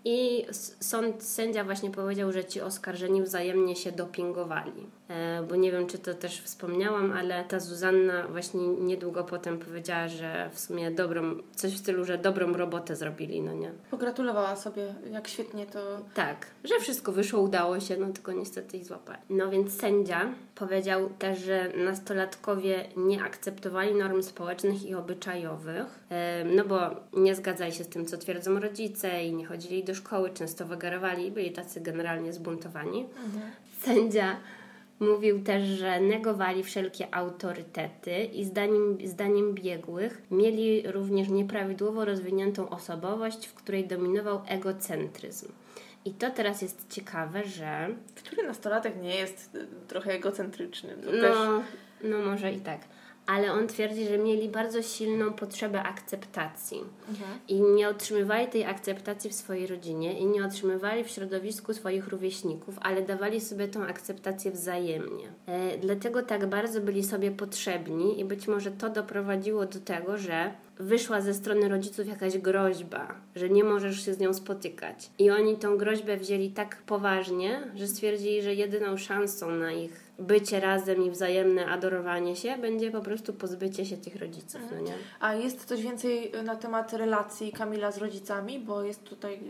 I 0.04 0.46
sąd, 0.80 1.22
sędzia 1.22 1.64
właśnie 1.64 1.90
powiedział, 1.90 2.32
że 2.32 2.44
ci 2.44 2.60
oskarżeni 2.60 3.22
wzajemnie 3.22 3.76
się 3.76 3.92
dopingowali. 3.92 4.86
E, 5.10 5.42
bo 5.42 5.56
nie 5.56 5.72
wiem, 5.72 5.86
czy 5.86 5.98
to 5.98 6.14
też 6.14 6.40
wspomniałam, 6.40 7.12
ale 7.12 7.44
ta 7.44 7.60
Zuzanna 7.60 8.28
właśnie 8.28 8.68
niedługo 8.68 9.24
potem 9.24 9.58
powiedziała, 9.58 10.08
że 10.08 10.50
w 10.52 10.60
sumie 10.60 10.90
dobrą, 10.90 11.36
coś 11.54 11.74
w 11.74 11.78
stylu, 11.78 12.04
że 12.04 12.18
dobrą 12.18 12.52
robotę 12.52 12.96
zrobili, 12.96 13.42
no 13.42 13.52
nie? 13.52 13.70
Pogratulowała 13.90 14.56
sobie, 14.56 14.94
jak 15.12 15.28
świetnie 15.28 15.66
to... 15.66 15.80
Tak, 16.14 16.46
że 16.64 16.80
wszystko 16.80 17.12
wyszło, 17.12 17.40
udało 17.40 17.80
się, 17.80 17.96
no 17.96 18.06
tylko 18.12 18.32
niestety 18.32 18.76
ich 18.76 18.84
złapali. 18.84 19.18
No 19.30 19.50
więc 19.50 19.80
sędzia 19.80 20.32
powiedział 20.54 21.10
też, 21.18 21.38
że 21.38 21.72
nastolatkowie 21.76 22.84
nie 22.96 23.22
akceptowali 23.22 23.94
norm 23.94 24.22
społecznych 24.22 24.84
i 24.84 24.94
obyczajowych, 24.94 26.00
em, 26.08 26.56
no 26.56 26.64
bo 26.64 26.78
nie 27.12 27.34
zgadzali 27.34 27.72
się 27.72 27.84
z 27.84 27.88
tym, 27.88 28.06
co 28.06 28.18
twierdzą 28.18 28.60
rodzice 28.60 29.24
i 29.24 29.34
nie 29.34 29.46
chodzili 29.46 29.84
do 29.84 29.94
szkoły, 29.94 30.30
często 30.30 30.66
wygarowali 30.66 31.26
i 31.26 31.30
byli 31.30 31.52
tacy 31.52 31.80
generalnie 31.80 32.32
zbuntowani. 32.32 33.06
Sędzia 33.80 34.36
mówił 35.00 35.42
też, 35.42 35.68
że 35.68 36.00
negowali 36.00 36.64
wszelkie 36.64 37.14
autorytety 37.14 38.24
i 38.24 38.44
zdaniem, 38.44 38.98
zdaniem 39.04 39.54
biegłych 39.54 40.22
mieli 40.30 40.82
również 40.86 41.28
nieprawidłowo 41.28 42.04
rozwiniętą 42.04 42.68
osobowość, 42.68 43.46
w 43.46 43.54
której 43.54 43.86
dominował 43.86 44.42
egocentryzm. 44.46 45.52
I 46.04 46.14
to 46.14 46.30
teraz 46.30 46.62
jest 46.62 46.88
ciekawe, 46.88 47.44
że 47.44 47.88
Który 48.14 48.42
nastolatek 48.42 49.02
nie 49.02 49.16
jest 49.16 49.58
trochę 49.88 50.12
egocentryczny? 50.12 50.96
To 50.96 51.10
też... 51.10 51.34
no, 51.34 51.62
no 52.02 52.18
może 52.18 52.52
i 52.52 52.60
tak. 52.60 52.80
Ale 53.30 53.52
on 53.52 53.66
twierdzi, 53.66 54.06
że 54.06 54.18
mieli 54.18 54.48
bardzo 54.48 54.82
silną 54.82 55.32
potrzebę 55.32 55.82
akceptacji 55.82 56.80
i 57.48 57.60
nie 57.60 57.88
otrzymywali 57.88 58.48
tej 58.48 58.64
akceptacji 58.64 59.30
w 59.30 59.34
swojej 59.34 59.66
rodzinie 59.66 60.18
i 60.18 60.26
nie 60.26 60.44
otrzymywali 60.44 61.04
w 61.04 61.10
środowisku 61.10 61.74
swoich 61.74 62.08
rówieśników, 62.08 62.78
ale 62.80 63.02
dawali 63.02 63.40
sobie 63.40 63.68
tą 63.68 63.82
akceptację 63.82 64.50
wzajemnie. 64.50 65.32
E, 65.46 65.78
dlatego 65.78 66.22
tak 66.22 66.46
bardzo 66.46 66.80
byli 66.80 67.04
sobie 67.04 67.30
potrzebni 67.30 68.20
i 68.20 68.24
być 68.24 68.48
może 68.48 68.70
to 68.70 68.90
doprowadziło 68.90 69.66
do 69.66 69.80
tego, 69.80 70.18
że 70.18 70.52
wyszła 70.78 71.20
ze 71.20 71.34
strony 71.34 71.68
rodziców 71.68 72.06
jakaś 72.06 72.38
groźba, 72.38 73.14
że 73.34 73.50
nie 73.50 73.64
możesz 73.64 74.04
się 74.04 74.14
z 74.14 74.18
nią 74.18 74.34
spotykać. 74.34 75.10
I 75.18 75.30
oni 75.30 75.56
tą 75.56 75.76
groźbę 75.76 76.16
wzięli 76.16 76.50
tak 76.50 76.82
poważnie, 76.82 77.60
że 77.74 77.86
stwierdzili, 77.86 78.42
że 78.42 78.54
jedyną 78.54 78.96
szansą 78.96 79.50
na 79.50 79.72
ich 79.72 80.09
bycie 80.20 80.60
razem 80.60 81.04
i 81.04 81.10
wzajemne 81.10 81.66
adorowanie 81.66 82.36
się 82.36 82.58
będzie 82.58 82.90
po 82.90 83.00
prostu 83.00 83.32
pozbycie 83.32 83.86
się 83.86 83.96
tych 83.96 84.16
rodziców, 84.16 84.60
no 84.72 84.80
nie? 84.80 84.92
A 85.20 85.34
jest 85.34 85.64
coś 85.64 85.82
więcej 85.82 86.36
y, 86.36 86.42
na 86.42 86.56
temat 86.56 86.92
relacji 86.92 87.52
Kamila 87.52 87.92
z 87.92 87.98
rodzicami? 87.98 88.58
Bo 88.58 88.82
jest 88.82 89.04
tutaj, 89.04 89.40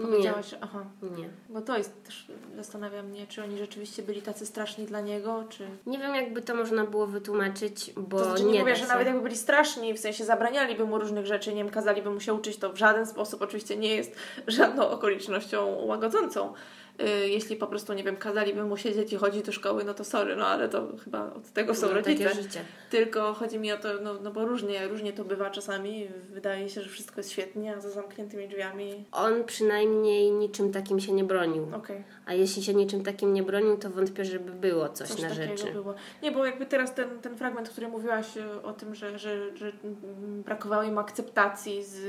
y, 0.00 0.04
powiedziałaś, 0.04 0.50
że 0.50 0.58
aha, 0.60 0.84
Nie. 1.02 1.28
bo 1.48 1.60
to 1.60 1.78
jest 1.78 2.04
też, 2.04 2.26
zastanawia 2.56 3.02
mnie, 3.02 3.26
czy 3.26 3.42
oni 3.42 3.58
rzeczywiście 3.58 4.02
byli 4.02 4.22
tacy 4.22 4.46
straszni 4.46 4.86
dla 4.86 5.00
niego, 5.00 5.44
czy... 5.48 5.66
Nie 5.86 5.98
wiem, 5.98 6.14
jakby 6.14 6.42
to 6.42 6.54
można 6.54 6.84
było 6.84 7.06
wytłumaczyć, 7.06 7.92
bo 7.96 8.18
To 8.18 8.24
znaczy, 8.24 8.44
nie, 8.44 8.52
nie 8.52 8.60
mówię, 8.60 8.76
że 8.76 8.86
nawet 8.86 9.06
jakby 9.06 9.22
byli 9.22 9.36
straszni, 9.36 9.94
w 9.94 9.98
sensie 9.98 10.24
zabranialiby 10.24 10.84
mu 10.84 10.98
różnych 10.98 11.26
rzeczy, 11.26 11.50
nie 11.54 11.64
wiem, 11.64 11.72
kazaliby 11.72 12.10
mu 12.10 12.20
się 12.20 12.34
uczyć, 12.34 12.56
to 12.56 12.72
w 12.72 12.76
żaden 12.76 13.06
sposób 13.06 13.42
oczywiście 13.42 13.76
nie 13.76 13.96
jest 13.96 14.16
żadną 14.46 14.88
okolicznością 14.88 15.86
łagodzącą. 15.86 16.52
Y, 17.00 17.28
Jeśli 17.28 17.56
po 17.56 17.66
prostu, 17.66 17.92
nie 17.92 18.04
wiem, 18.04 18.16
kazaliby 18.16 18.64
mu 18.64 18.76
siedzieć 18.76 19.12
i 19.12 19.16
chodzić 19.16 19.42
do 19.46 19.52
szkoły, 19.52 19.84
no 19.84 19.94
to 19.94 20.04
sorry, 20.04 20.36
no 20.36 20.46
ale 20.46 20.68
to 20.68 20.88
chyba 21.04 21.32
od 21.34 21.50
tego 21.52 21.74
są 21.74 21.86
No, 21.86 21.92
rodzice. 21.94 22.24
takie 22.24 22.42
życie. 22.42 22.60
Tylko 22.90 23.32
chodzi 23.34 23.58
mi 23.58 23.72
o 23.72 23.76
to, 23.76 23.88
no, 24.02 24.14
no 24.22 24.30
bo 24.30 24.44
różnie, 24.44 24.88
różnie 24.88 25.12
to 25.12 25.24
bywa 25.24 25.50
czasami. 25.50 26.08
Wydaje 26.30 26.68
się, 26.68 26.82
że 26.82 26.88
wszystko 26.90 27.20
jest 27.20 27.30
świetnie, 27.30 27.76
a 27.76 27.80
za 27.80 27.90
zamkniętymi 27.90 28.48
drzwiami. 28.48 29.04
On 29.12 29.44
przynajmniej 29.44 30.30
niczym 30.30 30.72
takim 30.72 31.00
się 31.00 31.12
nie 31.12 31.24
bronił. 31.24 31.66
Okej, 31.76 32.04
A 32.26 32.34
jeśli 32.34 32.62
się 32.62 32.74
niczym 32.74 33.04
takim 33.04 33.34
nie 33.34 33.42
bronił, 33.42 33.76
to 33.76 33.90
wątpię, 33.90 34.24
żeby 34.24 34.52
było 34.52 34.88
coś, 34.88 35.08
coś 35.08 35.20
na 35.22 35.34
rzeczy. 35.34 35.72
było. 35.72 35.94
Nie, 36.22 36.32
bo 36.32 36.46
jakby 36.46 36.66
teraz 36.66 36.94
ten, 36.94 37.20
ten 37.20 37.36
fragment, 37.36 37.68
który 37.68 37.88
mówiłaś 37.88 38.26
o 38.62 38.72
tym, 38.72 38.94
że, 38.94 39.18
że, 39.18 39.56
że 39.56 39.72
brakowało 40.44 40.82
im 40.82 40.98
akceptacji 40.98 41.84
z, 41.84 42.00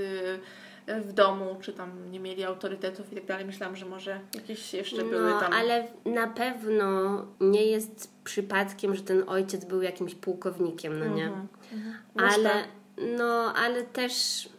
w 0.87 1.13
domu, 1.13 1.57
czy 1.61 1.73
tam 1.73 2.11
nie 2.11 2.19
mieli 2.19 2.43
autorytetów 2.43 3.11
i 3.11 3.15
tak 3.15 3.25
dalej, 3.25 3.45
myślałam, 3.45 3.75
że 3.75 3.85
może 3.85 4.19
jakieś 4.35 4.73
jeszcze 4.73 5.03
były 5.03 5.29
No, 5.29 5.39
tam. 5.39 5.53
ale 5.53 5.87
na 6.05 6.27
pewno 6.27 7.17
nie 7.39 7.65
jest 7.65 8.11
przypadkiem, 8.23 8.95
że 8.95 9.01
ten 9.03 9.23
ojciec 9.27 9.65
był 9.65 9.81
jakimś 9.81 10.15
pułkownikiem, 10.15 10.99
no 10.99 11.05
nie? 11.05 11.25
Mhm, 11.25 11.47
mhm. 11.73 11.95
Ale, 12.17 12.51
no, 13.17 13.53
ale 13.55 13.83
też 13.83 14.49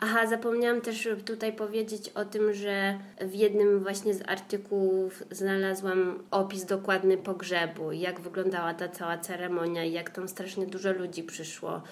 Aha, 0.00 0.26
zapomniałam 0.26 0.80
też 0.80 1.08
tutaj 1.24 1.52
powiedzieć 1.52 2.08
o 2.08 2.24
tym, 2.24 2.54
że 2.54 2.98
w 3.20 3.34
jednym 3.34 3.82
właśnie 3.82 4.14
z 4.14 4.28
artykułów 4.28 5.22
znalazłam 5.30 6.22
opis 6.30 6.64
dokładny 6.64 7.16
pogrzebu, 7.16 7.92
jak 7.92 8.20
wyglądała 8.20 8.74
ta 8.74 8.88
cała 8.88 9.18
ceremonia 9.18 9.84
i 9.84 9.92
jak 9.92 10.10
tam 10.10 10.28
strasznie 10.28 10.66
dużo 10.66 10.92
ludzi 10.92 11.22
przyszło. 11.22 11.82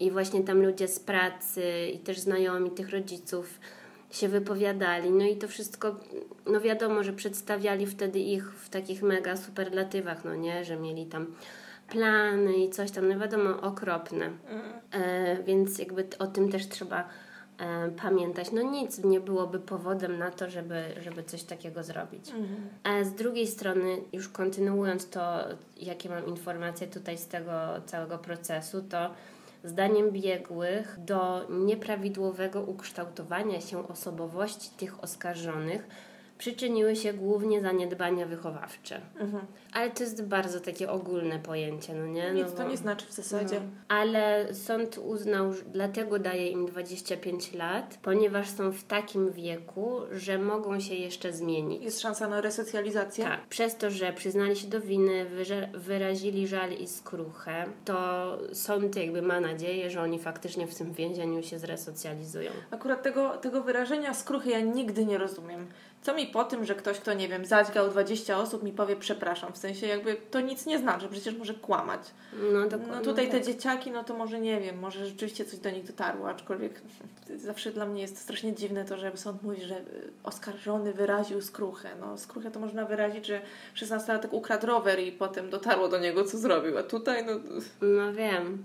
I 0.00 0.10
właśnie 0.10 0.44
tam 0.44 0.62
ludzie 0.62 0.88
z 0.88 1.00
pracy 1.00 1.62
i 1.94 1.98
też 1.98 2.18
znajomi 2.18 2.70
tych 2.70 2.90
rodziców 2.90 3.60
się 4.10 4.28
wypowiadali. 4.28 5.10
No 5.10 5.24
i 5.24 5.36
to 5.36 5.48
wszystko, 5.48 5.96
no 6.46 6.60
wiadomo, 6.60 7.02
że 7.02 7.12
przedstawiali 7.12 7.86
wtedy 7.86 8.18
ich 8.18 8.52
w 8.52 8.68
takich 8.68 9.02
mega 9.02 9.36
superlatywach, 9.36 10.24
no 10.24 10.34
nie, 10.34 10.64
że 10.64 10.76
mieli 10.76 11.06
tam 11.06 11.26
plany 11.88 12.56
i 12.56 12.70
coś 12.70 12.90
tam, 12.90 13.08
no 13.08 13.18
wiadomo, 13.18 13.60
okropne. 13.60 14.24
Mm. 14.24 14.62
E, 14.92 15.42
więc 15.42 15.78
jakby 15.78 16.06
o 16.18 16.26
tym 16.26 16.52
też 16.52 16.68
trzeba 16.68 17.08
e, 17.58 17.90
pamiętać. 17.90 18.52
No 18.52 18.62
nic 18.62 18.98
nie 18.98 19.20
byłoby 19.20 19.58
powodem 19.58 20.18
na 20.18 20.30
to, 20.30 20.50
żeby, 20.50 20.82
żeby 21.00 21.22
coś 21.22 21.42
takiego 21.42 21.82
zrobić. 21.82 22.30
Mm. 22.30 22.46
A 22.84 23.04
z 23.04 23.14
drugiej 23.14 23.46
strony, 23.46 23.96
już 24.12 24.28
kontynuując 24.28 25.10
to, 25.10 25.38
jakie 25.76 26.08
mam 26.08 26.26
informacje 26.26 26.86
tutaj 26.86 27.18
z 27.18 27.26
tego 27.26 27.50
całego 27.86 28.18
procesu, 28.18 28.82
to 28.82 29.10
Zdaniem 29.64 30.10
biegłych 30.10 30.96
do 30.98 31.46
nieprawidłowego 31.50 32.62
ukształtowania 32.62 33.60
się 33.60 33.88
osobowości 33.88 34.70
tych 34.76 35.04
oskarżonych 35.04 35.88
przyczyniły 36.40 36.96
się 36.96 37.12
głównie 37.12 37.60
zaniedbania 37.60 38.26
wychowawcze. 38.26 39.00
Mhm. 39.18 39.44
Ale 39.72 39.90
to 39.90 40.02
jest 40.02 40.24
bardzo 40.24 40.60
takie 40.60 40.90
ogólne 40.90 41.38
pojęcie, 41.38 41.94
no 41.94 42.06
nie? 42.06 42.30
Nic 42.30 42.46
no 42.46 42.56
to 42.56 42.68
nie 42.68 42.76
znaczy 42.76 43.06
w 43.06 43.12
zasadzie. 43.12 43.60
No. 43.60 43.66
Ale 43.88 44.54
sąd 44.54 44.98
uznał, 44.98 45.52
że 45.52 45.62
dlatego 45.62 46.18
daje 46.18 46.48
im 46.48 46.66
25 46.66 47.52
lat, 47.52 47.98
ponieważ 48.02 48.48
są 48.48 48.72
w 48.72 48.84
takim 48.84 49.32
wieku, 49.32 50.00
że 50.12 50.38
mogą 50.38 50.80
się 50.80 50.94
jeszcze 50.94 51.32
zmienić. 51.32 51.82
Jest 51.82 52.00
szansa 52.00 52.28
na 52.28 52.40
resocjalizację? 52.40 53.24
Tak. 53.24 53.46
Przez 53.46 53.76
to, 53.76 53.90
że 53.90 54.12
przyznali 54.12 54.56
się 54.56 54.68
do 54.68 54.80
winy, 54.80 55.26
wyrazili 55.74 56.48
żal 56.48 56.72
i 56.72 56.88
skruchę, 56.88 57.64
to 57.84 58.38
sąd 58.52 58.96
jakby 58.96 59.22
ma 59.22 59.40
nadzieję, 59.40 59.90
że 59.90 60.02
oni 60.02 60.18
faktycznie 60.18 60.66
w 60.66 60.74
tym 60.74 60.92
więzieniu 60.92 61.42
się 61.42 61.58
zresocjalizują. 61.58 62.50
Akurat 62.70 63.02
tego, 63.02 63.36
tego 63.36 63.62
wyrażenia 63.62 64.14
skruchy 64.14 64.50
ja 64.50 64.60
nigdy 64.60 65.04
nie 65.04 65.18
rozumiem. 65.18 65.66
Co 66.02 66.14
mi 66.14 66.26
po 66.26 66.44
tym, 66.44 66.64
że 66.64 66.74
ktoś, 66.74 66.98
kto 66.98 67.14
nie 67.14 67.28
wiem, 67.28 67.44
zadźgał 67.44 67.90
20 67.90 68.38
osób, 68.38 68.62
mi 68.62 68.72
powie 68.72 68.96
przepraszam. 68.96 69.52
W 69.52 69.58
sensie 69.58 69.86
jakby 69.86 70.16
to 70.30 70.40
nic 70.40 70.66
nie 70.66 70.78
znaczy, 70.78 71.08
przecież 71.10 71.34
może 71.34 71.54
kłamać. 71.54 72.00
No, 72.52 72.62
dokładnie. 72.62 72.94
No 72.94 73.00
tutaj 73.00 73.26
te 73.26 73.36
tak. 73.36 73.46
dzieciaki, 73.46 73.90
no 73.90 74.04
to 74.04 74.14
może 74.14 74.40
nie 74.40 74.60
wiem, 74.60 74.78
może 74.78 75.06
rzeczywiście 75.06 75.44
coś 75.44 75.58
do 75.58 75.70
nich 75.70 75.84
dotarło, 75.84 76.28
aczkolwiek 76.28 76.80
zawsze 77.36 77.70
dla 77.70 77.86
mnie 77.86 78.02
jest 78.02 78.18
strasznie 78.18 78.54
dziwne 78.54 78.84
to, 78.84 78.96
że 78.96 79.12
sąd 79.16 79.42
mówi, 79.42 79.62
że 79.62 79.80
oskarżony 80.24 80.92
wyraził 80.92 81.42
skruchę. 81.42 81.88
No 82.00 82.18
skruchę 82.18 82.50
to 82.50 82.60
można 82.60 82.84
wyrazić, 82.84 83.26
że 83.26 83.40
16-latek 83.76 84.28
ukradł 84.30 84.66
rower 84.66 85.00
i 85.00 85.12
potem 85.12 85.50
dotarło 85.50 85.88
do 85.88 85.98
niego, 85.98 86.24
co 86.24 86.38
zrobił, 86.38 86.78
a 86.78 86.82
tutaj 86.82 87.24
no... 87.26 87.32
No 87.80 88.12
wiem. 88.12 88.64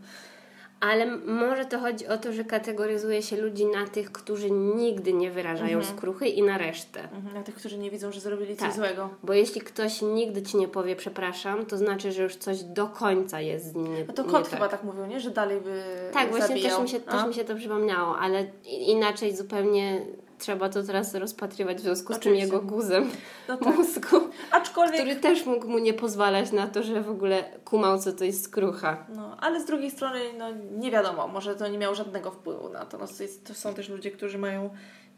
Ale 0.92 1.18
może 1.18 1.66
to 1.66 1.80
chodzi 1.80 2.08
o 2.08 2.18
to, 2.18 2.34
że 2.34 2.44
kategoryzuje 2.44 3.22
się 3.22 3.38
ludzi 3.38 3.66
na 3.66 3.88
tych, 3.88 4.12
którzy 4.12 4.52
nigdy 4.52 5.14
nie 5.14 5.32
wyrażają 5.32 5.78
mhm. 5.78 5.98
skruchy 5.98 6.28
i 6.28 6.44
na 6.44 6.58
resztę. 6.58 7.02
Mhm. 7.02 7.34
Na 7.34 7.44
tych, 7.44 7.56
którzy 7.56 7.78
nie 7.78 7.92
widzą, 7.92 8.12
że 8.12 8.20
zrobili 8.20 8.56
coś 8.56 8.68
tak. 8.68 8.76
złego. 8.76 9.10
Bo 9.24 9.34
jeśli 9.34 9.62
ktoś 9.62 10.02
nigdy 10.02 10.42
ci 10.42 10.58
nie 10.58 10.68
powie 10.68 10.96
przepraszam, 10.96 11.66
to 11.66 11.78
znaczy, 11.78 12.12
że 12.12 12.24
już 12.24 12.36
coś 12.36 12.64
do 12.64 12.88
końca 12.88 13.42
jest 13.42 13.66
z 13.66 13.76
nim 13.76 13.96
nie, 13.96 14.06
A 14.10 14.14
to 14.14 14.24
kot 14.24 14.48
chyba 14.48 14.68
tak 14.68 14.84
mówił, 14.84 15.06
nie? 15.06 15.20
Że 15.20 15.30
dalej 15.30 15.62
by 15.62 15.82
Tak, 16.14 16.30
właśnie 16.30 16.62
też 16.62 16.80
mi, 16.80 16.90
się, 16.90 17.00
też 17.00 17.28
mi 17.28 17.34
się 17.34 17.44
to 17.44 17.56
przypomniało, 17.56 18.18
ale 18.18 18.46
inaczej 18.66 19.36
zupełnie 19.36 20.02
trzeba 20.40 20.70
to 20.70 20.84
teraz 20.84 21.16
rozpatrywać 21.16 21.78
w 21.78 21.82
związku 21.82 22.14
z 22.14 22.20
tym 22.20 22.36
jego 22.36 22.62
guzem 22.62 23.10
no 23.48 23.58
tak. 23.58 23.76
mózgu, 23.78 24.18
Aczkolwiek... 24.52 25.02
który 25.02 25.16
też 25.16 25.46
mógł 25.46 25.68
mu 25.68 25.78
nie 25.78 25.94
pozwalać 25.94 26.52
na 26.52 26.68
to, 26.68 26.84
że 26.84 27.02
w 27.02 27.10
ogóle 27.10 27.44
kumał, 27.66 28.00
co 28.00 28.14
to 28.14 28.24
jest 28.24 28.44
skrucha. 28.44 29.06
No, 29.16 29.38
ale 29.40 29.62
z 29.62 29.66
drugiej 29.66 29.92
strony, 29.92 30.20
no 30.38 30.46
nie 30.78 30.92
wiadomo, 30.92 31.28
może 31.28 31.56
to 31.56 31.68
nie 31.68 31.78
miało 31.78 31.96
żadnego 31.96 32.32
wpływu 32.32 32.70
na 32.70 32.86
to. 32.86 32.98
No, 32.98 33.08
to, 33.08 33.24
jest, 33.24 33.48
to 33.48 33.54
są 33.54 33.74
też 33.74 33.90
ludzie, 33.90 34.12
którzy 34.12 34.38
mają 34.38 34.70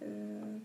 yy, 0.02 0.08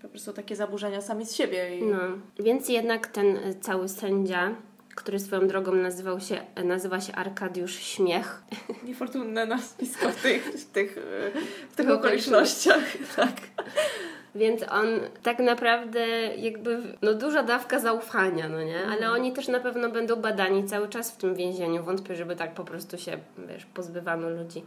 po 0.03 0.09
prostu 0.09 0.33
takie 0.33 0.57
zaburzenia 0.57 1.01
sami 1.01 1.27
z 1.27 1.35
siebie. 1.35 1.79
I... 1.79 1.85
No, 1.85 1.99
więc 2.39 2.69
jednak 2.69 3.07
ten 3.07 3.39
cały 3.61 3.89
sędzia 3.89 4.55
który 4.95 5.19
swoją 5.19 5.49
drogą 5.49 5.75
nazywał 5.75 6.21
się, 6.21 6.41
nazywa 6.65 7.01
się 7.01 7.15
Arkadiusz 7.15 7.75
Śmiech. 7.75 8.43
Niefortunne 8.87 9.47
nazwisko 9.47 10.09
w 10.09 10.23
tych, 10.23 10.45
w 10.45 10.73
tych, 10.73 10.99
w 11.71 11.77
tych 11.77 11.91
okolicznościach. 11.91 12.85
Tak. 13.17 13.33
Więc 14.35 14.63
on 14.71 14.87
tak 15.23 15.39
naprawdę 15.39 16.07
jakby, 16.37 16.83
no 17.03 17.15
duża 17.15 17.43
dawka 17.43 17.79
zaufania, 17.79 18.49
no 18.49 18.63
nie? 18.63 18.79
Ale 18.79 18.93
mhm. 18.93 19.13
oni 19.13 19.33
też 19.33 19.49
na 19.49 19.61
pewno 19.61 19.91
będą 19.91 20.17
badani 20.17 20.65
cały 20.65 20.89
czas 20.89 21.11
w 21.11 21.17
tym 21.17 21.35
więzieniu. 21.35 21.85
Wątpię, 21.85 22.17
żeby 22.17 22.37
tak 22.37 22.55
po 22.55 22.65
prostu 22.65 22.99
się, 22.99 23.19
wiesz, 23.49 23.67
pozbywano 23.67 24.31
ludzi. 24.31 24.63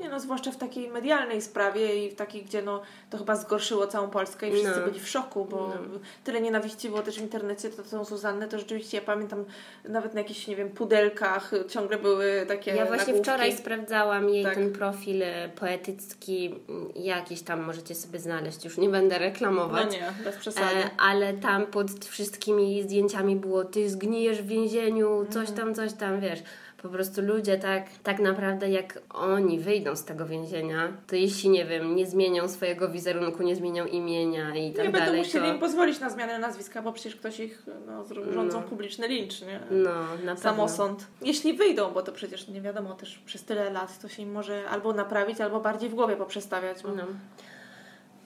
Nie 0.00 0.08
no, 0.08 0.20
zwłaszcza 0.20 0.50
w 0.50 0.56
takiej 0.56 0.90
medialnej 0.90 1.42
sprawie 1.42 2.06
i 2.06 2.10
w 2.10 2.14
takiej, 2.14 2.42
gdzie 2.42 2.62
no, 2.62 2.82
to 3.10 3.18
chyba 3.18 3.36
zgorszyło 3.36 3.86
całą 3.86 4.10
Polskę 4.10 4.48
i 4.48 4.52
wszyscy 4.52 4.80
no. 4.80 4.86
byli 4.86 5.00
w 5.00 5.08
szoku, 5.08 5.44
bo 5.44 5.68
no. 5.68 5.98
tyle 6.24 6.40
nienawiści 6.40 6.88
było 6.88 7.02
też 7.02 7.18
w 7.18 7.22
internecie, 7.22 7.70
to 7.70 7.82
tą 7.82 8.04
Suzannę, 8.04 8.48
to 8.48 8.58
rzeczywiście 8.58 8.96
ja 8.96 9.02
pamiętam 9.02 9.44
nawet 9.84 10.14
na 10.14 10.20
jakichś, 10.20 10.46
nie 10.46 10.56
wiem, 10.56 10.70
pudelkach 10.70 11.52
ciągle 11.68 11.98
były 11.98 12.44
takie 12.48 12.70
Ja 12.70 12.86
właśnie 12.86 12.96
nagłówki. 12.96 13.22
wczoraj 13.22 13.56
sprawdzałam 13.56 14.28
jej 14.28 14.44
tak. 14.44 14.54
ten 14.54 14.72
profil 14.72 15.22
e, 15.22 15.48
poetycki, 15.48 16.54
jakiś 16.94 17.42
tam 17.42 17.62
możecie 17.62 17.94
sobie 17.94 18.18
znaleźć, 18.18 18.64
już 18.64 18.78
nie 18.78 18.88
będę 18.88 19.18
reklamować. 19.18 19.86
No 19.86 19.92
nie, 19.92 20.24
bez 20.24 20.36
przesady. 20.36 20.76
E, 20.76 20.90
ale 20.98 21.34
tam 21.34 21.66
pod 21.66 22.04
wszystkimi 22.04 22.82
zdjęciami 22.82 23.36
było 23.36 23.64
ty 23.64 23.90
zgnijesz 23.90 24.42
w 24.42 24.46
więzieniu, 24.46 25.26
coś 25.30 25.48
mm. 25.48 25.60
tam, 25.60 25.74
coś 25.74 25.92
tam, 25.92 26.20
wiesz 26.20 26.42
po 26.82 26.88
prostu 26.88 27.22
ludzie 27.22 27.58
tak, 27.58 27.84
tak 28.02 28.18
naprawdę 28.18 28.70
jak 28.70 28.98
oni 29.10 29.58
wyjdą 29.58 29.96
z 29.96 30.04
tego 30.04 30.26
więzienia, 30.26 30.92
to 31.06 31.16
jeśli, 31.16 31.50
nie 31.50 31.64
wiem, 31.64 31.96
nie 31.96 32.06
zmienią 32.06 32.48
swojego 32.48 32.88
wizerunku, 32.88 33.42
nie 33.42 33.56
zmienią 33.56 33.86
imienia 33.86 34.56
i 34.56 34.72
tak 34.72 34.86
nie 34.86 34.92
dalej. 34.92 34.92
Nie 34.92 34.92
będą 34.92 35.16
musieli 35.16 35.46
to... 35.46 35.54
im 35.54 35.60
pozwolić 35.60 36.00
na 36.00 36.10
zmianę 36.10 36.38
nazwiska, 36.38 36.82
bo 36.82 36.92
przecież 36.92 37.16
ktoś 37.16 37.40
ich 37.40 37.62
no, 37.86 38.04
rządzą 38.32 38.60
no. 38.60 38.66
publiczny 38.68 39.08
lincz, 39.08 39.40
nie? 39.40 39.60
No, 39.70 39.90
na 40.24 40.36
Samosąd. 40.36 41.06
Jeśli 41.22 41.54
wyjdą, 41.54 41.90
bo 41.90 42.02
to 42.02 42.12
przecież 42.12 42.48
nie 42.48 42.60
wiadomo 42.60 42.94
też 42.94 43.18
przez 43.18 43.44
tyle 43.44 43.70
lat, 43.70 43.98
to 43.98 44.08
się 44.08 44.22
im 44.22 44.32
może 44.32 44.68
albo 44.68 44.92
naprawić, 44.92 45.40
albo 45.40 45.60
bardziej 45.60 45.90
w 45.90 45.94
głowie 45.94 46.16
poprzestawiać. 46.16 46.82
Bo... 46.82 46.88
No. 46.88 47.02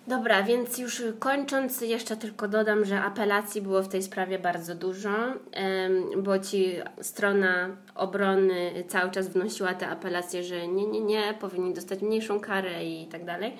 Dobra, 0.06 0.42
więc 0.42 0.78
już 0.78 1.02
kończąc, 1.18 1.80
jeszcze 1.80 2.16
tylko 2.16 2.48
dodam, 2.48 2.84
że 2.84 3.00
apelacji 3.00 3.62
było 3.62 3.82
w 3.82 3.88
tej 3.88 4.02
sprawie 4.02 4.38
bardzo 4.38 4.74
dużo, 4.74 5.10
bo 6.16 6.38
ci 6.38 6.72
strona 7.02 7.76
obrony 7.94 8.84
cały 8.88 9.10
czas 9.10 9.28
wnosiła 9.28 9.74
te 9.74 9.88
apelacje, 9.88 10.44
że 10.44 10.68
nie, 10.68 10.86
nie, 10.86 11.00
nie, 11.00 11.34
powinni 11.40 11.74
dostać 11.74 12.02
mniejszą 12.02 12.40
karę 12.40 12.84
i 12.84 13.06
tak 13.06 13.24
dalej. 13.24 13.56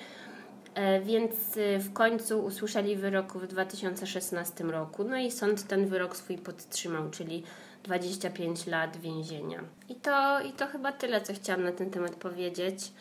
E, 0.77 1.01
więc 1.01 1.57
y, 1.57 1.79
w 1.79 1.93
końcu 1.93 2.39
usłyszeli 2.39 2.95
wyrok 2.95 3.33
w 3.33 3.47
2016 3.47 4.63
roku, 4.63 5.03
no 5.03 5.17
i 5.17 5.31
sąd 5.31 5.67
ten 5.67 5.87
wyrok 5.87 6.17
swój 6.17 6.37
podtrzymał, 6.37 7.09
czyli 7.09 7.43
25 7.83 8.67
lat 8.67 8.97
więzienia. 8.97 9.63
I 9.89 9.95
to, 9.95 10.41
I 10.41 10.51
to 10.51 10.67
chyba 10.67 10.91
tyle, 10.91 11.21
co 11.21 11.33
chciałam 11.33 11.63
na 11.63 11.71
ten 11.71 11.89
temat 11.89 12.15
powiedzieć. 12.15 12.91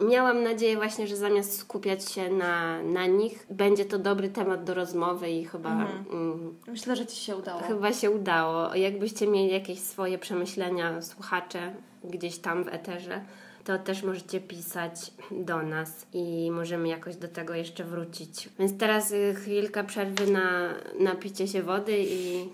Miałam 0.00 0.42
nadzieję 0.42 0.76
właśnie, 0.76 1.06
że 1.06 1.16
zamiast 1.16 1.58
skupiać 1.58 2.10
się 2.10 2.30
na, 2.30 2.82
na 2.82 3.06
nich, 3.06 3.46
będzie 3.50 3.84
to 3.84 3.98
dobry 3.98 4.28
temat 4.28 4.64
do 4.64 4.74
rozmowy 4.74 5.30
i 5.30 5.44
chyba... 5.44 5.70
Mhm. 5.70 6.04
Mm, 6.12 6.54
Myślę, 6.66 6.96
że 6.96 7.06
Ci 7.06 7.16
się 7.16 7.36
udało. 7.36 7.60
Chyba 7.60 7.92
się 7.92 8.10
udało. 8.10 8.74
Jakbyście 8.74 9.26
mieli 9.26 9.52
jakieś 9.52 9.78
swoje 9.80 10.18
przemyślenia, 10.18 11.02
słuchacze, 11.02 11.72
gdzieś 12.04 12.38
tam 12.38 12.64
w 12.64 12.68
eterze, 12.68 13.20
to 13.64 13.78
też 13.78 14.02
możecie 14.02 14.40
pisać 14.40 15.10
do 15.30 15.62
nas 15.62 16.06
i 16.12 16.50
możemy 16.50 16.88
jakoś 16.88 17.16
do 17.16 17.28
tego 17.28 17.54
jeszcze 17.54 17.84
wrócić. 17.84 18.48
Więc 18.58 18.78
teraz 18.78 19.10
y, 19.12 19.34
chwilka 19.34 19.84
przerwy 19.84 20.26
na, 20.32 20.74
na 21.00 21.14
picie 21.14 21.48
się 21.48 21.62
wody 21.62 21.98
i... 21.98 22.48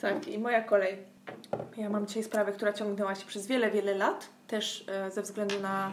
Tak, 0.00 0.28
i 0.28 0.38
moja 0.38 0.62
kolej. 0.62 0.96
Ja 1.76 1.90
mam 1.90 2.06
dzisiaj 2.06 2.22
sprawę, 2.22 2.52
która 2.52 2.72
ciągnęła 2.72 3.14
się 3.14 3.26
przez 3.26 3.46
wiele, 3.46 3.70
wiele 3.70 3.94
lat, 3.94 4.28
też 4.46 4.84
e, 4.88 5.10
ze 5.10 5.22
względu 5.22 5.60
na 5.60 5.92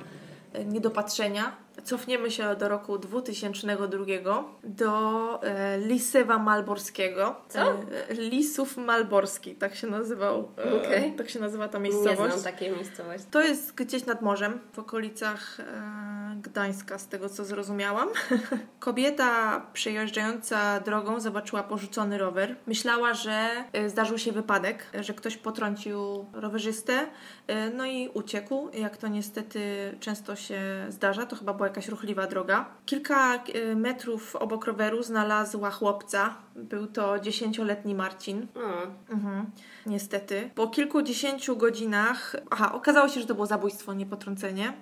niedopatrzenia. 0.66 1.56
Cofniemy 1.90 2.32
się 2.32 2.56
do 2.56 2.70
roku 2.70 2.98
2002 2.98 4.06
do 4.64 5.44
e, 5.44 5.78
Lisewa 5.80 6.38
Malborskiego. 6.38 7.36
Co? 7.50 7.60
E, 7.60 8.14
Lisów 8.14 8.78
Malborski, 8.78 9.56
tak 9.56 9.76
się 9.76 9.88
nazywał. 9.88 10.52
E, 10.58 10.82
okay. 10.82 11.14
Tak 11.18 11.30
się 11.30 11.40
nazywa 11.40 11.68
ta 11.68 11.80
miejscowość. 11.80 12.20
Nie 12.20 12.28
znam 12.28 12.54
takiej 12.54 12.72
miejscowości. 12.72 13.28
To 13.32 13.42
jest 13.42 13.76
gdzieś 13.76 14.06
nad 14.06 14.22
morzem, 14.22 14.60
w 14.74 14.80
okolicach 14.80 15.60
e, 15.60 15.64
Gdańska, 16.42 16.98
z 16.98 17.08
tego 17.08 17.30
co 17.30 17.46
zrozumiałam. 17.46 18.10
Kobieta 18.80 19.62
przejeżdżająca 19.74 20.80
drogą 20.80 21.20
zobaczyła 21.20 21.64
porzucony 21.64 22.18
rower. 22.18 22.56
Myślała, 22.68 23.14
że 23.14 23.50
e, 23.74 23.90
zdarzył 23.90 24.18
się 24.18 24.32
wypadek, 24.32 24.86
że 25.02 25.14
ktoś 25.14 25.38
potrącił 25.38 26.26
rowerzystę, 26.34 27.06
e, 27.48 27.70
no 27.70 27.86
i 27.86 28.10
uciekł. 28.14 28.70
Jak 28.74 28.98
to 28.98 29.08
niestety 29.08 29.60
często 30.00 30.36
się 30.36 30.60
zdarza, 30.90 31.26
to 31.26 31.36
chyba 31.36 31.54
była 31.54 31.68
jakaś 31.68 31.79
ruchliwa 31.88 32.28
droga. 32.28 32.66
Kilka 32.86 33.36
e, 33.36 33.76
metrów 33.76 34.36
obok 34.36 34.66
roweru 34.66 35.04
znalazła 35.04 35.72
chłopca. 35.72 36.36
Był 36.56 36.88
to 36.88 37.20
dziesięcioletni 37.20 37.96
Marcin. 37.96 38.48
Mhm. 39.10 39.46
Niestety. 39.86 40.50
Po 40.56 40.68
kilkudziesięciu 40.68 41.58
godzinach, 41.58 42.36
aha, 42.50 42.72
okazało 42.74 43.10
się, 43.10 43.22
że 43.22 43.28
to 43.28 43.34
było 43.36 43.46
zabójstwo, 43.46 43.94
nie 43.94 44.06
potrącenie. 44.06 44.74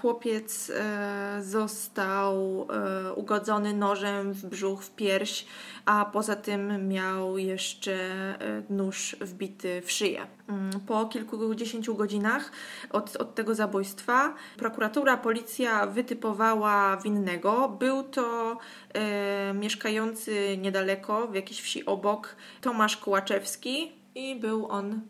Chłopiec 0.00 0.70
e, 0.74 1.38
został 1.42 2.66
e, 2.70 3.12
ugodzony 3.12 3.74
nożem 3.74 4.32
w 4.32 4.46
brzuch, 4.46 4.82
w 4.82 4.90
pierś, 4.90 5.46
a 5.84 6.04
poza 6.04 6.36
tym 6.36 6.88
miał 6.88 7.38
jeszcze 7.38 7.92
e, 7.92 8.62
nóż 8.70 9.16
wbity 9.20 9.82
w 9.84 9.90
szyję. 9.90 10.26
Mm, 10.48 10.70
po 10.86 11.06
kilkudziesięciu 11.06 11.94
godzinach 11.94 12.52
od, 12.90 13.16
od 13.16 13.34
tego 13.34 13.54
zabójstwa 13.54 14.34
prokuratura, 14.56 15.16
policja 15.16 15.86
wytypowała 15.86 16.96
winnego. 16.96 17.68
Był 17.68 18.02
to 18.02 18.58
e, 18.94 19.54
mieszkający 19.54 20.58
niedaleko, 20.58 21.28
w 21.28 21.34
jakiejś 21.34 21.60
wsi 21.60 21.86
obok, 21.86 22.36
Tomasz 22.60 22.96
Kołaczewski 22.96 23.92
i 24.14 24.36
był 24.36 24.66
on 24.70 25.00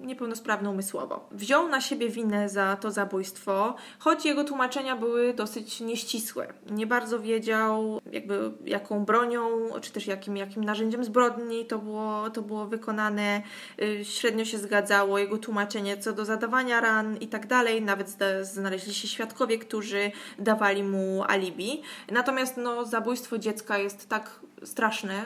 niepełnosprawny 0.00 0.70
umysłowo. 0.70 1.28
Wziął 1.30 1.68
na 1.68 1.80
siebie 1.80 2.08
winę 2.08 2.48
za 2.48 2.76
to 2.76 2.90
zabójstwo, 2.90 3.74
choć 3.98 4.24
jego 4.24 4.44
tłumaczenia 4.44 4.96
były 4.96 5.34
dosyć 5.34 5.80
nieścisłe. 5.80 6.52
Nie 6.70 6.86
bardzo 6.86 7.20
wiedział, 7.20 8.00
jakby 8.12 8.52
jaką 8.64 9.04
bronią, 9.04 9.50
czy 9.80 9.92
też 9.92 10.06
jakim, 10.06 10.36
jakim 10.36 10.64
narzędziem 10.64 11.04
zbrodni 11.04 11.66
to 11.66 11.78
było, 11.78 12.30
to 12.30 12.42
było 12.42 12.66
wykonane. 12.66 13.42
Y, 13.82 14.04
średnio 14.04 14.44
się 14.44 14.58
zgadzało 14.58 15.18
jego 15.18 15.38
tłumaczenie 15.38 15.96
co 15.98 16.12
do 16.12 16.24
zadawania 16.24 16.80
ran 16.80 17.16
i 17.16 17.28
tak 17.28 17.46
dalej. 17.46 17.82
Nawet 17.82 18.16
znaleźli 18.42 18.94
się 18.94 19.08
świadkowie, 19.08 19.58
którzy 19.58 20.10
dawali 20.38 20.82
mu 20.82 21.24
alibi. 21.28 21.82
Natomiast 22.10 22.56
no, 22.56 22.84
zabójstwo 22.84 23.38
dziecka 23.38 23.78
jest 23.78 24.08
tak 24.08 24.40
straszne. 24.64 25.24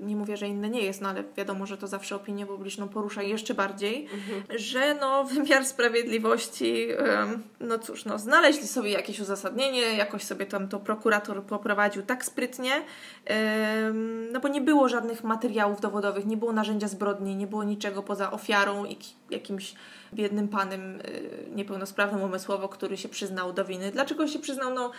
Y, 0.00 0.04
nie 0.04 0.16
mówię, 0.16 0.36
że 0.36 0.48
inne 0.48 0.70
nie 0.70 0.80
jest, 0.80 1.00
no 1.00 1.08
ale 1.08 1.24
wiadomo, 1.36 1.66
że 1.66 1.78
to 1.78 1.86
zawsze 1.86 2.16
opinię 2.16 2.46
publiczną 2.46 2.88
porusza 2.88 3.22
jeszcze 3.22 3.54
bardziej, 3.54 4.08
mhm. 4.14 4.58
że 4.58 4.94
no 4.94 5.24
wymiar 5.34 5.64
sprawiedliwości, 5.64 6.88
no 7.60 7.78
cóż, 7.78 8.04
no 8.04 8.18
znaleźli 8.18 8.66
sobie 8.66 8.90
jakieś 8.90 9.20
uzasadnienie, 9.20 9.80
jakoś 9.80 10.22
sobie 10.22 10.46
tam 10.46 10.68
to 10.68 10.78
prokurator 10.78 11.42
poprowadził 11.42 12.02
tak 12.02 12.24
sprytnie, 12.24 12.72
no 14.32 14.40
bo 14.40 14.48
nie 14.48 14.60
było 14.60 14.88
żadnych 14.88 15.24
materiałów 15.24 15.80
dowodowych, 15.80 16.26
nie 16.26 16.36
było 16.36 16.52
narzędzia 16.52 16.88
zbrodni, 16.88 17.36
nie 17.36 17.46
było 17.46 17.64
niczego 17.64 18.02
poza 18.02 18.30
ofiarą 18.30 18.84
i 18.84 18.98
jakimś 19.30 19.74
biednym 20.14 20.48
panem 20.48 21.00
y, 21.00 21.48
niepełnosprawnym 21.54 22.22
umysłowo, 22.22 22.68
który 22.68 22.96
się 22.96 23.08
przyznał 23.08 23.52
do 23.52 23.64
winy. 23.64 23.90
Dlaczego 23.90 24.26
się 24.26 24.38
przyznał? 24.38 24.74
No 24.74 24.90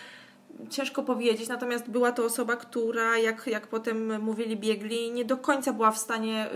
ciężko 0.69 1.03
powiedzieć, 1.03 1.49
natomiast 1.49 1.89
była 1.89 2.11
to 2.11 2.25
osoba, 2.25 2.55
która, 2.55 3.17
jak, 3.17 3.47
jak 3.47 3.67
potem 3.67 4.21
mówili 4.21 4.57
biegli, 4.57 5.11
nie 5.11 5.25
do 5.25 5.37
końca 5.37 5.73
była 5.73 5.91
w 5.91 5.97
stanie 5.97 6.49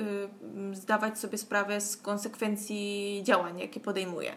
y, 0.71 0.75
zdawać 0.75 1.19
sobie 1.19 1.37
sprawę 1.37 1.81
z 1.81 1.97
konsekwencji 1.97 3.21
działań, 3.23 3.59
jakie 3.59 3.79
podejmuje. 3.79 4.33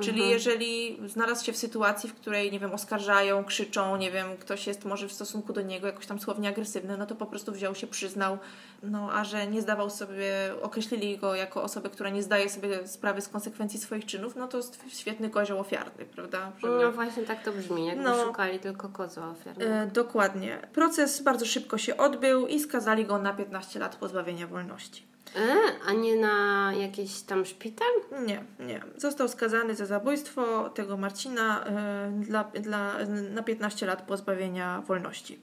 Czyli 0.00 0.18
mhm. 0.18 0.30
jeżeli 0.30 0.98
znalazł 1.08 1.44
się 1.44 1.52
w 1.52 1.56
sytuacji, 1.56 2.10
w 2.10 2.14
której, 2.14 2.52
nie 2.52 2.60
wiem, 2.60 2.72
oskarżają, 2.72 3.44
krzyczą, 3.44 3.96
nie 3.96 4.10
wiem, 4.10 4.36
ktoś 4.36 4.66
jest 4.66 4.84
może 4.84 5.08
w 5.08 5.12
stosunku 5.12 5.52
do 5.52 5.62
niego 5.62 5.86
jakoś 5.86 6.06
tam 6.06 6.20
słownie 6.20 6.48
agresywny, 6.48 6.96
no 6.98 7.06
to 7.06 7.14
po 7.14 7.26
prostu 7.26 7.52
wziął 7.52 7.74
się, 7.74 7.86
przyznał, 7.86 8.38
no 8.82 9.12
a 9.12 9.24
że 9.24 9.46
nie 9.46 9.62
zdawał 9.62 9.90
sobie, 9.90 10.32
określili 10.62 11.18
go 11.18 11.34
jako 11.34 11.62
osobę, 11.62 11.90
która 11.90 12.10
nie 12.10 12.22
zdaje 12.22 12.50
sobie 12.50 12.88
sprawy 12.88 13.20
z 13.20 13.28
konsekwencji 13.28 13.80
swoich 13.80 14.06
czynów, 14.06 14.36
no 14.36 14.48
to 14.48 14.60
świetny 14.88 15.30
kozioł 15.30 15.60
ofiarny, 15.60 16.04
prawda? 16.04 16.52
Żeby... 16.58 16.78
No 16.82 16.92
właśnie 16.92 17.22
tak 17.22 17.44
to 17.44 17.52
brzmi, 17.52 17.86
jakby 17.86 18.04
no, 18.04 18.24
szukali 18.24 18.58
tylko 18.58 18.88
kozła 18.88 19.30
ofiarnego. 19.30 19.72
E, 19.72 19.86
dokładnie. 19.86 20.68
Proces 20.72 21.22
bardzo 21.22 21.46
szybko 21.46 21.78
się 21.78 21.96
odbył 21.96 22.46
i 22.46 22.60
skazali 22.60 23.04
go 23.04 23.18
na 23.18 23.32
15 23.34 23.78
lat 23.78 23.96
pozbawienia 23.96 24.46
wolności. 24.46 25.08
E, 25.36 25.56
a 25.86 25.92
nie 25.92 26.16
na 26.16 26.72
jakiś 26.74 27.20
tam 27.20 27.46
szpital? 27.46 27.88
Nie, 28.26 28.44
nie. 28.66 28.80
Został 28.96 29.28
skazany 29.28 29.74
za 29.74 29.86
zabójstwo 29.86 30.70
tego 30.70 30.96
Marcina 30.96 31.64
e, 31.64 32.12
dla, 32.20 32.44
dla, 32.44 32.94
na 33.30 33.42
15 33.42 33.86
lat 33.86 34.02
pozbawienia 34.02 34.82
wolności. 34.86 35.40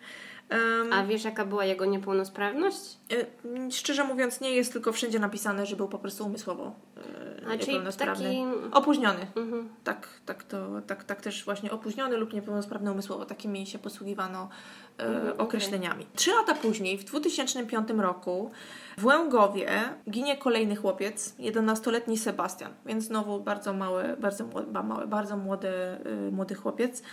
Um, 0.52 0.94
A 0.94 1.06
wiesz, 1.06 1.24
jaka 1.24 1.46
była 1.46 1.66
jego 1.66 1.86
niepełnosprawność? 1.86 2.98
E, 3.12 3.72
szczerze 3.72 4.04
mówiąc, 4.04 4.42
nie 4.42 4.52
jest 4.52 4.74
tylko 4.74 4.92
wszędzie 4.92 5.20
napisane, 5.20 5.66
że 5.66 5.76
był 5.76 5.88
po 5.88 6.00
prostu 6.00 6.26
umysłowo 6.26 6.76
e, 6.98 7.48
A, 7.48 7.56
niepełnosprawny. 7.56 8.24
Taki... 8.24 8.72
Opóźniony. 8.72 9.28
Mhm. 9.36 9.70
Tak, 9.84 10.08
tak, 10.26 10.44
to, 10.44 10.82
tak, 10.88 11.04
tak 11.04 11.22
też 11.22 11.46
właśnie 11.46 11.72
opóźniony 11.72 12.18
lub 12.18 12.34
niepełnosprawny 12.34 12.92
umysłowo. 12.92 13.26
Takimi 13.26 13.68
się 13.68 13.80
posługiwano 13.80 14.50
e, 14.98 15.06
mhm, 15.06 15.40
określeniami. 15.40 16.04
Okay. 16.04 16.16
Trzy 16.16 16.32
lata 16.32 16.56
później, 16.56 16.98
w 16.98 17.04
2005 17.04 17.90
roku, 17.98 18.52
w 18.98 19.06
Łęgowie 19.06 19.70
ginie 20.10 20.38
kolejny 20.38 20.76
chłopiec, 20.76 21.36
11-letni 21.40 22.18
Sebastian, 22.18 22.74
więc 22.86 23.04
znowu 23.04 23.40
bardzo 23.40 23.74
mały, 23.74 24.18
bardzo 24.20 24.46
młody, 24.46 24.68
bardzo 25.08 25.38
młody, 25.38 25.70
młody 26.32 26.56
chłopiec. 26.56 27.04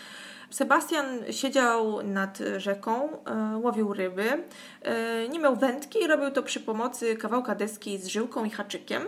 Sebastian 0.52 1.06
siedział 1.30 2.02
nad 2.02 2.38
rzeką, 2.56 3.08
e, 3.24 3.56
łowił 3.56 3.92
ryby, 3.92 4.44
e, 4.82 5.28
nie 5.28 5.38
miał 5.38 5.56
wędki 5.56 5.98
i 6.02 6.06
robił 6.06 6.30
to 6.30 6.42
przy 6.42 6.60
pomocy 6.60 7.16
kawałka 7.16 7.54
deski 7.54 7.98
z 7.98 8.06
żyłką 8.06 8.44
i 8.44 8.50
haczykiem. 8.50 9.02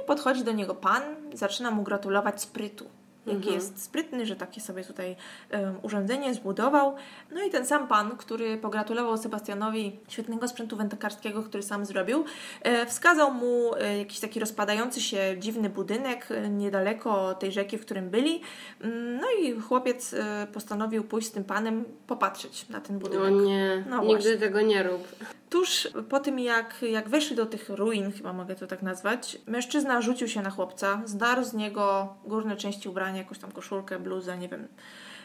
I 0.00 0.06
podchodzi 0.06 0.44
do 0.44 0.52
niego 0.52 0.74
pan, 0.74 1.02
zaczyna 1.32 1.70
mu 1.70 1.82
gratulować 1.82 2.42
sprytu 2.42 2.86
jaki 3.26 3.36
mhm. 3.36 3.54
jest 3.54 3.82
sprytny, 3.82 4.26
że 4.26 4.36
takie 4.36 4.60
sobie 4.60 4.84
tutaj 4.84 5.16
um, 5.52 5.74
urządzenie 5.82 6.34
zbudował. 6.34 6.94
No 7.32 7.42
i 7.42 7.50
ten 7.50 7.66
sam 7.66 7.88
pan, 7.88 8.16
który 8.16 8.56
pogratulował 8.56 9.16
Sebastianowi 9.16 9.98
świetnego 10.08 10.48
sprzętu 10.48 10.76
wędkarskiego, 10.76 11.42
który 11.42 11.62
sam 11.62 11.86
zrobił, 11.86 12.24
e, 12.62 12.86
wskazał 12.86 13.34
mu 13.34 13.74
e, 13.74 13.98
jakiś 13.98 14.20
taki 14.20 14.40
rozpadający 14.40 15.00
się 15.00 15.36
dziwny 15.38 15.70
budynek 15.70 16.26
e, 16.30 16.48
niedaleko 16.48 17.34
tej 17.34 17.52
rzeki, 17.52 17.78
w 17.78 17.80
którym 17.80 18.10
byli. 18.10 18.40
Mm, 18.80 19.16
no 19.16 19.26
i 19.40 19.60
chłopiec 19.60 20.14
e, 20.14 20.46
postanowił 20.52 21.04
pójść 21.04 21.28
z 21.28 21.32
tym 21.32 21.44
panem 21.44 21.84
popatrzeć 22.06 22.68
na 22.68 22.80
ten 22.80 22.98
budynek. 22.98 23.30
No 23.30 23.40
nie, 23.40 23.84
no 23.90 24.00
nigdy 24.00 24.22
właśnie. 24.22 24.36
tego 24.36 24.60
nie 24.60 24.82
rób. 24.82 25.08
Tuż 25.50 25.88
po 26.08 26.20
tym, 26.20 26.38
jak, 26.38 26.82
jak 26.82 27.08
weszli 27.08 27.36
do 27.36 27.46
tych 27.46 27.68
ruin, 27.68 28.12
chyba 28.12 28.32
mogę 28.32 28.54
to 28.54 28.66
tak 28.66 28.82
nazwać, 28.82 29.38
mężczyzna 29.46 30.02
rzucił 30.02 30.28
się 30.28 30.42
na 30.42 30.50
chłopca, 30.50 31.02
zdarł 31.04 31.44
z 31.44 31.54
niego 31.54 32.14
górne 32.24 32.56
części 32.56 32.88
ubrania, 32.88 33.18
jakąś 33.18 33.38
tam 33.38 33.52
koszulkę, 33.52 33.98
bluzę, 33.98 34.38
nie 34.38 34.48
wiem. 34.48 34.68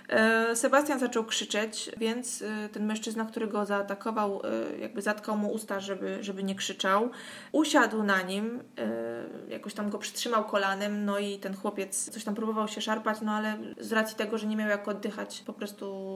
E, 0.09 0.55
Sebastian 0.55 0.99
zaczął 0.99 1.25
krzyczeć, 1.25 1.91
więc 1.97 2.41
e, 2.41 2.69
ten 2.69 2.85
mężczyzna, 2.85 3.25
który 3.25 3.47
go 3.47 3.65
zaatakował, 3.65 4.41
e, 4.43 4.79
jakby 4.79 5.01
zatkał 5.01 5.37
mu 5.37 5.51
usta, 5.51 5.79
żeby, 5.79 6.23
żeby 6.23 6.43
nie 6.43 6.55
krzyczał. 6.55 7.09
Usiadł 7.51 8.03
na 8.03 8.21
nim, 8.21 8.63
jakoś 9.49 9.73
tam 9.73 9.89
go 9.89 9.97
przytrzymał 9.97 10.45
kolanem, 10.45 11.05
no 11.05 11.19
i 11.19 11.39
ten 11.39 11.55
chłopiec 11.55 12.09
coś 12.09 12.23
tam 12.23 12.35
próbował 12.35 12.67
się 12.67 12.81
szarpać, 12.81 13.17
no 13.21 13.31
ale 13.31 13.57
z 13.79 13.91
racji 13.91 14.17
tego, 14.17 14.37
że 14.37 14.47
nie 14.47 14.55
miał 14.55 14.69
jak 14.69 14.87
oddychać, 14.87 15.43
po 15.45 15.53
prostu 15.53 16.11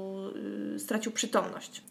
stracił 0.77 1.11
przytomność. 1.11 1.83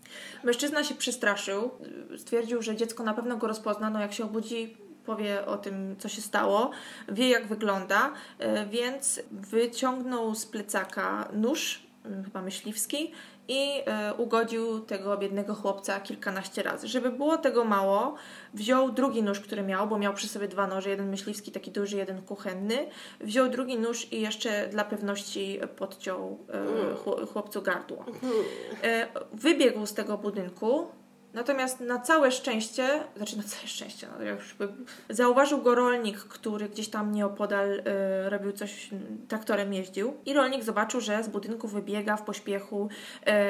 Mężczyzna 0.44 0.84
się 0.84 0.94
przestraszył, 0.94 1.70
stwierdził, 2.16 2.62
że 2.62 2.76
dziecko 2.76 3.02
na 3.02 3.14
pewno 3.14 3.36
go 3.36 3.46
rozpozna, 3.46 3.90
no 3.90 4.00
jak 4.00 4.12
się 4.12 4.24
obudzi, 4.24 4.76
powie 5.06 5.46
o 5.46 5.56
tym, 5.56 5.96
co 5.98 6.08
się 6.08 6.22
stało, 6.22 6.70
wie 7.08 7.28
jak 7.28 7.46
wygląda, 7.46 8.12
więc 8.70 9.20
wyciągnął 9.30 10.34
z 10.34 10.46
plecaka 10.46 11.28
nóż 11.32 11.84
Mm, 12.04 12.24
chyba 12.24 12.42
myśliwski, 12.42 13.12
i 13.48 13.80
y, 14.10 14.14
ugodził 14.14 14.80
tego 14.80 15.16
biednego 15.16 15.54
chłopca 15.54 16.00
kilkanaście 16.00 16.62
razy. 16.62 16.88
Żeby 16.88 17.10
było 17.10 17.38
tego 17.38 17.64
mało, 17.64 18.14
wziął 18.54 18.92
drugi 18.92 19.22
nóż, 19.22 19.40
który 19.40 19.62
miał, 19.62 19.88
bo 19.88 19.98
miał 19.98 20.14
przy 20.14 20.28
sobie 20.28 20.48
dwa 20.48 20.66
noże, 20.66 20.90
jeden 20.90 21.10
myśliwski, 21.10 21.52
taki 21.52 21.70
duży, 21.70 21.96
jeden 21.96 22.22
kuchenny. 22.22 22.86
Wziął 23.20 23.48
drugi 23.48 23.78
nóż 23.78 24.12
i 24.12 24.20
jeszcze 24.20 24.68
dla 24.68 24.84
pewności 24.84 25.60
podciął 25.76 26.38
y, 27.22 27.26
chłopcu 27.26 27.62
gardło. 27.62 28.04
Y, 28.84 29.06
wybiegł 29.32 29.86
z 29.86 29.94
tego 29.94 30.18
budynku, 30.18 30.86
Natomiast 31.34 31.80
na 31.80 32.00
całe 32.00 32.32
szczęście, 32.32 33.00
znaczy 33.16 33.36
na 33.36 33.42
całe 33.42 33.66
szczęście, 33.66 34.08
no, 34.18 34.24
już 34.24 34.56
zauważył 35.10 35.62
go 35.62 35.74
rolnik, 35.74 36.18
który 36.18 36.68
gdzieś 36.68 36.88
tam 36.88 37.12
nieopodal 37.12 37.70
y, 37.70 37.82
robił 38.30 38.52
coś, 38.52 38.90
traktorem 39.28 39.72
jeździł 39.72 40.14
i 40.26 40.32
rolnik 40.32 40.64
zobaczył, 40.64 41.00
że 41.00 41.24
z 41.24 41.28
budynku 41.28 41.68
wybiega 41.68 42.16
w 42.16 42.22
pośpiechu 42.22 42.88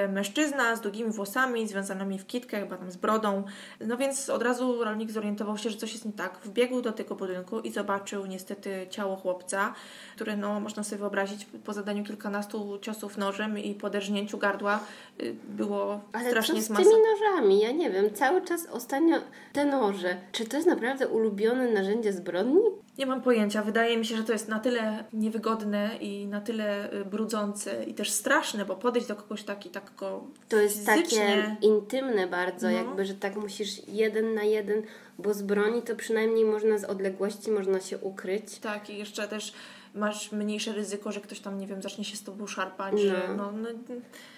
y, 0.04 0.08
mężczyzna 0.08 0.76
z 0.76 0.80
długimi 0.80 1.10
włosami, 1.10 1.68
związanymi 1.68 2.18
w 2.18 2.26
kitkę, 2.26 2.60
chyba 2.60 2.76
tam 2.76 2.90
z 2.90 2.96
brodą. 2.96 3.44
No 3.80 3.96
więc 3.96 4.30
od 4.30 4.42
razu 4.42 4.84
rolnik 4.84 5.10
zorientował 5.10 5.58
się, 5.58 5.70
że 5.70 5.76
coś 5.76 5.92
jest 5.92 6.04
nie 6.04 6.12
tak. 6.12 6.38
Wbiegł 6.44 6.80
do 6.80 6.92
tego 6.92 7.14
budynku 7.14 7.60
i 7.60 7.70
zobaczył 7.70 8.26
niestety 8.26 8.86
ciało 8.90 9.16
chłopca, 9.16 9.74
które 10.14 10.36
no, 10.36 10.60
można 10.60 10.84
sobie 10.84 10.98
wyobrazić 10.98 11.46
po 11.64 11.72
zadaniu 11.72 12.04
kilkunastu 12.04 12.78
ciosów 12.78 13.16
nożem 13.16 13.58
i 13.58 13.74
poderżnięciu 13.74 14.38
gardła 14.38 14.80
y, 15.22 15.34
było 15.48 16.00
Ale 16.12 16.30
strasznie 16.30 16.62
co 16.62 16.74
z 16.74 16.76
tymi 16.76 16.90
nożami? 17.12 17.60
Ja 17.60 17.73
nie 17.74 17.90
wiem, 17.90 18.14
cały 18.14 18.42
czas 18.42 18.66
ostatnio 18.72 19.16
te 19.52 19.64
noże. 19.64 20.16
Czy 20.32 20.44
to 20.44 20.56
jest 20.56 20.68
naprawdę 20.68 21.08
ulubione 21.08 21.70
narzędzie 21.72 22.12
zbrodni? 22.12 22.60
Nie 22.98 23.06
mam 23.06 23.22
pojęcia. 23.22 23.62
Wydaje 23.62 23.96
mi 23.96 24.06
się, 24.06 24.16
że 24.16 24.24
to 24.24 24.32
jest 24.32 24.48
na 24.48 24.58
tyle 24.58 25.04
niewygodne 25.12 25.90
i 26.00 26.26
na 26.26 26.40
tyle 26.40 26.92
y, 26.92 27.04
brudzące 27.04 27.84
i 27.84 27.94
też 27.94 28.10
straszne, 28.10 28.64
bo 28.64 28.76
podejść 28.76 29.08
do 29.08 29.16
kogoś 29.16 29.42
taki, 29.42 29.70
tak 29.70 29.92
go 29.96 30.24
To 30.48 30.56
jest 30.56 30.86
takie 30.86 31.02
fizycznie... 31.02 31.56
intymne 31.62 32.26
bardzo, 32.26 32.66
No. 32.66 32.72
jakby, 32.76 33.04
że 33.04 33.14
tak 33.14 33.36
musisz 33.36 33.88
jeden 33.88 34.34
na 34.34 34.42
jeden, 34.42 34.82
bo 35.18 35.34
z 35.34 35.42
broni 35.42 35.82
to 35.82 35.96
przynajmniej 35.96 36.44
można 36.44 36.78
z 36.78 36.84
odległości, 36.84 37.50
można 37.50 37.80
się 37.80 37.98
ukryć. 37.98 38.58
Tak, 38.58 38.90
i 38.90 38.98
jeszcze 38.98 39.28
też 39.28 39.52
masz 39.94 40.32
mniejsze 40.32 40.72
ryzyko, 40.72 41.12
że 41.12 41.20
ktoś 41.20 41.40
tam, 41.40 41.58
nie 41.58 41.66
wiem, 41.66 41.82
zacznie 41.82 42.04
się 42.04 42.16
z 42.16 42.22
tobą 42.22 42.46
szarpać, 42.46 42.92
No. 42.92 42.98
że 42.98 43.34
no, 43.36 43.52
no, 43.52 43.68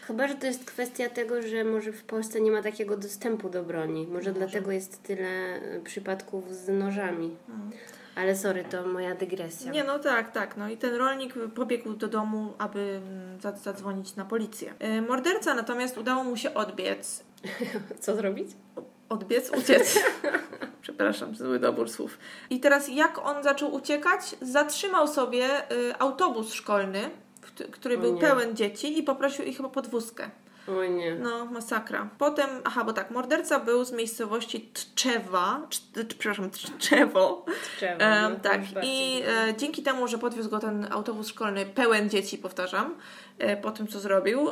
Chyba, 0.07 0.29
że 0.29 0.35
to 0.35 0.47
jest 0.47 0.65
kwestia 0.65 1.09
tego, 1.09 1.43
że 1.43 1.65
może 1.65 1.93
w 1.93 2.05
Polsce 2.05 2.41
nie 2.41 2.51
ma 2.51 2.63
takiego 2.63 2.97
dostępu 2.97 3.49
do 3.49 3.63
broni. 3.63 4.07
Może, 4.07 4.33
dlatego 4.33 4.71
jest 4.73 5.03
tyle 5.03 5.29
e, 5.29 5.81
przypadków 5.81 6.55
z 6.55 6.69
nożami. 6.69 7.37
Ale 8.15 8.37
sorry, 8.37 8.65
to 8.65 8.87
moja 8.87 9.15
dygresja. 9.15 9.71
Nie, 9.73 9.85
no 9.85 9.99
tak, 9.99 10.33
tak. 10.33 10.57
No 10.57 10.69
i 10.69 10.77
ten 10.77 10.95
rolnik 10.95 11.35
pobiegł 11.55 11.93
do 11.93 12.09
domu, 12.09 12.55
aby 12.59 12.81
mm, 12.81 13.41
za- 13.41 13.53
zadzwonić 13.57 14.17
na 14.17 14.25
policję. 14.25 14.75
Y, 14.99 15.03
Morderca 15.03 15.55
natomiast 15.55 15.99
udało 15.99 16.25
mu 16.25 16.37
się 16.37 16.55
odbiec. 16.55 17.25
Co 18.01 18.17
zrobić? 18.17 18.49
Odbiec, 19.09 19.51
uciec. 19.59 19.99
Przepraszam, 20.87 21.35
zły 21.35 21.59
dobór 21.59 21.89
słów. 21.91 22.19
I 22.51 22.61
teraz 22.61 22.89
jak 22.89 23.19
on 23.19 23.43
zaczął 23.43 23.75
uciekać? 23.75 24.37
Zatrzymał 24.41 25.09
sobie 25.09 25.73
y, 25.73 25.99
autobus 25.99 26.53
szkolny, 26.53 27.11
który 27.71 27.99
był 27.99 28.19
pełen 28.19 28.57
dzieci 28.57 28.99
i 28.99 29.03
poprosił 29.03 29.45
ich 29.45 29.61
o 29.65 29.69
podwózkę. 29.69 30.31
O 30.69 30.85
nie. 30.85 31.15
No, 31.15 31.45
masakra. 31.45 32.09
Potem, 32.19 32.49
aha, 32.65 32.85
bo 32.85 32.93
tak, 32.93 33.11
morderca 33.11 33.61
był 33.61 33.85
z 33.85 33.93
miejscowości 33.93 34.71
Tczewa, 34.75 35.61
Cz- 35.71 36.01
Cz- 36.03 36.15
przepraszam, 36.19 36.51
Tczewo. 36.79 37.45
No, 37.99 38.31
to 38.37 38.41
tak, 38.43 38.61
i 38.83 39.23
e, 39.27 39.55
dzięki 39.57 39.83
temu, 39.83 40.09
że 40.09 40.19
podwiózł 40.19 40.51
go 40.51 40.59
ten 40.59 40.87
autobus 40.93 41.29
szkolny 41.29 41.67
pełen 41.67 42.11
dzieci, 42.11 42.39
powtarzam, 42.39 42.95
e, 43.39 43.57
po 43.57 43.71
tym 43.71 43.87
co 43.87 44.01
zrobił, 44.01 44.51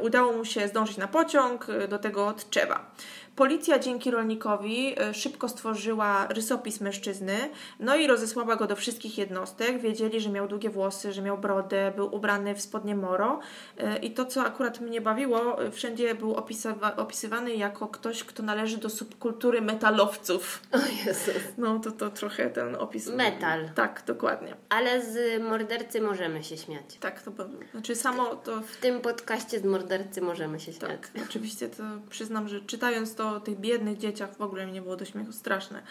udało 0.00 0.32
mu 0.32 0.44
się 0.44 0.68
zdążyć 0.68 0.96
na 0.96 1.08
pociąg 1.08 1.66
e, 1.68 1.88
do 1.88 1.98
tego 1.98 2.32
Tczewa. 2.32 2.90
Policja 3.36 3.78
dzięki 3.78 4.10
rolnikowi 4.10 4.94
e, 5.00 5.14
szybko 5.14 5.48
stworzyła 5.48 6.26
rysopis 6.26 6.80
mężczyzny, 6.80 7.36
no 7.80 7.96
i 7.96 8.06
rozesłała 8.06 8.56
go 8.56 8.66
do 8.66 8.76
wszystkich 8.76 9.18
jednostek. 9.18 9.80
Wiedzieli, 9.80 10.20
że 10.20 10.30
miał 10.30 10.48
długie 10.48 10.70
włosy, 10.70 11.12
że 11.12 11.22
miał 11.22 11.38
brodę, 11.38 11.92
był 11.96 12.14
ubrany 12.14 12.54
w 12.54 12.60
spodnie 12.60 12.94
moro. 12.96 13.40
E, 13.78 13.96
I 13.98 14.10
to, 14.10 14.24
co 14.24 14.42
akurat 14.42 14.80
mnie 14.80 15.00
bawiło, 15.00 15.62
e, 15.62 15.70
wszędzie 15.70 16.14
był 16.14 16.34
opisywa- 16.34 16.96
opisywany 16.96 17.54
jako 17.54 17.88
ktoś, 17.88 18.24
kto 18.24 18.42
należy 18.42 18.78
do 18.78 18.90
subkultury 18.90 19.60
metalowców. 19.62 20.62
O 20.72 20.78
Jezus. 21.06 21.34
No 21.58 21.78
to 21.78 21.90
to 21.90 22.10
trochę 22.10 22.50
ten 22.50 22.76
opis. 22.76 23.08
Metal. 23.08 23.68
Tak, 23.74 24.02
dokładnie. 24.06 24.56
Ale 24.68 25.02
z 25.02 25.42
mordercy 25.42 26.00
możemy 26.00 26.44
się 26.44 26.56
śmiać. 26.56 26.84
Tak, 27.00 27.22
to 27.22 27.30
znaczy 27.72 27.96
samo 27.96 28.24
to. 28.36 28.60
W 28.60 28.76
tym 28.76 29.00
podcaście 29.00 29.60
z 29.60 29.64
mordercy 29.64 30.20
możemy 30.22 30.60
się 30.60 30.72
śmiać. 30.72 30.90
Tak, 30.90 31.10
oczywiście 31.28 31.68
to 31.68 31.82
przyznam, 32.10 32.48
że 32.48 32.60
czytając 32.60 33.14
to 33.14 33.23
o 33.28 33.40
tych 33.40 33.58
biednych 33.58 33.98
dzieciach 33.98 34.36
w 34.36 34.40
ogóle 34.42 34.66
mi 34.66 34.72
nie 34.72 34.82
było 34.82 34.96
do 34.96 35.04
śmiechu 35.04 35.32
straszne. 35.32 35.82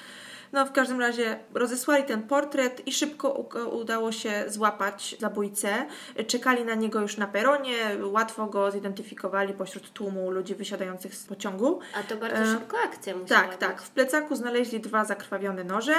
No 0.51 0.65
w 0.65 0.71
każdym 0.71 0.99
razie 0.99 1.39
rozesłali 1.53 2.03
ten 2.03 2.23
portret 2.23 2.88
i 2.88 2.91
szybko 2.91 3.29
udało 3.71 4.11
się 4.11 4.43
złapać 4.47 5.15
zabójcę. 5.19 5.86
Czekali 6.27 6.65
na 6.65 6.75
niego 6.75 7.01
już 7.01 7.17
na 7.17 7.27
peronie, 7.27 7.75
łatwo 8.03 8.45
go 8.47 8.71
zidentyfikowali 8.71 9.53
pośród 9.53 9.93
tłumu 9.93 10.31
ludzi 10.31 10.55
wysiadających 10.55 11.15
z 11.15 11.25
pociągu. 11.25 11.79
A 11.99 12.03
to 12.03 12.17
bardzo 12.17 12.38
E, 12.43 12.53
szybko 12.53 12.77
akcja 12.86 13.15
musiała 13.15 13.41
Tak, 13.41 13.49
być. 13.51 13.59
tak. 13.59 13.81
W 13.81 13.89
plecaku 13.89 14.36
znaleźli 14.36 14.79
dwa 14.79 15.05
zakrwawione 15.05 15.63
noże. 15.63 15.93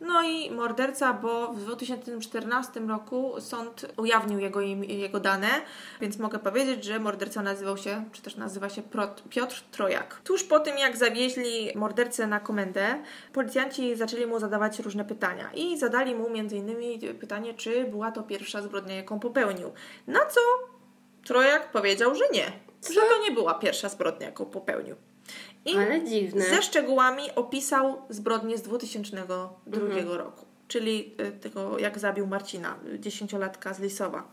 No 0.00 0.22
i 0.22 0.50
morderca, 0.50 1.12
bo 1.12 1.52
w 1.52 1.60
2014 1.60 2.80
roku 2.80 3.34
sąd 3.40 3.86
ujawnił 3.96 4.38
jego, 4.38 4.60
jego 4.88 5.20
dane, 5.20 5.48
więc 6.00 6.18
mogę 6.18 6.38
powiedzieć, 6.38 6.84
że 6.84 6.98
morderca 6.98 7.42
nazywał 7.42 7.76
się, 7.76 8.04
czy 8.12 8.22
też 8.22 8.36
nazywa 8.36 8.68
się 8.68 8.82
Piotr 9.30 9.62
Trojak. 9.70 10.20
Tuż 10.24 10.44
po 10.44 10.60
tym, 10.60 10.78
jak 10.78 10.96
zawieźli 10.96 11.70
mordercę 11.74 12.26
na 12.26 12.40
komendę, 12.40 13.02
policjanci 13.32 13.96
zaczęli 13.96 14.26
mu 14.26 14.38
zadawać 14.38 14.78
różne 14.78 15.04
pytania 15.04 15.50
i 15.54 15.78
zadali 15.78 16.14
mu 16.14 16.26
m.in. 16.26 17.18
pytanie, 17.20 17.54
czy 17.54 17.84
była 17.84 18.12
to 18.12 18.22
pierwsza 18.22 18.62
zbrodnia, 18.62 18.94
jaką 18.94 19.20
popełnił. 19.20 19.72
Na 20.06 20.26
co 20.26 20.40
Trojak 21.24 21.72
powiedział, 21.72 22.14
że 22.14 22.24
nie, 22.32 22.52
że 22.94 23.00
to 23.00 23.22
nie 23.22 23.30
była 23.30 23.54
pierwsza 23.54 23.88
zbrodnia, 23.88 24.26
jaką 24.26 24.46
popełnił. 24.46 24.96
I 25.64 25.76
Ale 25.76 26.04
dziwne. 26.04 26.44
ze 26.44 26.62
szczegółami 26.62 27.22
opisał 27.36 28.02
zbrodnię 28.08 28.58
z 28.58 28.62
2002 28.62 29.60
Mhm. 29.66 30.08
roku, 30.08 30.46
czyli 30.68 31.14
y, 31.20 31.32
tego, 31.32 31.78
jak 31.78 31.98
zabił 31.98 32.26
Marcina, 32.26 32.76
y, 32.94 33.00
dziesięciolatka 33.00 33.74
z 33.74 33.80
Lisowa. 33.80 34.28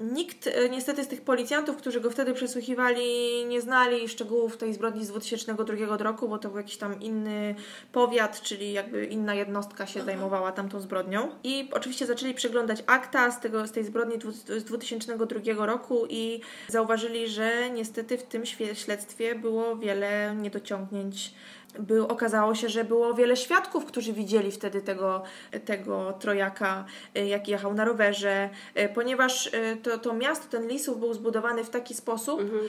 Nikt 0.00 0.46
y, 0.46 0.70
niestety 0.70 1.04
z 1.04 1.08
tych 1.08 1.20
policjantów, 1.20 1.76
którzy 1.76 2.00
go 2.00 2.10
wtedy 2.10 2.34
przesłuchiwali, 2.34 3.04
nie 3.46 3.60
znali 3.60 4.08
szczegółów 4.08 4.56
tej 4.56 4.74
zbrodni 4.74 5.04
z 5.04 5.08
2002 5.08 5.96
roku, 5.96 6.28
bo 6.28 6.38
to 6.38 6.48
był 6.48 6.58
jakiś 6.58 6.76
tam 6.76 7.00
inny 7.00 7.54
powiat, 7.92 8.42
czyli 8.42 8.72
jakby 8.72 9.06
inna 9.06 9.34
jednostka 9.34 9.86
się 9.86 10.02
zajmowała 10.02 10.52
tamtą 10.52 10.80
zbrodnią. 10.80 11.28
I 11.44 11.68
oczywiście 11.72 12.06
zaczęli 12.06 12.34
przeglądać 12.34 12.84
akta 12.86 13.30
z, 13.30 13.40
tego, 13.40 13.66
z 13.66 13.72
tej 13.72 13.84
zbrodni 13.84 14.14
z 14.58 14.64
2002 14.64 15.66
roku 15.66 16.06
i 16.08 16.40
zauważyli, 16.68 17.28
że 17.28 17.70
niestety 17.70 18.18
w 18.18 18.22
tym 18.22 18.42
śledztwie 18.74 19.34
było 19.34 19.76
wiele 19.76 20.36
niedociągnięć. 20.36 21.34
Był, 21.78 22.06
okazało 22.06 22.54
się, 22.54 22.68
że 22.68 22.84
było 22.84 23.14
wiele 23.14 23.36
świadków, 23.36 23.84
którzy 23.84 24.12
widzieli 24.12 24.50
wtedy 24.50 24.80
tego, 24.80 25.22
tego 25.64 26.12
trojaka, 26.12 26.84
y, 27.16 27.26
jak 27.26 27.48
jechał 27.48 27.74
na 27.74 27.84
rowerze, 27.84 28.50
y, 28.78 28.88
ponieważ 28.94 29.46
y, 29.46 29.76
to, 29.82 29.98
to 29.98 30.12
miasto, 30.12 30.48
ten 30.50 30.68
Lisów 30.68 31.00
był 31.00 31.14
zbudowany 31.14 31.64
w 31.64 31.70
taki 31.70 31.94
sposób, 31.94 32.40
Mhm, 32.40 32.62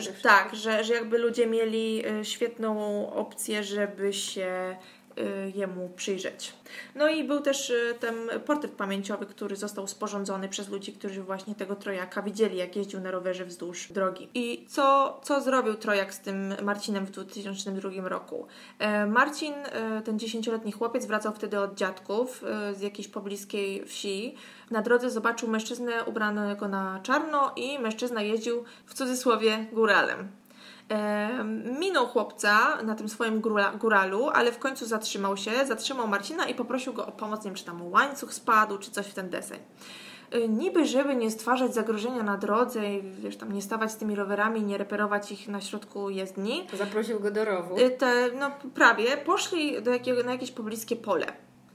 że, 0.00 0.12
tak, 0.22 0.54
że, 0.54 0.84
że 0.84 0.94
jakby 0.94 1.18
ludzie 1.18 1.46
mieli 1.46 2.02
świetną 2.22 3.12
opcję, 3.12 3.64
żeby 3.64 4.12
się 4.12 4.76
jemu 5.54 5.88
przyjrzeć. 5.96 6.52
No 6.94 7.08
i 7.08 7.24
był 7.24 7.40
też 7.40 7.70
y, 7.70 7.94
ten 8.00 8.14
portret 8.46 8.72
pamięciowy, 8.72 9.26
który 9.26 9.56
został 9.56 9.86
sporządzony 9.86 10.48
przez 10.48 10.68
ludzi, 10.68 10.92
którzy 10.92 11.22
właśnie 11.22 11.54
tego 11.54 11.76
trojaka 11.76 12.22
widzieli, 12.22 12.56
jak 12.56 12.76
jeździł 12.76 13.00
na 13.00 13.10
rowerze 13.10 13.44
wzdłuż 13.44 13.92
drogi. 13.92 14.28
I 14.34 14.66
co, 14.68 15.20
co 15.22 15.40
zrobił 15.40 15.74
trojak 15.74 16.14
z 16.14 16.20
tym 16.20 16.54
Marcinem 16.62 17.06
w 17.06 17.10
2002 17.10 18.08
roku? 18.08 18.46
E, 18.78 19.06
Marcin, 19.06 19.54
e, 19.54 20.02
ten 20.02 20.18
dziesięcioletni 20.18 20.72
chłopiec, 20.72 21.06
wracał 21.06 21.32
wtedy 21.32 21.60
od 21.60 21.74
dziadków 21.74 22.44
e, 22.44 22.74
z 22.74 22.80
jakiejś 22.80 23.08
pobliskiej 23.08 23.86
wsi. 23.86 24.34
Na 24.70 24.82
drodze 24.82 25.10
zobaczył 25.10 25.48
mężczyznę 25.48 26.04
ubranego 26.04 26.68
na 26.68 27.00
czarno 27.02 27.52
i 27.56 27.78
mężczyzna 27.78 28.22
jeździł 28.22 28.64
w 28.86 28.94
cudzysłowie 28.94 29.66
góralem. 29.72 30.39
Minął 31.80 32.06
chłopca 32.06 32.82
na 32.82 32.94
tym 32.94 33.08
swoim 33.08 33.40
góra, 33.40 33.72
góralu, 33.72 34.28
ale 34.28 34.52
w 34.52 34.58
końcu 34.58 34.86
zatrzymał 34.86 35.36
się, 35.36 35.50
zatrzymał 35.66 36.08
Marcina 36.08 36.46
i 36.48 36.54
poprosił 36.54 36.92
go 36.92 37.06
o 37.06 37.12
pomoc, 37.12 37.44
nie 37.44 37.50
wiem, 37.50 37.54
czy 37.54 37.64
tam 37.64 37.92
łańcuch 37.92 38.34
spadł, 38.34 38.78
czy 38.78 38.90
coś 38.90 39.06
w 39.06 39.14
ten 39.14 39.30
deseń. 39.30 39.58
E, 40.30 40.48
Niby, 40.48 40.86
żeby 40.86 41.16
nie 41.16 41.30
stwarzać 41.30 41.74
zagrożenia 41.74 42.22
na 42.22 42.36
drodze 42.38 42.94
i 42.94 43.02
wiesz, 43.02 43.36
tam 43.36 43.52
nie 43.52 43.62
stawać 43.62 43.92
z 43.92 43.96
tymi 43.96 44.14
rowerami, 44.14 44.62
nie 44.62 44.78
reperować 44.78 45.32
ich 45.32 45.48
na 45.48 45.60
środku 45.60 46.10
jezdni, 46.10 46.66
Zaprosił 46.72 47.20
go 47.20 47.30
do 47.30 47.44
rowu. 47.44 47.78
Y, 47.78 47.90
te, 47.90 48.30
no 48.38 48.50
prawie, 48.74 49.16
poszli 49.16 49.82
do 49.82 49.90
jakiego, 49.90 50.22
na 50.22 50.32
jakieś 50.32 50.50
pobliskie 50.50 50.96
pole. 50.96 51.26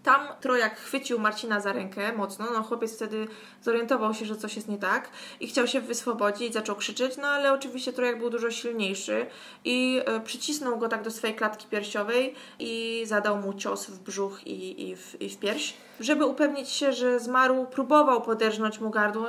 Tam 0.05 0.27
Trojak 0.41 0.79
chwycił 0.79 1.19
Marcina 1.19 1.59
za 1.59 1.73
rękę 1.73 2.13
mocno, 2.13 2.45
no 2.53 2.63
chłopiec 2.63 2.95
wtedy 2.95 3.27
zorientował 3.61 4.13
się, 4.13 4.25
że 4.25 4.35
coś 4.35 4.55
jest 4.55 4.67
nie 4.67 4.77
tak 4.77 5.09
i 5.39 5.47
chciał 5.47 5.67
się 5.67 5.81
wyswobodzić, 5.81 6.53
zaczął 6.53 6.75
krzyczeć, 6.75 7.17
no 7.17 7.27
ale 7.27 7.53
oczywiście 7.53 7.93
Trojak 7.93 8.19
był 8.19 8.29
dużo 8.29 8.51
silniejszy 8.51 9.25
i 9.63 10.01
e, 10.05 10.19
przycisnął 10.19 10.77
go 10.77 10.87
tak 10.87 11.03
do 11.03 11.11
swojej 11.11 11.35
klatki 11.35 11.67
piersiowej 11.67 12.35
i 12.59 13.03
zadał 13.05 13.37
mu 13.37 13.53
cios 13.53 13.85
w 13.85 13.99
brzuch 13.99 14.47
i, 14.47 14.89
i, 14.89 14.95
w, 14.95 15.21
i 15.21 15.29
w 15.29 15.37
pierś. 15.37 15.73
Żeby 15.99 16.25
upewnić 16.25 16.69
się, 16.69 16.93
że 16.93 17.19
zmarł, 17.19 17.65
próbował 17.65 18.21
poderżnąć 18.21 18.79
mu 18.79 18.89
gardło. 18.89 19.27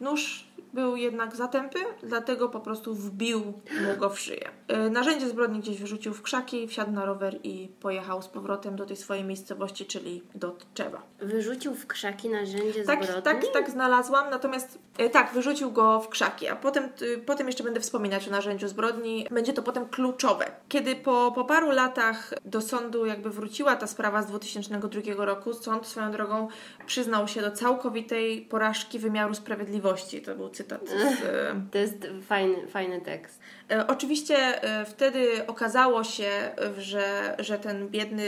Nóż 0.00 0.45
był 0.76 0.96
jednak 0.96 1.36
zatępy, 1.36 1.78
dlatego 2.02 2.48
po 2.48 2.60
prostu 2.60 2.94
wbił 2.94 3.40
mu 3.86 3.96
go 3.98 4.10
w 4.10 4.20
szyję. 4.20 4.48
E, 4.68 4.90
narzędzie 4.90 5.28
zbrodni 5.28 5.60
gdzieś 5.60 5.78
wyrzucił 5.78 6.14
w 6.14 6.22
krzaki, 6.22 6.68
wsiadł 6.68 6.92
na 6.92 7.04
rower 7.04 7.38
i 7.42 7.68
pojechał 7.80 8.22
z 8.22 8.28
powrotem 8.28 8.76
do 8.76 8.86
tej 8.86 8.96
swojej 8.96 9.24
miejscowości, 9.24 9.86
czyli 9.86 10.22
do 10.34 10.56
Tczewa. 10.74 11.02
Wyrzucił 11.18 11.74
w 11.74 11.86
krzaki 11.86 12.28
narzędzie 12.28 12.84
Tak, 12.84 13.04
zbrodni? 13.04 13.22
tak, 13.22 13.52
tak 13.52 13.70
znalazłam, 13.70 14.30
natomiast 14.30 14.78
e, 14.98 15.10
tak, 15.10 15.32
wyrzucił 15.32 15.72
go 15.72 16.00
w 16.00 16.08
krzaki, 16.08 16.48
a 16.48 16.56
potem, 16.56 16.88
y, 17.02 17.18
potem 17.18 17.46
jeszcze 17.46 17.64
będę 17.64 17.80
wspominać 17.80 18.28
o 18.28 18.30
narzędziu 18.30 18.68
zbrodni. 18.68 19.26
Będzie 19.30 19.52
to 19.52 19.62
potem 19.62 19.88
kluczowe. 19.88 20.44
Kiedy 20.68 20.96
po, 20.96 21.32
po 21.34 21.44
paru 21.44 21.70
latach 21.70 22.34
do 22.44 22.60
sądu 22.60 23.06
jakby 23.06 23.30
wróciła 23.30 23.76
ta 23.76 23.86
sprawa 23.86 24.22
z 24.22 24.26
2002 24.26 25.24
roku, 25.24 25.54
sąd 25.54 25.86
swoją 25.86 26.12
drogą 26.12 26.48
przyznał 26.86 27.28
się 27.28 27.40
do 27.40 27.50
całkowitej 27.50 28.42
porażki 28.42 28.98
wymiaru 28.98 29.34
sprawiedliwości. 29.34 30.22
To 30.22 30.34
był 30.34 30.48
cytat 30.48 30.65
z, 30.68 31.22
e, 31.22 31.62
To 31.72 31.78
jest 31.78 32.06
fajny, 32.26 32.66
fajny 32.66 33.00
tekst. 33.00 33.40
E, 33.70 33.86
Oczywiście 33.86 34.62
e, 34.62 34.84
wtedy 34.84 35.46
okazało 35.46 36.04
się, 36.04 36.26
e, 36.26 36.54
że, 36.78 37.36
że 37.38 37.58
ten 37.58 37.88
biedny, 37.88 38.26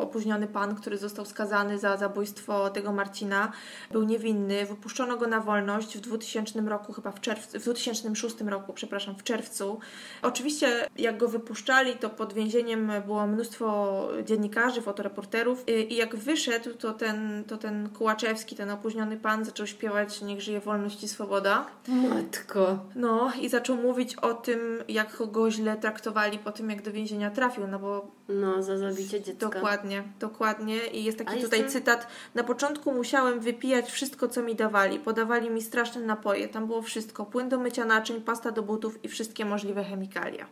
opóźniony 0.00 0.46
pan, 0.46 0.76
który 0.76 0.98
został 0.98 1.24
skazany 1.24 1.78
za 1.78 1.96
zabójstwo 1.96 2.70
tego 2.70 2.92
Marcina, 2.92 3.52
był 3.90 4.02
niewinny. 4.02 4.66
Wypuszczono 4.66 5.16
go 5.16 5.26
na 5.26 5.40
wolność 5.40 5.98
w 5.98 6.00
2000 6.00 6.60
roku, 6.60 6.92
chyba 6.92 7.12
w 7.12 7.20
czerwcu, 7.20 7.58
w 7.58 7.62
2006 7.62 8.40
roku, 8.40 8.72
przepraszam, 8.72 9.14
w 9.14 9.22
czerwcu. 9.22 9.80
Oczywiście 10.22 10.86
jak 10.96 11.16
go 11.16 11.28
wypuszczali, 11.28 11.92
to 11.92 12.10
pod 12.10 12.32
więzieniem 12.32 12.92
było 13.06 13.26
mnóstwo 13.26 14.08
dziennikarzy, 14.24 14.82
fotoreporterów 14.82 15.68
i 15.68 15.90
i 15.90 15.96
jak 15.96 16.16
wyszedł, 16.16 16.74
to 16.74 16.92
ten, 16.92 17.44
to 17.44 17.56
ten 17.56 17.88
Kułaczewski, 17.88 18.56
ten 18.56 18.70
opóźniony 18.70 19.16
pan 19.16 19.44
zaczął 19.44 19.66
śpiewać 19.66 20.20
Niech 20.20 20.40
żyje 20.40 20.60
wolność 20.60 21.02
i 21.02 21.08
swoboda. 21.08 21.49
Matko. 21.88 22.78
No 22.94 23.32
i 23.40 23.48
zaczął 23.48 23.76
mówić 23.76 24.16
o 24.16 24.34
tym, 24.34 24.84
jak 24.88 25.16
go 25.30 25.50
źle 25.50 25.76
traktowali 25.76 26.38
po 26.38 26.52
tym, 26.52 26.70
jak 26.70 26.82
do 26.82 26.92
więzienia 26.92 27.30
trafił, 27.30 27.66
no 27.66 27.78
bo 27.78 28.06
No, 28.28 28.62
za 28.62 28.78
zabicie 28.78 29.20
dziecka. 29.20 29.48
dokładnie, 29.48 30.02
dokładnie. 30.20 30.86
I 30.86 31.04
jest 31.04 31.20
A 31.20 31.24
taki 31.24 31.36
jest 31.36 31.46
tutaj 31.46 31.60
ten- 31.60 31.70
cytat. 31.70 32.06
Na 32.34 32.44
początku 32.44 32.92
musiałem 32.92 33.40
wypijać 33.40 33.90
wszystko, 33.90 34.28
co 34.28 34.42
mi 34.42 34.54
dawali. 34.54 34.98
Podawali 34.98 35.50
mi 35.50 35.62
straszne 35.62 36.00
napoje. 36.00 36.48
Tam 36.48 36.66
było 36.66 36.82
wszystko. 36.82 37.24
Płyn 37.26 37.48
do 37.48 37.58
mycia 37.58 37.84
naczyń, 37.84 38.20
pasta 38.20 38.50
do 38.50 38.62
butów 38.62 39.04
i 39.04 39.08
wszystkie 39.08 39.44
możliwe 39.44 39.84
chemikalia. 39.84 40.46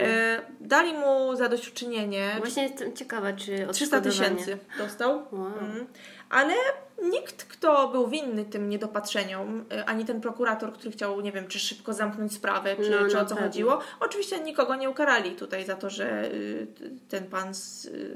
E, 0.00 0.42
dali 0.60 0.92
mu 0.94 1.36
zadośćuczynienie. 1.36 2.34
Właśnie 2.38 2.62
jestem 2.62 2.92
ciekawa, 2.92 3.32
czy 3.32 3.44
300 3.46 3.68
odszkodowanie. 3.70 4.10
tysięcy 4.10 4.58
dostał. 4.78 5.10
Wow. 5.32 5.46
Mm. 5.46 5.86
Ale 6.30 6.54
nikt, 7.02 7.44
kto 7.44 7.88
był 7.88 8.08
winny 8.08 8.44
tym 8.44 8.68
niedopatrzeniom, 8.68 9.64
y, 9.72 9.84
ani 9.84 10.04
ten 10.04 10.20
prokurator, 10.20 10.72
który 10.72 10.90
chciał, 10.90 11.20
nie 11.20 11.32
wiem, 11.32 11.46
czy 11.48 11.58
szybko 11.58 11.92
zamknąć 11.92 12.34
sprawę, 12.34 12.76
czy, 12.76 12.90
No, 12.90 12.96
czy 13.08 13.18
o 13.18 13.24
co 13.24 13.34
pewno. 13.34 13.42
chodziło, 13.50 13.78
oczywiście 14.00 14.40
nikogo 14.40 14.74
nie 14.76 14.90
ukarali 14.90 15.30
tutaj 15.36 15.64
za 15.66 15.76
to, 15.76 15.90
że 15.90 16.24
y, 16.32 16.66
ten 17.08 17.24
pan 17.26 17.52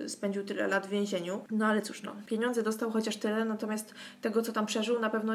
y, 0.04 0.08
spędził 0.08 0.44
tyle 0.44 0.66
lat 0.68 0.86
w 0.86 0.90
więzieniu. 0.90 1.44
No 1.50 1.66
ale 1.66 1.82
cóż, 1.82 2.02
no, 2.02 2.12
pieniądze 2.26 2.62
dostał 2.62 2.90
chociaż 2.90 3.16
tyle, 3.16 3.44
natomiast 3.44 3.94
tego, 4.22 4.42
co 4.42 4.52
tam 4.52 4.66
przeżył, 4.66 5.00
na 5.00 5.10
pewno 5.10 5.32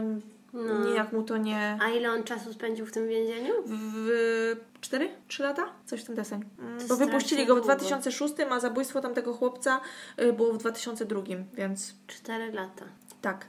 No. 0.53 0.85
nijak 0.85 1.13
mu 1.13 1.23
to 1.23 1.37
nie... 1.37 1.77
A 1.81 1.89
ile 1.89 2.11
on 2.11 2.23
czasu 2.23 2.53
spędził 2.53 2.85
w 2.85 2.91
tym 2.91 3.07
więzieniu? 3.07 3.53
W 3.65 4.55
4? 4.81 5.09
3 5.27 5.43
lata? 5.43 5.69
Coś 5.85 6.01
w 6.01 6.05
tym 6.05 6.15
deseń. 6.15 6.43
Mm, 6.59 6.87
Bo 6.87 6.95
wypuścili 6.95 7.45
go 7.45 7.53
w 7.55 7.57
długo. 7.57 7.75
2006, 7.75 8.33
a 8.49 8.59
zabójstwo 8.59 9.01
tamtego 9.01 9.33
chłopca 9.33 9.81
y, 10.21 10.33
było 10.33 10.53
w 10.53 10.57
2002, 10.57 11.21
więc 11.53 11.93
Cztery 12.07 12.51
lata. 12.51 12.85
tak. 13.21 13.45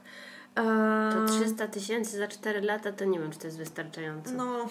To 0.55 0.61
Eee, 0.63 1.27
300 1.27 1.67
tysięcy 1.67 2.17
za 2.17 2.27
4 2.27 2.61
lata, 2.61 2.91
to 2.91 3.05
nie 3.05 3.19
wiem, 3.19 3.31
czy 3.31 3.39
to 3.39 3.47
jest 3.47 3.57
wystarczające. 3.57 4.33
No, 4.33 4.67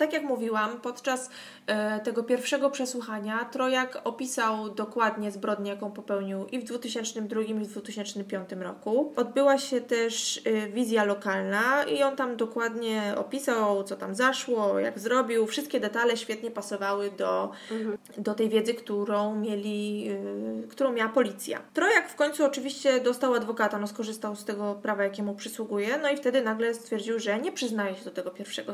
tak 0.00 0.12
jak 0.12 0.22
mówiłam, 0.22 0.80
podczas 0.80 1.30
e, 1.66 2.00
tego 2.00 2.22
pierwszego 2.22 2.70
przesłuchania 2.70 3.44
Trojak 3.44 4.00
opisał 4.04 4.70
dokładnie 4.70 5.30
zbrodnię, 5.30 5.70
jaką 5.70 5.90
popełnił 5.90 6.46
i 6.46 6.58
w 6.58 6.64
2002 6.64 7.40
i 7.40 7.54
w 7.54 7.66
2005 7.66 8.50
roku. 8.60 9.12
Odbyła 9.16 9.58
się 9.58 9.80
też 9.80 10.40
e, 10.44 10.68
wizja 10.68 11.04
lokalna 11.04 11.84
i 11.84 12.02
on 12.02 12.16
tam 12.16 12.36
dokładnie 12.36 13.14
opisał, 13.16 13.84
co 13.84 13.96
tam 13.96 14.14
zaszło, 14.14 14.78
jak 14.78 14.98
zrobił. 14.98 15.46
Wszystkie 15.46 15.80
detale 15.80 16.16
świetnie 16.16 16.50
pasowały 16.50 17.10
do, 17.10 17.50
do 18.18 18.34
tej 18.34 18.48
wiedzy, 18.48 18.74
którą 18.74 19.34
mieli, 19.36 20.10
e, 20.64 20.68
którą 20.68 20.92
miała 20.92 21.12
policja. 21.12 21.60
Trojak 21.74 22.08
w 22.08 22.16
końcu 22.16 22.44
oczywiście 22.44 23.00
dostał 23.00 23.34
adwokata, 23.34 23.78
no 23.78 23.86
skorzystał 23.86 24.36
z 24.36 24.44
tego 24.44 24.74
prawa, 24.74 25.04
jakie 25.04 25.22
mu 25.22 25.34
przysługuje, 25.34 25.98
no 26.02 26.10
i 26.10 26.16
wtedy 26.16 26.42
nagle 26.42 26.74
stwierdził, 26.74 27.18
że 27.18 27.38
nie 27.38 27.52
przyznaje 27.52 27.96
się 27.96 28.04
do 28.04 28.10
tego 28.10 28.30
pierwszego 28.30 28.72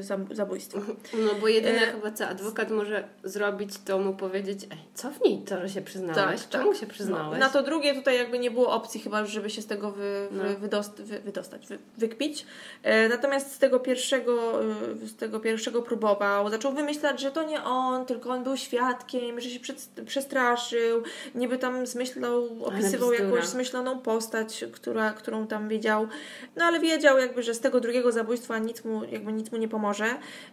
zam- 0.00 0.34
zabójstwa. 0.70 0.92
No 1.18 1.34
bo 1.40 1.48
jedyne 1.48 1.82
E, 1.82 1.92
chyba 1.92 2.10
co 2.10 2.26
adwokat 2.26 2.70
może 2.70 3.08
zrobić, 3.24 3.70
to 3.84 3.98
mu 3.98 4.14
powiedzieć, 4.14 4.64
ej, 4.70 4.78
cofnij 4.94 5.38
to, 5.42 5.60
że 5.60 5.68
się 5.68 5.82
przyznałeś. 5.82 6.40
Tak, 6.40 6.48
Czemu 6.50 6.70
tak. 6.72 6.80
się 6.80 6.86
przyznałeś? 6.86 7.32
No, 7.40 7.46
na 7.46 7.48
to 7.52 7.62
drugie 7.62 7.94
tutaj 7.94 8.16
jakby 8.18 8.38
nie 8.38 8.50
było 8.50 8.70
opcji 8.72 9.00
chyba, 9.00 9.24
żeby 9.24 9.50
się 9.50 9.62
z 9.62 9.66
tego 9.66 9.90
wy, 9.90 10.28
wy, 10.30 10.38
No. 10.52 10.58
wydost, 10.58 11.02
wy, 11.02 11.20
wydostać, 11.20 11.66
wy, 11.66 11.78
wykpić. 11.98 12.46
E, 12.82 13.08
natomiast 13.08 13.52
z 13.54 13.58
tego 13.58 13.80
pierwszego 13.80 14.62
y, 15.02 15.06
z 15.08 15.16
tego 15.16 15.40
pierwszego 15.40 15.82
próbował, 15.82 16.50
zaczął 16.50 16.72
wymyślać, 16.72 17.20
że 17.20 17.30
to 17.32 17.42
nie 17.42 17.64
on, 17.64 18.06
tylko 18.06 18.30
on 18.30 18.44
był 18.44 18.56
świadkiem, 18.56 19.40
że 19.40 19.50
się 19.50 19.60
przed, 19.60 19.88
przestraszył, 20.06 21.02
niby 21.34 21.58
tam 21.58 21.86
zmyślał, 21.86 22.48
opisywał 22.64 23.12
jakąś 23.12 23.44
zmyśloną 23.46 23.98
postać, 23.98 24.64
która, 24.72 25.12
którą 25.12 25.46
tam 25.46 25.68
wiedział. 25.68 26.08
No 26.56 26.64
ale 26.64 26.80
wiedział 26.80 27.18
jakby, 27.18 27.42
że 27.42 27.54
z 27.54 27.60
tego 27.60 27.80
drugiego 27.80 28.12
zabójstwa 28.12 28.58
nic 28.58 28.84
mu, 28.84 29.04
jakby 29.04 29.32
nic 29.32 29.52
mu 29.52 29.58
nie 29.58 29.68
pomoże, 29.68 30.06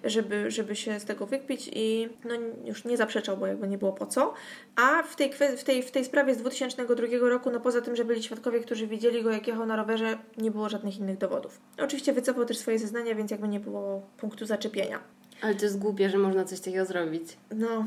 żeby, 0.03 0.51
żeby 0.51 0.75
się 0.75 0.99
z 0.99 1.05
tego 1.05 1.25
wykpić 1.25 1.69
i 1.73 2.09
no 2.25 2.35
już 2.65 2.85
nie 2.85 2.97
zaprzeczał, 2.97 3.37
bo 3.37 3.47
jakby 3.47 3.67
nie 3.67 3.77
było 3.77 3.93
po 3.93 4.05
co. 4.05 4.33
A 4.75 5.03
w 5.03 5.15
tej, 5.15 5.33
w 5.57 5.63
tej, 5.63 5.83
w 5.83 5.91
tej 5.91 6.05
sprawie 6.05 6.35
z 6.35 6.37
2002 6.37 7.29
roku, 7.29 7.51
no 7.51 7.59
poza 7.59 7.81
tym, 7.81 7.95
że 7.95 8.05
byli 8.05 8.23
świadkowie, 8.23 8.59
którzy 8.59 8.87
widzieli 8.87 9.23
go 9.23 9.31
jak 9.31 9.47
jechał 9.47 9.65
na 9.65 9.75
rowerze, 9.75 10.17
nie 10.37 10.51
było 10.51 10.69
żadnych 10.69 10.97
innych 10.97 11.17
dowodów. 11.17 11.61
Oczywiście 11.77 12.13
wycofał 12.13 12.45
też 12.45 12.57
swoje 12.57 12.79
zeznania, 12.79 13.15
więc 13.15 13.31
jakby 13.31 13.47
nie 13.47 13.59
było 13.59 14.01
punktu 14.17 14.45
zaczepienia. 14.45 14.99
Ale 15.41 15.55
to 15.55 15.65
jest 15.65 15.79
głupie, 15.79 16.09
że 16.09 16.17
można 16.17 16.45
coś 16.45 16.59
takiego 16.59 16.85
zrobić. 16.85 17.37
No, 17.51 17.85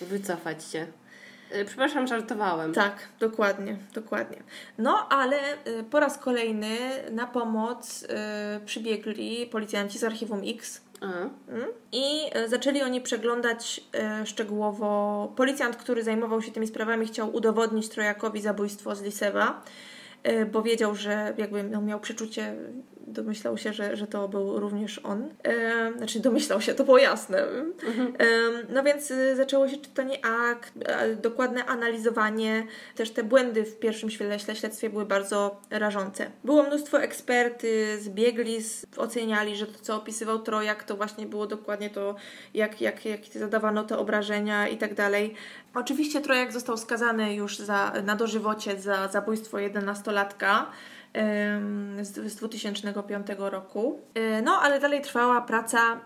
Wycofać 0.00 0.64
się. 0.64 0.86
E, 1.50 1.64
Przepraszam, 1.64 2.06
żartowałem. 2.06 2.72
Tak, 2.72 3.08
dokładnie, 3.20 3.76
dokładnie. 3.94 4.42
No, 4.78 5.08
ale 5.08 5.36
y, 5.54 5.84
po 5.90 6.00
raz 6.00 6.18
kolejny 6.18 6.78
na 7.10 7.26
pomoc 7.26 8.02
y, 8.02 8.06
przybiegli 8.64 9.46
policjanci 9.46 9.98
z 9.98 10.04
archiwum 10.04 10.40
X. 10.46 10.80
I 11.92 12.30
y, 12.36 12.48
zaczęli 12.48 12.82
oni 12.82 13.00
przeglądać 13.00 13.80
y, 14.22 14.26
szczegółowo. 14.26 15.32
Policjant, 15.36 15.76
który 15.76 16.02
zajmował 16.02 16.42
się 16.42 16.52
tymi 16.52 16.66
sprawami, 16.66 17.06
chciał 17.06 17.34
udowodnić 17.34 17.88
Trojakowi 17.88 18.40
zabójstwo 18.40 18.94
z 18.94 19.02
Lisewa, 19.02 19.62
y, 20.28 20.46
bo 20.46 20.62
wiedział, 20.62 20.94
że 20.94 21.34
jakby 21.38 21.62
no, 21.62 21.80
miał 21.80 22.00
przeczucie, 22.00 22.54
domyślał 23.06 23.58
się, 23.58 23.72
że, 23.72 23.96
że 23.96 24.06
to 24.06 24.28
był 24.28 24.60
również 24.60 24.98
on. 25.04 25.28
E, 25.44 25.92
znaczy, 25.96 26.20
domyślał 26.20 26.60
się, 26.60 26.74
to 26.74 26.84
było 26.84 26.98
jasne. 26.98 27.38
E, 27.42 27.44
no 28.68 28.82
więc 28.82 29.10
y, 29.10 29.36
zaczęło 29.36 29.68
się 29.68 29.76
czytanie 29.76 30.24
akt, 30.26 30.72
dokładne 31.22 31.64
analizowanie. 31.64 32.66
Też 32.94 33.10
te 33.10 33.22
błędy 33.24 33.64
w 33.64 33.78
pierwszym 33.78 34.08
śle- 34.08 34.36
śle- 34.38 34.54
śledztwie 34.54 34.90
były 34.90 35.04
bardzo 35.06 35.60
rażące. 35.70 36.30
Było 36.44 36.62
mnóstwo 36.62 37.00
eksperty, 37.02 37.98
zbiegli, 38.00 38.62
z- 38.62 38.86
oceniali, 38.96 39.56
że 39.56 39.66
to, 39.66 39.78
co 39.82 39.96
opisywał 39.96 40.38
Trojak, 40.38 40.84
to 40.84 40.96
właśnie 40.96 41.26
było 41.26 41.46
dokładnie 41.46 41.90
to, 41.90 42.14
jak, 42.54 42.80
jak, 42.80 43.04
jak 43.04 43.20
zadawano 43.34 43.84
te 43.84 43.98
obrażenia 43.98 44.68
i 44.68 44.78
tak 44.78 44.94
dalej. 44.94 45.34
Oczywiście 45.74 46.20
Trojak 46.20 46.52
został 46.52 46.76
skazany 46.76 47.34
już 47.34 47.58
za, 47.58 47.92
na 48.04 48.16
dożywocie 48.16 48.80
za 48.80 49.08
zabójstwo 49.08 49.56
11-latka 49.56 50.58
em, 50.58 50.66
z, 52.02 52.32
z 52.32 52.36
2005 52.36 53.26
roku. 53.38 54.00
E, 54.14 54.42
No, 54.42 54.52
ale 54.62 54.80
dalej 54.80 55.00
trwała 55.00 55.40
praca 55.40 56.00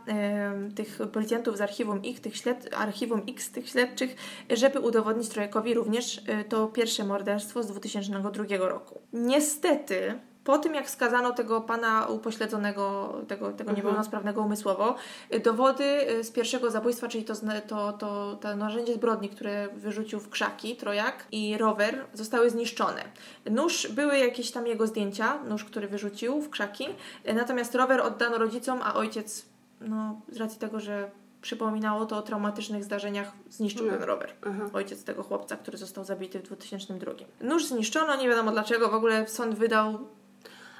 tych 0.75 0.99
policjantów 1.13 1.57
z 1.57 1.61
archiwum 1.61 2.01
X, 2.05 2.21
tych, 2.21 2.37
śled, 2.37 2.75
archiwum 2.75 3.23
X, 3.29 3.51
tych 3.51 3.69
śledczych, 3.69 4.17
żeby 4.51 4.81
udowodnić 4.81 5.29
Trojakowi 5.29 5.75
również 5.75 6.23
e, 6.27 6.45
to 6.45 6.67
pierwsze 6.67 7.05
morderstwo 7.05 7.63
z 7.63 7.67
2002 7.67 8.69
roku. 8.69 9.01
Niestety, 9.13 10.19
po 10.47 10.59
tym 10.59 10.75
jak 10.75 10.91
skazano 10.91 11.33
tego 11.33 11.61
pana 11.61 12.07
upośledzonego, 12.07 13.15
tego, 13.29 13.53
tego 13.53 13.73
niepełnosprawnego 13.73 14.43
umysłowo, 14.43 14.95
y, 15.35 15.41
dowody 15.41 15.85
y, 15.85 16.25
z 16.25 16.31
pierwszego 16.31 16.71
zabójstwa, 16.71 17.09
czyli 17.09 17.25
to, 17.25 17.35
to, 17.69 17.93
to, 17.93 18.39
to 18.41 18.57
narzędzie 18.57 18.95
zbrodni, 18.95 19.29
które 19.29 19.69
wyrzucił 19.69 20.21
w 20.21 20.29
krzaki 20.29 20.77
Trojak 20.77 21.27
i 21.33 21.59
rower, 21.59 22.05
zostały 22.15 22.51
zniszczone. 22.51 23.05
Nóż, 23.51 23.89
były 23.89 24.19
jakieś 24.19 24.51
tam 24.51 24.67
jego 24.67 24.87
zdjęcia, 24.87 25.39
nóż, 25.49 25.65
który 25.65 25.89
wyrzucił 25.89 26.41
w 26.41 26.51
krzaki, 26.51 26.87
y, 27.29 27.35
natomiast 27.35 27.75
rower 27.75 28.01
oddano 28.01 28.39
rodzicom, 28.39 28.81
a 28.83 28.95
ojciec, 28.95 29.47
no 29.81 30.21
z 30.29 30.37
racji 30.37 30.59
tego, 30.59 30.81
że 30.81 31.11
przypominało 31.41 32.07
to 32.07 32.17
o 32.17 32.23
traumatycznych 32.23 32.85
zdarzeniach, 32.85 33.33
zniszczył 33.51 33.91
ten 33.91 34.03
rower. 34.03 34.33
aha. 34.43 34.71
Ojciec 34.73 35.05
tego 35.05 35.23
chłopca, 35.23 35.57
który 35.57 35.79
został 35.79 36.05
zabity 36.05 36.39
w 36.39 36.43
2002. 36.43 37.13
Nóż 37.41 37.67
zniszczono, 37.67 38.17
nie 38.17 38.29
wiadomo 38.29 38.53
dlaczego, 38.53 38.89
w 38.89 38.95
ogóle 38.95 39.29
sąd 39.29 39.55
wydał 39.55 39.99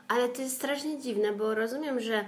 Ale 0.09 0.29
to 0.29 0.43
jest 0.43 0.57
strasznie 0.57 0.99
dziwne, 0.99 1.33
bo 1.33 1.55
rozumiem, 1.55 2.01
że 2.01 2.25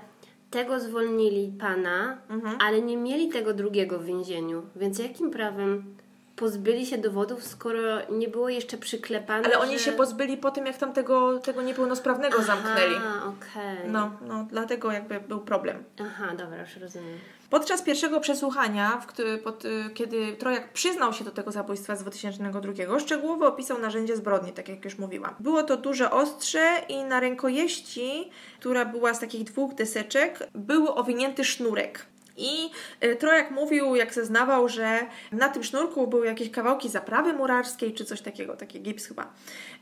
tego 0.50 0.80
zwolnili 0.80 1.52
pana, 1.60 2.18
Mhm. 2.30 2.56
ale 2.60 2.82
nie 2.82 2.96
mieli 2.96 3.28
tego 3.28 3.54
drugiego 3.54 3.98
w 3.98 4.04
więzieniu. 4.04 4.62
Więc 4.76 4.98
jakim 4.98 5.30
prawem 5.30 5.96
pozbyli 6.38 6.86
się 6.86 6.98
dowodów, 6.98 7.44
skoro 7.44 7.80
nie 8.10 8.28
było 8.28 8.48
jeszcze 8.48 8.78
przyklepane? 8.78 9.44
Ale 9.44 9.58
oni 9.58 9.78
że... 9.78 9.84
się 9.84 9.92
pozbyli 9.92 10.36
po 10.36 10.50
tym, 10.50 10.66
jak 10.66 10.78
tam 10.78 10.92
tego, 10.92 11.38
tego 11.38 11.62
niepełnosprawnego 11.62 12.42
zamknęli. 12.42 12.94
Aha, 12.96 13.22
okej. 13.26 13.90
No, 13.90 14.10
no, 14.28 14.46
dlatego 14.50 14.92
jakby 14.92 15.20
był 15.20 15.40
problem. 15.40 15.84
Aha, 16.00 16.34
dobra, 16.38 16.60
już 16.60 16.76
rozumiem. 16.76 17.18
Podczas 17.50 17.82
pierwszego 17.82 18.20
przesłuchania, 18.20 19.00
w 19.00 19.06
któ- 19.06 19.38
pod, 19.44 19.64
y, 19.64 19.90
kiedy 19.94 20.32
Trojak 20.32 20.72
przyznał 20.72 21.12
się 21.12 21.24
do 21.24 21.30
tego 21.30 21.52
zabójstwa 21.52 21.96
z 21.96 22.02
2002, 22.02 23.00
szczegółowo 23.00 23.46
opisał 23.46 23.78
narzędzie 23.78 24.16
zbrodni, 24.16 24.52
tak 24.52 24.68
jak 24.68 24.84
już 24.84 24.98
mówiłam. 24.98 25.34
Było 25.40 25.62
to 25.62 25.76
duże 25.76 26.10
ostrze 26.10 26.74
i 26.88 27.04
na 27.04 27.20
rękojeści, 27.20 28.30
która 28.60 28.84
była 28.84 29.14
z 29.14 29.20
takich 29.20 29.44
dwóch 29.44 29.74
deseczek, 29.74 30.48
był 30.54 30.88
owinięty 30.98 31.44
sznurek. 31.44 32.06
I 32.38 32.70
y, 33.04 33.16
Trojak 33.16 33.50
mówił, 33.50 33.96
jak 33.96 34.14
zeznawał, 34.14 34.68
że 34.68 35.06
na 35.32 35.48
tym 35.48 35.64
sznurku 35.64 36.06
były 36.06 36.26
jakieś 36.26 36.50
kawałki 36.50 36.88
zaprawy 36.88 37.32
murarskiej, 37.32 37.94
czy 37.94 38.04
coś 38.04 38.20
takiego, 38.20 38.56
taki 38.56 38.80
gips 38.80 39.06
chyba 39.06 39.32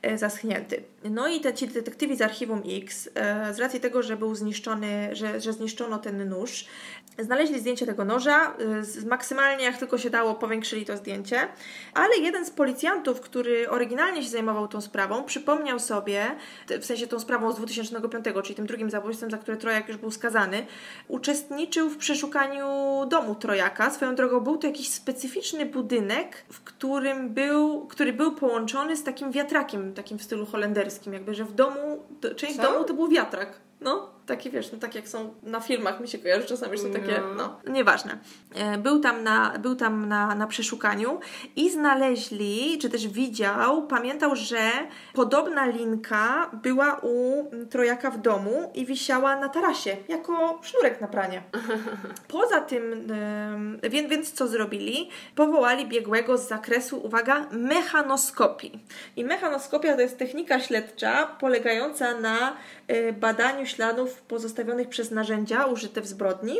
e, 0.02 0.18
zaschnięty. 0.18 0.82
No 1.04 1.28
i 1.28 1.40
te 1.40 1.54
ci 1.54 1.68
detektywi 1.68 2.16
z 2.16 2.22
archiwum 2.22 2.62
X, 2.82 3.08
e, 3.14 3.54
z 3.54 3.58
racji 3.58 3.80
tego, 3.80 4.02
że 4.02 4.16
był 4.16 4.34
zniszczony, 4.34 5.08
że, 5.12 5.40
że 5.40 5.52
zniszczono 5.52 5.98
ten 5.98 6.28
nóż, 6.28 6.66
znaleźli 7.18 7.60
zdjęcie 7.60 7.86
tego 7.86 8.04
noża, 8.04 8.54
z, 8.80 9.04
maksymalnie 9.04 9.64
jak 9.64 9.78
tylko 9.78 9.98
się 9.98 10.10
dało, 10.10 10.34
powiększyli 10.34 10.84
to 10.84 10.96
zdjęcie, 10.96 11.48
ale 11.94 12.16
jeden 12.16 12.46
z 12.46 12.50
policjantów, 12.50 13.20
który 13.20 13.70
oryginalnie 13.70 14.22
się 14.22 14.28
zajmował 14.28 14.68
tą 14.68 14.80
sprawą, 14.80 15.24
przypomniał 15.24 15.78
sobie, 15.78 16.36
w 16.80 16.84
sensie 16.84 17.06
tą 17.06 17.20
sprawą 17.20 17.52
z 17.52 17.56
2005, 17.56 18.24
czyli 18.42 18.54
tym 18.54 18.66
drugim 18.66 18.90
zabójstwem, 18.90 19.30
za 19.30 19.38
które 19.38 19.56
Trojak 19.56 19.88
już 19.88 19.96
był 19.96 20.10
skazany, 20.10 20.66
uczestniczył 21.08 21.90
w 21.90 21.96
przeszukaniu 21.96 22.66
domu 23.08 23.34
Trojaka. 23.34 23.90
Swoją 23.90 24.14
drogą 24.14 24.40
był 24.40 24.58
to 24.58 24.66
jakiś 24.66 24.88
specyficzny 24.88 25.66
budynek, 25.66 26.44
w 26.52 26.60
którym 26.60 27.34
był, 27.34 27.86
który 27.86 28.12
był 28.12 28.32
połączony 28.32 28.96
z 28.96 29.04
takim 29.04 29.32
wiatrakiem, 29.32 29.94
takim 29.94 30.18
w 30.18 30.22
stylu 30.22 30.46
holenderskim, 30.46 31.12
jakby, 31.12 31.34
że 31.34 31.44
w 31.44 31.52
domu, 31.52 32.02
część 32.36 32.56
Co? 32.56 32.62
domu 32.62 32.84
to 32.84 32.94
był 32.94 33.08
wiatrak. 33.08 33.60
No, 33.80 34.15
taki 34.26 34.50
wiesz, 34.50 34.72
no 34.72 34.78
tak 34.78 34.94
jak 34.94 35.08
są 35.08 35.34
na 35.42 35.60
filmach, 35.60 36.00
mi 36.00 36.08
się 36.08 36.18
kojarzy 36.18 36.46
czasami, 36.46 36.76
że 36.76 36.82
są 36.82 36.90
takie, 36.92 37.20
No. 37.36 37.58
no, 37.64 37.72
nieważne. 37.72 38.18
E, 38.54 38.78
Był 38.78 39.00
tam, 39.00 39.22
na, 39.22 39.58
był 39.58 39.76
tam 39.76 40.08
na, 40.08 40.34
na 40.34 40.46
przeszukaniu 40.46 41.20
i 41.56 41.70
znaleźli, 41.70 42.78
czy 42.82 42.90
też 42.90 43.08
widział, 43.08 43.86
pamiętał, 43.86 44.36
że 44.36 44.58
podobna 45.14 45.66
linka 45.66 46.50
była 46.52 47.00
u 47.02 47.44
Trojaka 47.70 48.10
w 48.10 48.18
domu 48.20 48.70
i 48.74 48.86
wisiała 48.86 49.36
na 49.36 49.48
tarasie, 49.48 49.96
jako 50.08 50.60
sznurek 50.62 51.00
na 51.00 51.08
pranie. 51.08 51.42
Poza 52.28 52.60
tym, 52.60 53.08
więc, 53.82 54.10
więc 54.10 54.32
co 54.32 54.48
zrobili? 54.48 55.10
Powołali 55.34 55.86
biegłego 55.86 56.38
z 56.38 56.48
zakresu, 56.48 57.00
uwaga, 57.04 57.46
mechanoskopii. 57.50 58.84
I 59.16 59.24
mechanoskopia 59.24 59.94
to 59.94 60.00
jest 60.00 60.18
technika 60.18 60.60
śledcza 60.60 61.26
polegająca 61.40 62.20
na 62.20 62.56
e, 62.88 63.12
badaniu 63.12 63.66
śladów 63.66 64.15
pozostawionych 64.28 64.88
przez 64.88 65.10
narzędzia 65.10 65.64
użyte 65.66 66.00
w 66.00 66.06
zbrodni. 66.06 66.58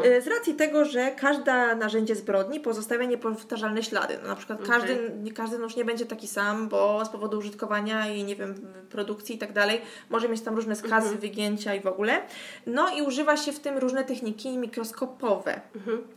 O. 0.00 0.02
E, 0.04 0.22
Z 0.22 0.26
racji 0.26 0.54
tego, 0.54 0.84
że 0.84 1.10
każde 1.12 1.74
narzędzie 1.76 2.16
zbrodni 2.16 2.60
pozostawia 2.60 3.04
niepowtarzalne 3.04 3.82
ślady. 3.82 4.18
No, 4.22 4.28
na 4.28 4.36
przykład 4.36 4.58
Okej. 4.60 4.70
każdy, 4.70 5.12
każdy 5.36 5.58
nóż 5.58 5.76
nie 5.76 5.84
będzie 5.84 6.06
taki 6.06 6.28
sam, 6.28 6.68
bo 6.68 7.04
z 7.04 7.08
powodu 7.08 7.38
użytkowania 7.38 8.06
i 8.08 8.24
nie 8.24 8.36
wiem, 8.36 8.54
produkcji 8.90 9.34
i 9.36 9.38
tak 9.38 9.52
dalej, 9.52 9.80
może 10.10 10.28
mieć 10.28 10.40
tam 10.40 10.54
różne 10.56 10.76
skazy, 10.76 11.16
wygięcia 11.16 11.74
i 11.74 11.80
w 11.80 11.86
ogóle. 11.86 12.20
No 12.66 12.88
i 12.98 13.02
używa 13.02 13.36
się 13.36 13.52
w 13.52 13.60
tym 13.60 13.78
różne 13.78 14.04
techniki 14.04 14.58
mikroskopowe. 14.58 15.60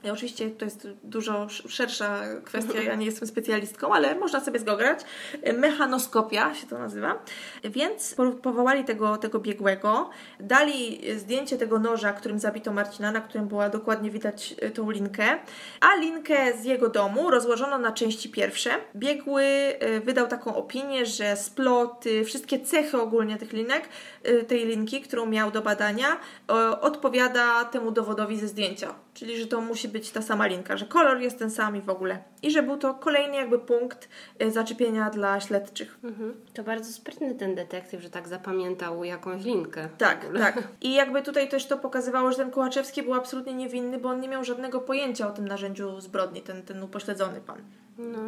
I 0.04 0.10
oczywiście 0.10 0.50
to 0.50 0.66
jest 0.66 0.88
dużo 1.04 1.44
sz- 1.46 1.72
szersza 1.72 2.20
kwestia, 2.46 2.82
ja 2.82 2.96
nie 2.96 3.06
jestem 3.06 3.28
specjalistką, 3.28 3.94
ale 3.94 4.16
można 4.16 4.40
sobie 4.40 4.60
zgograć. 4.60 5.00
Mechanoskopia 5.58 6.54
się 6.56 6.68
to 6.68 6.78
nazywa. 6.80 7.20
Więc 7.64 8.16
po- 8.16 8.32
powołali 8.32 8.84
tego, 8.84 9.18
tego 9.18 9.40
biegłego, 9.40 10.10
dali 10.40 10.81
zdjęcie 11.18 11.58
tego 11.58 11.80
noża, 11.80 12.14
którym 12.14 12.40
zabito 12.40 12.74
Marcina, 12.74 13.12
na 13.12 13.22
którym 13.22 13.48
była 13.48 13.70
dokładnie 13.70 14.12
widać 14.12 14.56
e, 14.62 14.70
tą 14.70 14.92
linkę, 14.92 15.40
a 15.80 15.96
linkę 15.96 16.58
z 16.62 16.66
jego 16.66 16.90
domu 16.90 17.32
rozłożono 17.32 17.78
na 17.78 17.92
części 17.92 18.30
pierwsze. 18.30 18.70
Biegły 18.96 19.44
e, 19.44 20.00
wydał 20.00 20.28
taką 20.28 20.56
opinię, 20.56 21.06
że 21.06 21.38
splot, 21.38 22.06
y, 22.06 22.26
wszystkie 22.26 22.60
cechy 22.60 23.02
ogólnie 23.02 23.38
tych 23.38 23.54
linek, 23.54 23.90
tej 24.48 24.66
linki, 24.66 25.02
którą 25.02 25.26
miał 25.26 25.52
do 25.52 25.62
badania, 25.62 26.18
odpowiada 26.82 27.66
temu 27.66 27.92
dowodowi 27.92 28.38
ze 28.38 28.48
zdjęcia. 28.48 28.94
Czyli, 29.14 29.38
że 29.38 29.48
to 29.48 29.62
musi 29.62 29.88
być 29.88 30.12
ta 30.12 30.22
sama 30.22 30.48
linka, 30.48 30.78
że 30.78 30.86
kolor 30.86 31.20
jest 31.20 31.40
ten 31.40 31.52
sam 31.52 31.76
i 31.76 31.82
w 31.82 31.90
ogóle. 31.90 32.24
I 32.42 32.52
że 32.52 32.64
był 32.64 32.78
to 32.78 32.94
kolejny 32.94 33.36
jakby 33.36 33.60
punkt 33.60 34.10
e, 34.40 34.52
zaczepienia 34.52 35.10
dla 35.10 35.40
śledczych. 35.40 36.00
Mhm. 36.04 36.34
To 36.54 36.64
bardzo 36.64 36.94
sprytny 36.94 37.36
ten 37.36 37.56
detektyw, 37.56 38.02
że 38.02 38.10
tak 38.10 38.28
zapamiętał 38.28 39.04
jakąś 39.04 39.44
linkę. 39.44 39.90
Tak, 39.98 40.26
tak. 40.38 40.64
I 40.82 40.94
jakby 40.94 41.22
tutaj 41.22 41.50
też 41.50 41.66
to 41.66 41.78
pokazywało, 41.78 42.32
że 42.32 42.38
ten 42.38 42.52
Kołaczewski 42.52 43.04
był 43.04 43.14
absolutnie 43.14 43.54
niewinny, 43.54 44.00
bo 44.00 44.10
on 44.10 44.20
nie 44.20 44.28
miał 44.28 44.44
żadnego 44.44 44.80
pojęcia 44.80 45.28
o 45.28 45.32
tym 45.32 45.48
narzędziu 45.48 46.02
zbrodni, 46.02 46.42
ten, 46.42 46.64
ten 46.64 46.84
upośledzony 46.84 47.42
pan. 47.42 47.58
No. 47.98 48.20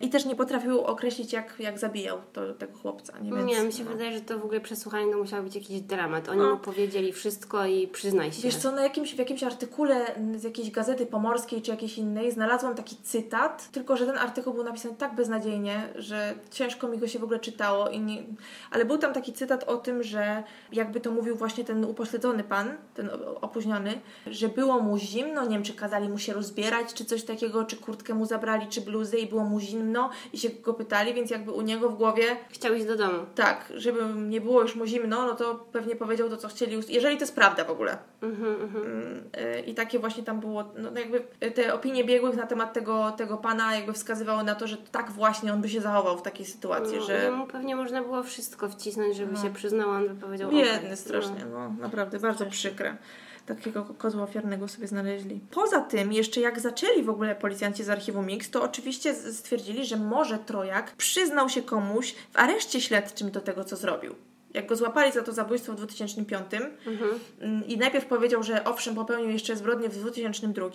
I 0.00 0.08
też 0.10 0.24
nie 0.24 0.36
potrafił 0.36 0.80
określić, 0.80 1.32
jak, 1.32 1.54
jak 1.58 1.78
zabijał 1.78 2.18
to, 2.32 2.54
tego 2.54 2.78
chłopca. 2.78 3.18
Nie, 3.18 3.32
Więc, 3.32 3.46
nie, 3.46 3.62
mi 3.62 3.72
się 3.72 3.84
no. 3.84 3.90
wydaje, 3.90 4.12
że 4.12 4.20
to 4.20 4.38
w 4.38 4.44
ogóle 4.44 4.60
przesłuchanie 4.60 5.12
to 5.12 5.18
musiał 5.18 5.42
być 5.42 5.54
jakiś 5.54 5.80
dramat. 5.80 6.28
Oni 6.28 6.38
No. 6.40 6.50
mu 6.50 6.56
powiedzieli 6.56 7.12
wszystko 7.12 7.66
i 7.66 7.88
przyznaj 7.88 8.32
się. 8.32 8.42
Wiesz 8.42 8.56
co, 8.56 8.72
na 8.72 8.82
jakimś, 8.82 9.14
w 9.14 9.18
jakimś 9.18 9.42
artykule 9.42 10.06
z 10.36 10.42
jakiejś 10.44 10.70
gazety 10.70 11.06
pomorskiej 11.06 11.62
czy 11.62 11.70
jakiejś 11.70 11.98
innej 11.98 12.32
znalazłam 12.32 12.74
taki 12.74 12.96
cytat, 12.96 13.68
tylko 13.72 13.96
że 13.96 14.06
ten 14.06 14.18
artykuł 14.18 14.54
był 14.54 14.64
napisany 14.64 14.94
tak 14.96 15.14
beznadziejnie, 15.14 15.88
że 15.94 16.34
ciężko 16.50 16.88
mi 16.88 16.98
go 16.98 17.08
się 17.08 17.18
w 17.18 17.24
ogóle 17.24 17.38
czytało. 17.40 17.88
I 17.88 18.00
nie... 18.00 18.22
Ale 18.70 18.84
był 18.84 18.98
tam 18.98 19.12
taki 19.12 19.32
cytat 19.32 19.64
o 19.64 19.76
tym, 19.76 20.02
że 20.02 20.42
jakby 20.72 21.00
to 21.00 21.10
mówił 21.10 21.36
właśnie 21.36 21.64
ten 21.64 21.84
upośledzony 21.84 22.44
pan, 22.44 22.76
ten 22.94 23.10
opóźniony, 23.40 24.00
że 24.26 24.48
było 24.48 24.80
mu 24.80 24.98
zimno, 24.98 25.42
nie 25.44 25.50
wiem 25.50 25.62
czy 25.62 25.74
kazali 25.74 26.08
mu 26.08 26.18
się 26.18 26.32
rozbierać, 26.32 26.94
czy 26.94 27.04
coś 27.04 27.24
takiego, 27.24 27.64
czy 27.64 27.76
kurtkę 27.76 28.14
mu 28.14 28.26
zabrali, 28.26 28.66
czy 28.66 28.80
bluzę 28.80 29.18
i 29.18 29.26
było 29.26 29.44
mu 29.44 29.60
zimno 29.60 29.87
i 30.32 30.38
się 30.38 30.48
go 30.50 30.74
pytali, 30.74 31.14
więc 31.14 31.30
jakby 31.30 31.52
u 31.52 31.60
niego 31.60 31.88
w 31.88 31.94
głowie 31.96 32.36
Chciał 32.50 32.74
iść 32.74 32.86
do 32.86 32.96
domu. 32.96 33.18
tak, 33.34 33.72
żeby 33.74 34.00
nie 34.14 34.40
było 34.40 34.62
już 34.62 34.74
mu 34.76 34.86
zimno, 34.86 35.26
no 35.26 35.34
to 35.34 35.54
pewnie 35.54 35.96
powiedział 35.96 36.28
to, 36.28 36.36
co 36.36 36.48
chcieli, 36.48 36.80
jeżeli 36.88 37.16
to 37.16 37.22
jest 37.22 37.34
prawda 37.34 37.64
w 37.64 37.70
ogóle. 37.70 37.98
Mhm, 38.22 38.62
mhm. 38.62 38.84
Mm, 38.84 39.24
y, 39.56 39.60
I 39.60 39.74
takie 39.74 39.98
właśnie 39.98 40.22
tam 40.22 40.40
było, 40.40 40.64
no 40.76 40.90
no 40.90 41.00
jakby 41.00 41.20
te 41.50 41.74
opinie 41.74 42.04
biegłych 42.04 42.36
na 42.36 42.46
temat 42.46 42.72
tego, 42.72 43.12
tego 43.16 43.36
pana 43.36 43.74
jakby 43.74 43.92
wskazywały 43.92 44.44
na 44.44 44.54
to, 44.54 44.66
że 44.66 44.76
tak 44.76 45.10
właśnie 45.10 45.52
on 45.52 45.60
by 45.60 45.68
się 45.68 45.80
zachował 45.80 46.18
w 46.18 46.22
takiej 46.22 46.46
sytuacji, 46.46 46.96
No, 46.96 47.04
że 47.04 47.22
Jemu 47.24 47.46
pewnie 47.46 47.76
można 47.76 48.02
było 48.02 48.22
wszystko 48.22 48.68
wcisnąć, 48.68 49.16
żeby 49.16 49.36
się 49.36 49.52
przyznał, 49.54 49.90
on 49.90 50.08
by 50.08 50.14
powiedział 50.14 50.50
biedny 50.50 50.78
okej, 50.78 50.96
strasznie, 50.96 51.44
No. 51.52 51.58
no 51.58 51.74
naprawdę 51.80 52.18
bardzo 52.18 52.46
przykre. 52.46 52.96
Takiego 53.48 53.84
kozła 53.84 54.22
ofiarnego 54.22 54.68
sobie 54.68 54.86
znaleźli. 54.86 55.40
Poza 55.50 55.80
tym, 55.80 56.12
jeszcze 56.12 56.40
jak 56.40 56.60
zaczęli 56.60 57.02
w 57.02 57.10
ogóle 57.10 57.34
policjanci 57.34 57.84
z 57.84 57.90
archiwum 57.90 58.26
Mix, 58.26 58.50
to 58.50 58.62
oczywiście 58.62 59.14
stwierdzili, 59.14 59.84
że 59.84 59.96
może 59.96 60.38
Trojak 60.38 60.96
przyznał 60.96 61.48
się 61.48 61.62
komuś 61.62 62.14
w 62.32 62.36
areszcie 62.36 62.80
śledczym 62.80 63.30
do 63.30 63.40
tego, 63.40 63.64
co 63.64 63.76
zrobił. 63.76 64.14
Jak 64.58 64.66
go 64.66 64.76
złapali 64.76 65.12
za 65.12 65.22
to 65.22 65.32
zabójstwo 65.32 65.72
w 65.72 65.76
2005 65.76 66.46
Mhm. 66.86 67.10
mm, 67.40 67.66
i 67.66 67.78
najpierw 67.78 68.06
powiedział, 68.06 68.42
że 68.42 68.64
owszem, 68.64 68.94
popełnił 68.94 69.30
jeszcze 69.30 69.56
zbrodnię 69.56 69.88
w 69.88 69.98
2002, 69.98 70.66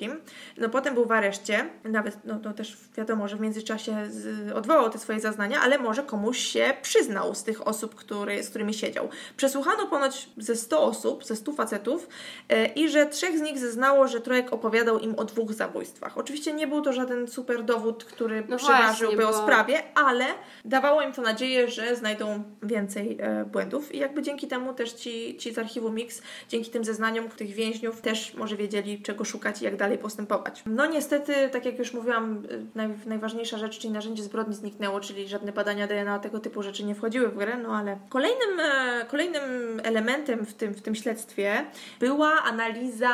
no 0.57 0.69
potem 0.69 0.93
był 0.93 1.05
w 1.05 1.11
areszcie, 1.11 1.69
nawet 1.83 2.17
no, 2.25 2.39
no 2.43 2.53
też 2.53 2.77
wiadomo, 2.97 3.27
że 3.27 3.35
w 3.35 3.39
międzyczasie 3.39 4.05
z, 4.09 4.51
odwołał 4.51 4.89
te 4.89 4.99
swoje 4.99 5.19
zeznania, 5.19 5.61
ale 5.61 5.77
może 5.77 6.03
komuś 6.03 6.37
się 6.37 6.73
przyznał 6.81 7.35
z 7.35 7.43
tych 7.43 7.67
osób, 7.67 7.95
który, 7.95 8.43
z 8.43 8.49
którymi 8.49 8.73
siedział. 8.73 9.09
Przesłuchano 9.37 9.87
ponoć 9.87 10.29
ze 10.37 10.55
100 10.55 10.83
osób, 10.83 11.25
ze 11.25 11.35
100 11.35 11.53
facetów 11.53 12.07
e, 12.49 12.65
i 12.65 12.89
że 12.89 13.05
trzech 13.05 13.37
z 13.37 13.41
nich 13.41 13.59
zeznało, 13.59 14.07
że 14.07 14.21
Trojek 14.21 14.53
opowiadał 14.53 14.99
im 14.99 15.15
o 15.17 15.23
dwóch 15.23 15.53
zabójstwach. 15.53 16.17
Oczywiście 16.17 16.53
nie 16.53 16.67
był 16.67 16.81
to 16.81 16.93
żaden 16.93 17.27
super 17.27 17.63
dowód, 17.63 18.03
który 18.03 18.43
No 18.49 18.57
przeważyłby 18.57 19.27
o 19.27 19.33
sprawie, 19.33 19.83
ale 19.95 20.25
dawało 20.65 21.01
im 21.01 21.13
to 21.13 21.21
nadzieję, 21.21 21.67
że 21.67 21.95
znajdą 21.95 22.43
więcej 22.63 23.17
e, 23.19 23.45
błędów 23.45 23.72
i 23.91 23.97
jakby 23.97 24.21
dzięki 24.21 24.47
temu 24.47 24.73
też 24.73 24.93
ci, 24.93 25.37
ci 25.37 25.53
z 25.53 25.57
archiwum 25.57 25.95
Mix, 25.95 26.21
dzięki 26.49 26.71
tym 26.71 26.85
zeznaniom 26.85 27.29
tych 27.29 27.51
więźniów 27.51 28.01
też 28.01 28.33
może 28.33 28.57
wiedzieli 28.57 29.01
czego 29.01 29.25
szukać 29.25 29.61
i 29.61 29.65
jak 29.65 29.75
dalej 29.75 29.97
postępować. 29.97 30.63
No 30.65 30.85
niestety, 30.85 31.33
tak 31.51 31.65
jak 31.65 31.79
już 31.79 31.93
mówiłam, 31.93 32.43
e, 32.49 32.65
naj, 32.75 32.89
najważniejsza 33.05 33.57
rzecz, 33.57 33.79
czyli 33.79 33.93
narzędzie 33.93 34.23
zbrodni 34.23 34.55
zniknęło, 34.55 34.99
czyli 34.99 35.27
żadne 35.27 35.51
badania 35.51 35.87
DNA, 35.87 36.19
tego 36.19 36.39
typu 36.39 36.63
rzeczy 36.63 36.83
nie 36.83 36.95
wchodziły 36.95 37.27
w 37.29 37.37
grę, 37.37 37.57
no 37.57 37.75
ale 37.75 37.99
kolejnym, 38.09 38.59
e, 38.59 39.05
kolejnym 39.05 39.43
elementem 39.83 40.45
w 40.45 40.53
tym, 40.53 40.73
w 40.73 40.81
tym 40.81 40.95
śledztwie 40.95 41.65
była 41.99 42.43
analiza 42.43 43.09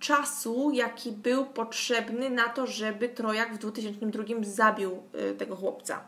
czasu, 0.00 0.70
jaki 0.74 1.12
był 1.12 1.46
potrzebny 1.46 2.30
na 2.30 2.48
to, 2.48 2.66
żeby 2.66 3.08
Trojak 3.08 3.54
w 3.54 3.58
2002 3.58 4.24
zabił 4.42 5.02
e, 5.12 5.34
tego 5.34 5.56
chłopca. 5.56 6.00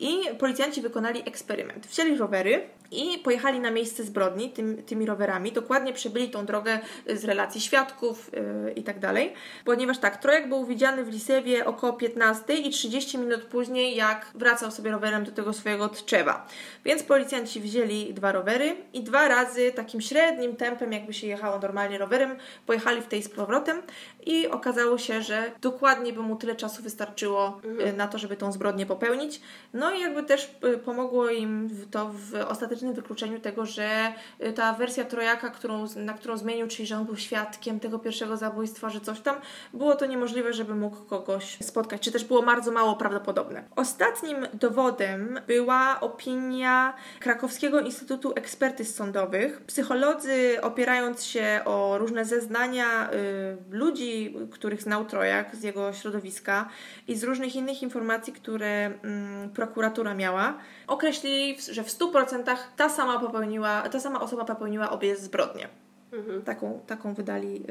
I 0.00 0.18
policjanci 0.38 0.80
wykonali 0.80 1.22
eksperyment. 1.26 1.86
Wzięli 1.86 2.16
rowery 2.16 2.62
i 2.90 3.18
pojechali 3.18 3.39
pojechali 3.40 3.60
na 3.60 3.70
miejsce 3.70 4.04
zbrodni 4.04 4.50
tym, 4.50 4.82
tymi 4.82 5.06
rowerami, 5.06 5.52
dokładnie 5.52 5.92
przebyli 5.92 6.30
tą 6.30 6.46
drogę 6.46 6.78
z 7.06 7.24
relacji 7.24 7.60
świadków 7.60 8.30
yy, 8.64 8.72
i 8.72 8.82
tak 8.82 8.98
dalej, 8.98 9.32
ponieważ 9.64 9.98
tak, 9.98 10.16
Trojak 10.16 10.48
był 10.48 10.66
widziany 10.66 11.04
w 11.04 11.08
Lisewie 11.08 11.66
około 11.66 11.92
15 11.92 12.54
i 12.54 12.70
30 12.70 13.18
minut 13.18 13.44
później, 13.44 13.96
jak 13.96 14.26
wracał 14.34 14.70
sobie 14.70 14.90
rowerem 14.90 15.24
do 15.24 15.32
tego 15.32 15.52
swojego 15.52 15.88
Tczewa. 15.88 16.46
Więc 16.84 17.02
policjanci 17.02 17.60
wzięli 17.60 18.14
dwa 18.14 18.32
rowery 18.32 18.76
i 18.92 19.02
dwa 19.02 19.28
razy 19.28 19.72
takim 19.72 20.00
średnim 20.00 20.56
tempem, 20.56 20.92
jakby 20.92 21.12
się 21.12 21.26
jechało 21.26 21.58
normalnie 21.58 21.98
rowerem, 21.98 22.36
pojechali 22.66 23.02
w 23.02 23.06
tej 23.06 23.22
z 23.22 23.28
powrotem 23.28 23.82
i 24.26 24.48
okazało 24.48 24.98
się, 24.98 25.22
że 25.22 25.52
dokładnie 25.60 26.12
by 26.12 26.20
mu 26.20 26.36
tyle 26.36 26.56
czasu 26.56 26.82
wystarczyło 26.82 27.60
mhm. 27.64 27.96
na 27.96 28.08
to, 28.08 28.18
żeby 28.18 28.36
tą 28.36 28.52
zbrodnię 28.52 28.86
popełnić. 28.86 29.40
No 29.74 29.90
i 29.94 30.00
jakby 30.00 30.22
też 30.22 30.54
y, 30.64 30.78
pomogło 30.78 31.28
im 31.28 31.70
to 31.90 32.10
w 32.14 32.34
ostatecznym 32.48 32.94
wykluczeniu 32.94 33.40
tego, 33.40 33.66
że 33.66 34.12
y, 34.46 34.52
ta 34.52 34.72
wersja 34.72 35.04
Trojaka, 35.04 35.50
którą, 35.50 35.86
na 35.96 36.12
którą 36.12 36.36
zmienił, 36.36 36.68
czyli 36.68 36.86
że 36.86 36.96
on 36.96 37.04
był 37.04 37.16
świadkiem 37.16 37.80
tego 37.80 37.98
pierwszego 37.98 38.36
zabójstwa, 38.36 38.90
że 38.90 39.00
coś 39.00 39.20
tam, 39.20 39.36
było 39.74 39.96
to 39.96 40.06
niemożliwe, 40.06 40.52
żeby 40.52 40.74
mógł 40.74 40.96
kogoś 40.96 41.58
spotkać, 41.62 42.00
czy 42.00 42.12
też 42.12 42.24
było 42.24 42.42
bardzo 42.42 42.72
mało 42.72 42.96
prawdopodobne. 42.96 43.64
Ostatnim 43.76 44.46
dowodem 44.54 45.40
była 45.46 46.00
opinia 46.00 46.94
Krakowskiego 47.20 47.80
Instytutu 47.80 48.32
Ekspertyz 48.36 48.94
Sądowych. 48.94 49.62
Psycholodzy, 49.66 50.58
opierając 50.62 51.24
się 51.24 51.60
o 51.64 51.98
różne 51.98 52.24
zeznania 52.24 53.10
y, 53.12 53.56
ludzi, 53.70 54.09
których 54.50 54.82
znał 54.82 55.04
Trojak 55.04 55.56
z 55.56 55.62
jego 55.62 55.92
środowiska 55.92 56.68
i 57.08 57.16
z 57.16 57.24
różnych 57.24 57.56
innych 57.56 57.82
informacji, 57.82 58.32
które 58.32 58.90
y, 58.90 59.48
prokuratura 59.54 60.14
miała, 60.14 60.58
określili, 60.86 61.56
że 61.72 61.84
w 61.84 61.88
100% 61.88 62.56
ta 62.76 62.88
sama 62.88 63.20
popełniła, 63.20 63.88
ta 63.88 64.00
sama 64.00 64.20
osoba 64.20 64.44
popełniła 64.44 64.90
obie 64.90 65.16
zbrodnie. 65.16 65.68
Mhm. 66.12 66.42
Taką, 66.42 66.80
taką 66.86 67.14
wydali 67.14 67.62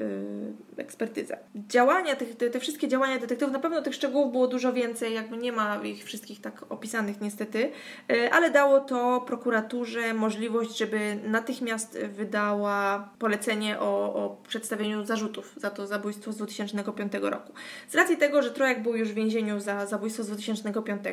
y, 0.77 0.81
ekspertyzę. 0.81 1.37
Działania, 1.55 2.15
tych, 2.15 2.35
te, 2.35 2.49
te, 2.49 2.59
wszystkie 2.59 2.87
działania 2.87 3.19
detektywów, 3.19 3.53
na 3.53 3.59
pewno 3.59 3.81
tych 3.81 3.95
szczegółów 3.95 4.31
było 4.31 4.47
dużo 4.47 4.73
więcej, 4.73 5.13
jakby 5.13 5.37
nie 5.37 5.51
ma 5.51 5.83
ich 5.83 6.03
wszystkich 6.03 6.41
tak 6.41 6.65
opisanych 6.69 7.21
niestety, 7.21 7.71
y, 8.11 8.31
ale 8.31 8.51
dało 8.51 8.79
to 8.79 9.21
prokuraturze 9.27 10.13
możliwość, 10.13 10.77
żeby 10.77 11.17
natychmiast 11.27 11.99
wydała 11.99 13.09
polecenie 13.19 13.79
o, 13.79 14.13
o 14.13 14.37
przedstawieniu 14.47 15.05
zarzutów 15.05 15.53
za 15.57 15.69
to 15.69 15.87
zabójstwo 15.87 16.31
z 16.31 16.37
2005 16.37 17.13
roku. 17.21 17.53
Z 17.87 17.95
racji 17.95 18.17
tego, 18.17 18.41
że 18.41 18.51
Trojak 18.51 18.83
był 18.83 18.95
już 18.95 19.09
w 19.09 19.13
więzieniu 19.13 19.59
za 19.59 19.85
zabójstwo 19.85 20.23
z 20.23 20.27
2005, 20.27 21.03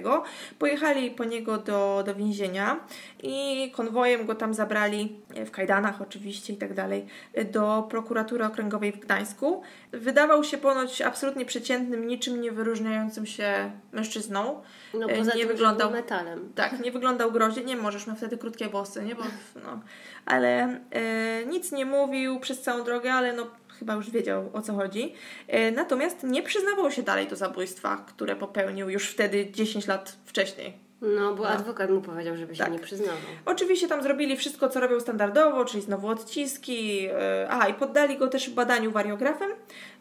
pojechali 0.59 1.11
po 1.11 1.25
niego 1.25 1.59
do, 1.59 2.03
do 2.07 2.15
więzienia 2.15 2.81
i 3.23 3.71
konwojem 3.77 4.27
go 4.27 4.35
tam 4.35 4.55
zabrali, 4.55 5.21
w 5.47 5.51
kajdanach 5.51 6.03
oczywiście 6.03 6.53
i 6.53 6.57
tak 6.57 6.75
dalej, 6.75 7.07
do 7.53 7.87
prokuratury 7.91 8.45
okręgowej 8.45 8.93
w 8.93 8.99
Gdańsku. 8.99 9.63
Wydawał 9.93 10.45
się 10.45 10.59
ponoć 10.59 11.03
absolutnie 11.03 11.45
przeciętnym, 11.45 12.07
niczym 12.07 12.41
nie 12.41 12.53
wyróżniającym 12.53 13.27
się 13.27 13.71
mężczyzną. 13.93 14.63
No, 14.95 15.09
poza 15.09 15.35
nie 15.35 15.41
tym, 15.41 15.49
wyglądał 15.49 15.91
metalem. 15.91 16.53
Tak, 16.55 16.81
nie 16.81 16.93
wyglądał 16.93 17.33
groźnie. 17.33 17.65
Nie 17.65 17.77
możesz, 17.77 18.07
miał 18.07 18.17
wtedy 18.17 18.39
krótkie 18.39 18.69
włosy, 18.69 19.03
nie? 19.03 19.15
Bo, 19.15 19.23
no. 19.65 19.81
Ale 20.27 20.81
e, 20.91 21.47
nic 21.47 21.73
nie 21.73 21.87
mówił 21.87 22.41
przez 22.41 22.63
całą 22.63 22.85
drogę, 22.85 23.13
ale 23.13 23.33
no 23.33 23.47
chyba 23.79 23.95
już 23.95 24.11
wiedział 24.11 24.51
o 24.53 24.63
co 24.63 24.75
chodzi. 24.75 25.15
E, 25.49 25.71
natomiast 25.71 26.23
nie 26.23 26.43
przyznawał 26.43 26.91
się 26.91 27.03
dalej 27.03 27.29
do 27.29 27.37
zabójstwa, 27.37 27.97
które 27.97 28.37
popełnił 28.37 28.91
już 28.91 29.09
wtedy 29.09 29.51
10 29.51 29.87
lat 29.87 30.17
wcześniej. 30.25 30.86
No, 31.01 31.35
bo 31.35 31.43
no. 31.43 31.49
adwokat 31.49 31.91
mu 31.91 32.01
powiedział, 32.01 32.37
żeby 32.37 32.57
tak. 32.57 32.67
się 32.67 32.73
nie 32.73 32.79
przyznawał. 32.79 33.17
Oczywiście 33.45 33.89
tam 33.89 34.03
zrobili 34.03 34.37
wszystko, 34.37 34.69
co 34.69 34.81
robią 34.81 35.01
standardowo, 35.01 35.65
czyli 35.65 35.83
znowu 35.83 36.09
odciski. 36.09 37.03
Yy, 37.03 37.13
aha, 37.49 37.69
i 37.69 37.75
poddali 37.75 38.19
go 38.19 38.29
też 38.29 38.51
badaniu 38.51 38.91
wariografem. 38.91 39.51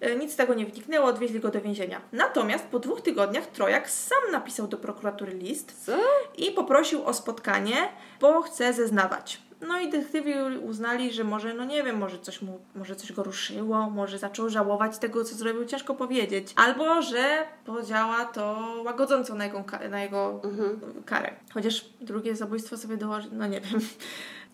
Yy, 0.01 0.15
nic 0.15 0.33
z 0.33 0.35
tego 0.35 0.53
nie 0.53 0.65
wyniknęło, 0.65 1.07
odwieźli 1.07 1.39
go 1.39 1.49
do 1.49 1.61
więzienia. 1.61 2.01
Natomiast 2.11 2.65
po 2.65 2.79
dwóch 2.79 3.01
tygodniach 3.01 3.47
Trojak 3.47 3.89
sam 3.89 4.31
napisał 4.31 4.67
do 4.67 4.77
prokuratury 4.77 5.33
list 5.33 5.85
co? 5.85 5.97
i 6.37 6.51
poprosił 6.51 7.05
o 7.05 7.13
spotkanie, 7.13 7.75
bo 8.21 8.41
chce 8.41 8.73
zeznawać. 8.73 9.44
No 9.61 9.79
i 9.79 9.89
detektywi 9.89 10.33
uznali, 10.63 11.13
że 11.13 11.23
może, 11.23 11.53
no 11.53 11.65
nie 11.65 11.83
wiem, 11.83 11.97
może 11.97 12.19
coś 12.19 12.41
mu, 12.41 12.59
może 12.75 12.95
coś 12.95 13.11
go 13.11 13.23
ruszyło, 13.23 13.89
może 13.89 14.17
zaczął 14.17 14.49
żałować 14.49 14.97
tego, 14.97 15.23
co 15.23 15.35
zrobił, 15.35 15.65
ciężko 15.65 15.95
powiedzieć. 15.95 16.53
Albo, 16.55 17.01
że 17.01 17.43
podziała 17.65 18.25
to 18.25 18.73
łagodząco 18.85 19.35
na 19.35 19.45
jego, 19.45 19.63
na 19.89 20.03
jego 20.03 20.41
mhm. 20.43 20.79
karę. 21.05 21.33
Chociaż 21.53 21.85
drugie 22.01 22.35
zabójstwo 22.35 22.77
sobie 22.77 22.97
dołoży, 22.97 23.29
no 23.31 23.47
nie 23.47 23.61
wiem. 23.61 23.81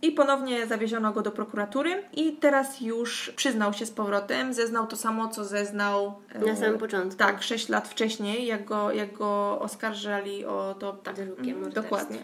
I 0.01 0.11
ponownie 0.11 0.67
zawieziono 0.67 1.11
go 1.11 1.21
do 1.21 1.31
prokuratury 1.31 2.03
i 2.13 2.33
teraz 2.33 2.81
już 2.81 3.33
przyznał 3.35 3.73
się 3.73 3.85
z 3.85 3.91
powrotem, 3.91 4.53
zeznał 4.53 4.87
to 4.87 4.95
samo, 4.95 5.27
co 5.27 5.45
zeznał 5.45 6.13
na 6.45 6.55
samym 6.55 6.77
początku. 6.77 7.17
Tak, 7.17 7.43
sześć 7.43 7.69
lat 7.69 7.87
wcześniej, 7.87 8.45
jak 8.45 8.65
go, 8.65 8.91
jak 8.91 9.13
go 9.13 9.59
oskarżali 9.59 10.45
o 10.45 10.75
to. 10.79 10.93
Tak, 10.93 11.19
mm, 11.19 11.69
dokładnie. 11.69 12.17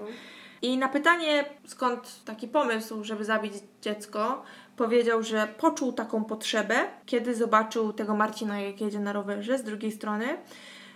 I 0.62 0.78
na 0.78 0.90
pytanie, 0.90 1.46
skąd 1.68 2.26
taki 2.26 2.48
pomysł, 2.48 3.04
żeby 3.04 3.26
zabić 3.26 3.54
dziecko, 3.82 4.44
powiedział, 4.78 5.24
że 5.24 5.48
poczuł 5.58 5.94
taką 5.94 6.24
potrzebę, 6.24 6.76
kiedy 7.06 7.36
zobaczył 7.36 7.94
tego 7.94 8.16
Marcina, 8.16 8.62
jak 8.62 8.82
jedzie 8.82 9.00
na 9.00 9.14
rowerze 9.14 9.58
z 9.58 9.64
drugiej 9.64 9.92
strony. 9.92 10.38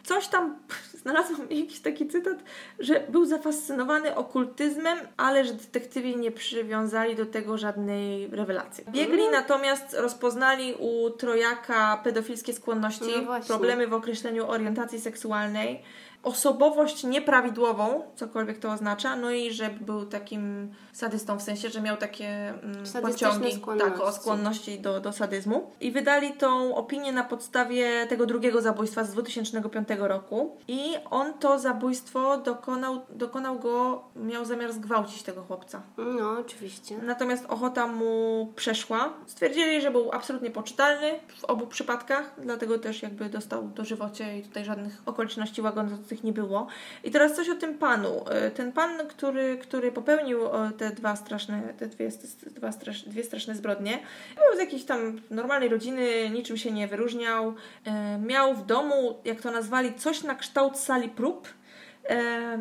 Coś 0.04 0.28
tam, 0.28 0.56
znalazłam 1.02 1.42
jakiś 1.50 1.80
taki 1.80 2.08
cytat, 2.08 2.38
że 2.80 3.04
był 3.10 3.26
zafascynowany 3.26 4.16
okultyzmem, 4.16 4.98
ale 5.18 5.46
że 5.46 5.54
detektywi 5.54 6.18
nie 6.18 6.32
przywiązali 6.32 7.16
do 7.16 7.26
tego 7.26 7.58
żadnej 7.58 8.28
rewelacji. 8.28 8.84
Biegli 8.90 9.20
mm. 9.20 9.32
natomiast 9.32 9.94
rozpoznali 9.94 10.74
u 10.80 11.10
Trojaka 11.10 12.02
pedofilskie 12.04 12.54
skłonności, 12.54 13.12
no 13.26 13.42
problemy 13.48 13.88
w 13.88 13.94
określeniu 13.94 14.48
orientacji 14.48 15.02
seksualnej, 15.02 15.84
osobowość 16.24 17.04
nieprawidłową, 17.04 18.04
cokolwiek 18.16 18.60
to 18.60 18.72
oznacza, 18.72 19.16
no 19.16 19.32
i 19.32 19.52
że 19.52 19.70
był 19.70 20.06
takim 20.06 20.72
sadystą, 20.94 21.40
w 21.40 21.42
sensie, 21.42 21.70
że 21.70 21.82
miał 21.82 21.98
takie 21.98 22.50
mm, 22.50 22.84
pociągi 23.02 23.62
tak, 23.80 24.02
o 24.02 24.12
skłonności 24.12 24.80
do, 24.80 25.00
do 25.00 25.14
sadyzmu. 25.14 25.72
I 25.82 25.92
wydali 25.92 26.34
tą 26.34 26.76
opinię 26.76 27.12
na 27.12 27.24
podstawie 27.24 28.08
tego 28.10 28.26
drugiego 28.26 28.62
zabójstwa 28.62 29.04
z 29.04 29.12
2005 29.12 29.88
roku 30.00 30.58
i 30.68 30.96
on 31.10 31.34
to 31.34 31.60
zabójstwo 31.60 32.38
dokonał, 32.38 33.02
dokonał 33.10 33.60
go, 33.60 34.04
miał 34.16 34.46
zamiar 34.46 34.74
zgwałcić 34.74 35.24
tego 35.24 35.44
chłopca. 35.44 35.82
No, 35.98 36.30
oczywiście. 36.40 36.98
Natomiast 36.98 37.46
ochota 37.46 37.88
mu 37.88 38.54
przeszła. 38.56 39.14
Stwierdzili, 39.28 39.82
że 39.82 39.92
był 39.92 40.12
absolutnie 40.12 40.50
poczytalny 40.50 41.20
w 41.28 41.46
obu 41.46 41.68
przypadkach, 41.68 42.34
dlatego 42.38 42.80
też 42.80 43.02
jakby 43.02 43.30
dostał 43.30 43.68
dożywocie 43.68 44.38
i 44.38 44.44
tutaj 44.44 44.66
żadnych 44.66 45.02
okoliczności 45.06 45.62
łagodzących 45.62 46.11
tych 46.12 46.24
nie 46.24 46.34
było. 46.34 46.68
I 47.04 47.12
teraz 47.12 47.36
coś 47.36 47.50
o 47.50 47.56
tym 47.56 47.78
panu. 47.78 48.26
E, 48.30 48.52
ten 48.52 48.72
pan, 48.72 49.08
który, 49.08 49.58
który 49.58 49.92
popełnił 49.92 50.46
e, 50.46 50.72
te 50.78 50.90
dwa 50.90 51.16
straszne, 51.16 51.74
te 51.78 51.88
dwie, 51.88 52.10
dwa 52.46 52.72
strasz, 52.72 53.02
dwie 53.02 53.24
straszne 53.24 53.56
zbrodnie, 53.56 54.00
był 54.36 54.58
z 54.58 54.60
jakiejś 54.60 54.84
tam 54.84 55.22
normalnej 55.30 55.70
rodziny, 55.70 56.30
niczym 56.30 56.58
się 56.58 56.72
nie 56.72 56.88
wyróżniał. 56.88 57.54
E, 57.86 58.18
miał 58.18 58.56
w 58.56 58.66
domu, 58.66 59.20
jak 59.26 59.42
to 59.42 59.52
nazwali, 59.52 59.94
coś 59.94 60.24
na 60.24 60.36
kształt 60.36 60.78
sali 60.78 61.10
prób. 61.10 61.48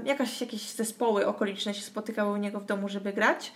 Jakaś, 0.05 0.41
jakieś 0.41 0.71
zespoły 0.71 1.27
okoliczne 1.27 1.75
się 1.75 1.83
spotykały 1.83 2.33
u 2.33 2.37
niego 2.37 2.61
w 2.61 2.65
domu, 2.65 2.89
żeby 2.89 3.13
grać. 3.13 3.53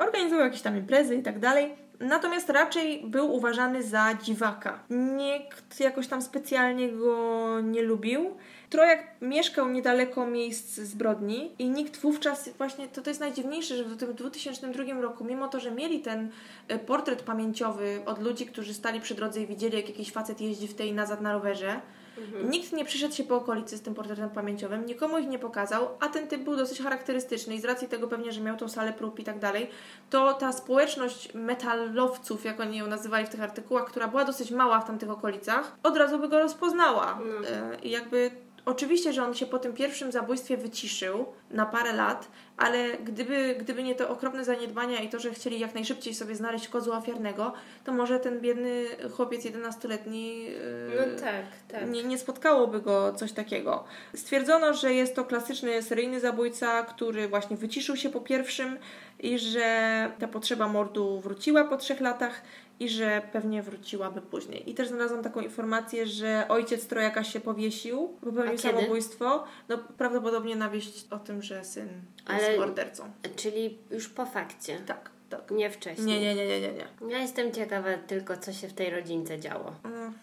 Organizował 0.00 0.44
jakieś 0.44 0.62
tam 0.62 0.76
imprezy 0.76 1.16
i 1.16 1.22
tak 1.22 1.38
dalej. 1.38 1.74
Natomiast 2.00 2.50
raczej 2.50 3.02
był 3.06 3.34
uważany 3.34 3.82
za 3.82 4.14
dziwaka. 4.22 4.78
Nikt 4.90 5.80
jakoś 5.80 6.06
tam 6.06 6.22
specjalnie 6.22 6.88
go 6.88 7.60
nie 7.60 7.82
lubił. 7.82 8.36
Trojak 8.70 9.06
mieszkał 9.20 9.68
niedaleko 9.68 10.26
miejsc 10.26 10.74
zbrodni 10.74 11.52
i 11.58 11.70
nikt 11.70 12.00
wówczas 12.00 12.48
właśnie, 12.58 12.88
to, 12.88 13.02
to 13.02 13.10
jest 13.10 13.20
najdziwniejsze, 13.20 13.76
że 13.76 13.84
w 13.84 13.96
tym 13.96 14.14
2002 14.14 15.00
roku, 15.00 15.24
mimo 15.24 15.48
to, 15.48 15.60
że 15.60 15.70
mieli 15.70 16.00
ten 16.00 16.30
e, 16.68 16.78
portret 16.78 17.22
pamięciowy 17.22 18.00
od 18.06 18.22
ludzi, 18.22 18.46
którzy 18.46 18.74
stali 18.74 19.00
przy 19.00 19.14
drodze 19.14 19.40
i 19.40 19.46
widzieli, 19.46 19.76
jak 19.76 19.88
jakiś 19.88 20.12
facet 20.12 20.40
jeździ 20.40 20.68
w 20.68 20.74
tej 20.74 20.92
nazad 20.92 21.20
na 21.20 21.32
rowerze, 21.32 21.80
Mhm. 22.18 22.50
Nikt 22.50 22.72
nie 22.72 22.84
przyszedł 22.84 23.14
się 23.14 23.24
po 23.24 23.36
okolicy 23.36 23.76
z 23.76 23.82
tym 23.82 23.94
portretem 23.94 24.30
pamięciowym, 24.30 24.86
nikomu 24.86 25.18
ich 25.18 25.28
nie 25.28 25.38
pokazał, 25.38 25.88
a 26.00 26.08
ten 26.08 26.28
typ 26.28 26.42
był 26.42 26.56
dosyć 26.56 26.80
charakterystyczny 26.80 27.54
i 27.54 27.60
z 27.60 27.64
racji 27.64 27.88
tego 27.88 28.08
pewnie, 28.08 28.32
że 28.32 28.40
miał 28.40 28.56
tą 28.56 28.68
salę 28.68 28.92
prób 28.92 29.18
i 29.18 29.24
tak 29.24 29.38
dalej, 29.38 29.70
to 30.10 30.34
ta 30.34 30.52
społeczność 30.52 31.34
metalowców, 31.34 32.44
jak 32.44 32.60
oni 32.60 32.78
ją 32.78 32.86
nazywali 32.86 33.26
w 33.26 33.28
tych 33.28 33.42
artykułach, 33.42 33.84
która 33.84 34.08
była 34.08 34.24
dosyć 34.24 34.50
mała 34.50 34.80
w 34.80 34.86
tamtych 34.86 35.10
okolicach, 35.10 35.76
od 35.82 35.96
razu 35.96 36.18
by 36.18 36.28
go 36.28 36.38
rozpoznała. 36.38 37.18
No. 37.24 37.76
I 37.82 37.90
jakby 37.90 38.30
Oczywiście, 38.66 39.12
że 39.12 39.24
on 39.24 39.34
się 39.34 39.46
po 39.46 39.58
tym 39.58 39.72
pierwszym 39.72 40.12
zabójstwie 40.12 40.56
wyciszył 40.56 41.26
na 41.50 41.66
parę 41.66 41.92
lat, 41.92 42.28
ale 42.56 42.98
gdyby, 43.04 43.54
gdyby 43.58 43.82
nie 43.82 43.94
te 43.94 44.08
okropne 44.08 44.44
zaniedbania 44.44 45.00
i 45.00 45.08
to, 45.08 45.20
że 45.20 45.30
chcieli 45.30 45.60
jak 45.60 45.74
najszybciej 45.74 46.14
sobie 46.14 46.34
znaleźć 46.34 46.68
kozła 46.68 46.98
ofiarnego, 46.98 47.52
to 47.84 47.92
może 47.92 48.20
ten 48.20 48.40
biedny 48.40 48.84
chłopiec 49.16 49.44
11-letni 49.44 50.44
yy, 50.44 50.52
no 50.96 51.20
tak, 51.20 51.44
tak. 51.68 51.90
Nie, 51.90 52.04
nie 52.04 52.18
spotkałoby 52.18 52.80
go 52.80 53.12
coś 53.12 53.32
takiego. 53.32 53.84
Stwierdzono, 54.14 54.74
że 54.74 54.94
jest 54.94 55.16
to 55.16 55.24
klasyczny 55.24 55.82
seryjny 55.82 56.20
zabójca, 56.20 56.82
który 56.82 57.28
właśnie 57.28 57.56
wyciszył 57.56 57.96
się 57.96 58.10
po 58.10 58.20
pierwszym 58.20 58.78
i 59.18 59.38
że 59.38 60.10
ta 60.18 60.28
potrzeba 60.28 60.68
mordu 60.68 61.20
wróciła 61.20 61.64
po 61.64 61.76
trzech 61.76 62.00
latach 62.00 62.42
i 62.80 62.88
że 62.88 63.22
pewnie 63.32 63.62
wróciłaby 63.62 64.20
później. 64.22 64.70
I 64.70 64.74
też 64.74 64.88
znalazłam 64.88 65.22
taką 65.22 65.40
informację, 65.40 66.06
że 66.06 66.46
ojciec 66.48 66.86
trojaka 66.86 67.24
się 67.24 67.40
powiesił, 67.40 68.08
popełnił 68.24 68.58
samobójstwo. 68.58 69.44
No 69.68 69.78
prawdopodobnie 69.98 70.56
na 70.56 70.70
wieść 70.70 71.06
o 71.10 71.18
tym, 71.18 71.42
że 71.42 71.64
syn 71.64 71.88
Ale, 72.26 72.45
jest 72.46 72.60
mordercą. 72.60 73.10
Czyli 73.36 73.78
już 73.90 74.08
po 74.08 74.26
fakcie. 74.26 74.78
Tak. 74.86 75.16
Tak. 75.30 75.50
Nie 75.50 75.70
wcześniej. 75.70 76.06
Nie, 76.06 76.20
nie, 76.20 76.34
nie, 76.34 76.46
nie, 76.46 76.60
nie, 76.60 76.72
nie. 76.72 77.12
Ja 77.12 77.18
jestem 77.18 77.52
ciekawa 77.52 77.88
tylko, 78.06 78.36
co 78.36 78.52
się 78.52 78.68
w 78.68 78.72
tej 78.72 78.90
rodzince 78.90 79.40
działo. 79.40 79.72
Mm. 79.84 80.14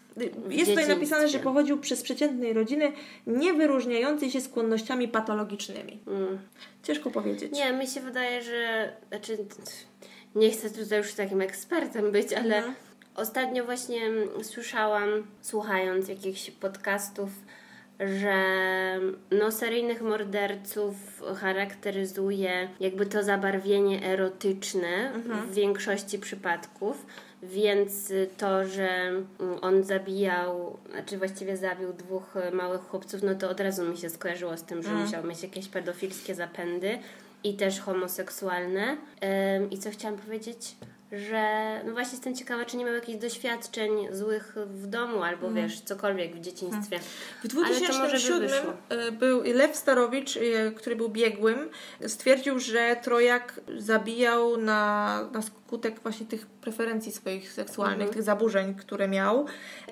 Jest 0.50 0.70
tutaj 0.70 0.88
napisane, 0.88 1.28
że 1.28 1.40
pochodził 1.40 1.80
przez 1.80 2.02
przeciętnej 2.02 2.54
rodziny, 2.54 2.92
nie 3.28 3.54
wyróżniającej 3.54 4.32
się 4.32 4.42
skłonnościami 4.42 5.08
patologicznymi. 5.08 6.00
Mm. 6.08 6.40
Ciężko 6.84 7.12
powiedzieć. 7.12 7.52
Nie, 7.52 7.74
mi 7.74 7.88
się 7.88 8.02
wydaje, 8.02 8.42
że. 8.42 8.94
Znaczy, 9.10 9.38
nie 10.36 10.52
chcę 10.52 10.70
tutaj 10.70 10.98
już 10.98 11.14
takim 11.14 11.42
ekspertem 11.42 12.12
być, 12.12 12.34
ale 12.34 12.58
mhm. 12.58 12.76
ostatnio 13.16 13.66
właśnie 13.66 14.02
słyszałam, 14.44 15.10
słuchając 15.42 16.08
jakichś 16.08 16.52
podcastów, 16.52 17.30
że 18.00 18.36
no, 19.32 19.52
seryjnych 19.52 20.02
morderców 20.02 21.22
charakteryzuje 21.36 22.70
jakby 22.80 23.06
to 23.06 23.24
zabarwienie 23.24 24.06
erotyczne 24.06 25.14
mhm. 25.14 25.48
w 25.48 25.54
większości 25.54 26.20
przypadków. 26.20 27.06
Więc 27.44 28.14
to, 28.38 28.66
że 28.66 29.12
on 29.62 29.84
zabijał, 29.84 30.78
znaczy 30.92 31.18
właściwie 31.18 31.58
zabił 31.58 31.94
dwóch 31.94 32.34
małych 32.54 32.82
chłopców, 32.82 33.24
no 33.24 33.36
to 33.36 33.50
od 33.50 33.60
razu 33.60 33.86
mi 33.86 33.98
się 33.98 34.10
skojarzyło 34.10 34.58
z 34.58 34.64
tym, 34.64 34.84
że 34.84 34.90
mhm. 34.90 35.06
musiał 35.06 35.24
mieć 35.24 35.44
jakieś 35.44 35.68
pedofilskie 35.68 36.36
zapędy 36.36 37.00
i 37.44 37.54
też 37.54 37.80
homoseksualne. 37.80 38.98
I 39.72 39.78
co 39.78 39.90
chciałam 39.90 40.18
powiedzieć? 40.18 40.76
Że 41.14 41.82
no 41.86 41.94
właśnie 41.94 42.12
jestem 42.12 42.36
ciekawa, 42.36 42.66
czy 42.66 42.78
nie 42.78 42.86
miał 42.86 42.94
jakichś 42.94 43.20
doświadczeń 43.20 43.92
złych 44.12 44.56
w 44.66 44.88
domu 44.88 45.24
albo 45.24 45.48
mm. 45.48 45.64
wiesz, 45.64 45.82
cokolwiek 45.82 46.36
w 46.36 46.40
dzieciństwie. 46.40 47.00
W 47.44 47.48
2007 47.48 48.50
e, 48.90 49.12
był 49.12 49.44
Lew 49.44 49.76
Starowicz, 49.76 50.38
e, 50.38 50.72
który 50.72 50.96
był 50.96 51.10
biegłym, 51.10 51.70
stwierdził, 52.08 52.60
że 52.60 52.96
Trojak 53.04 53.60
zabijał 53.78 54.58
na, 54.58 55.30
na 55.32 55.42
skutek 55.42 56.00
właśnie 56.00 56.26
tych 56.26 56.46
preferencji 56.46 57.12
swoich 57.12 57.52
seksualnych, 57.52 58.02
mm. 58.02 58.14
tych 58.14 58.24
zaburzeń, 58.24 58.76
które 58.76 59.08
miał 59.08 59.46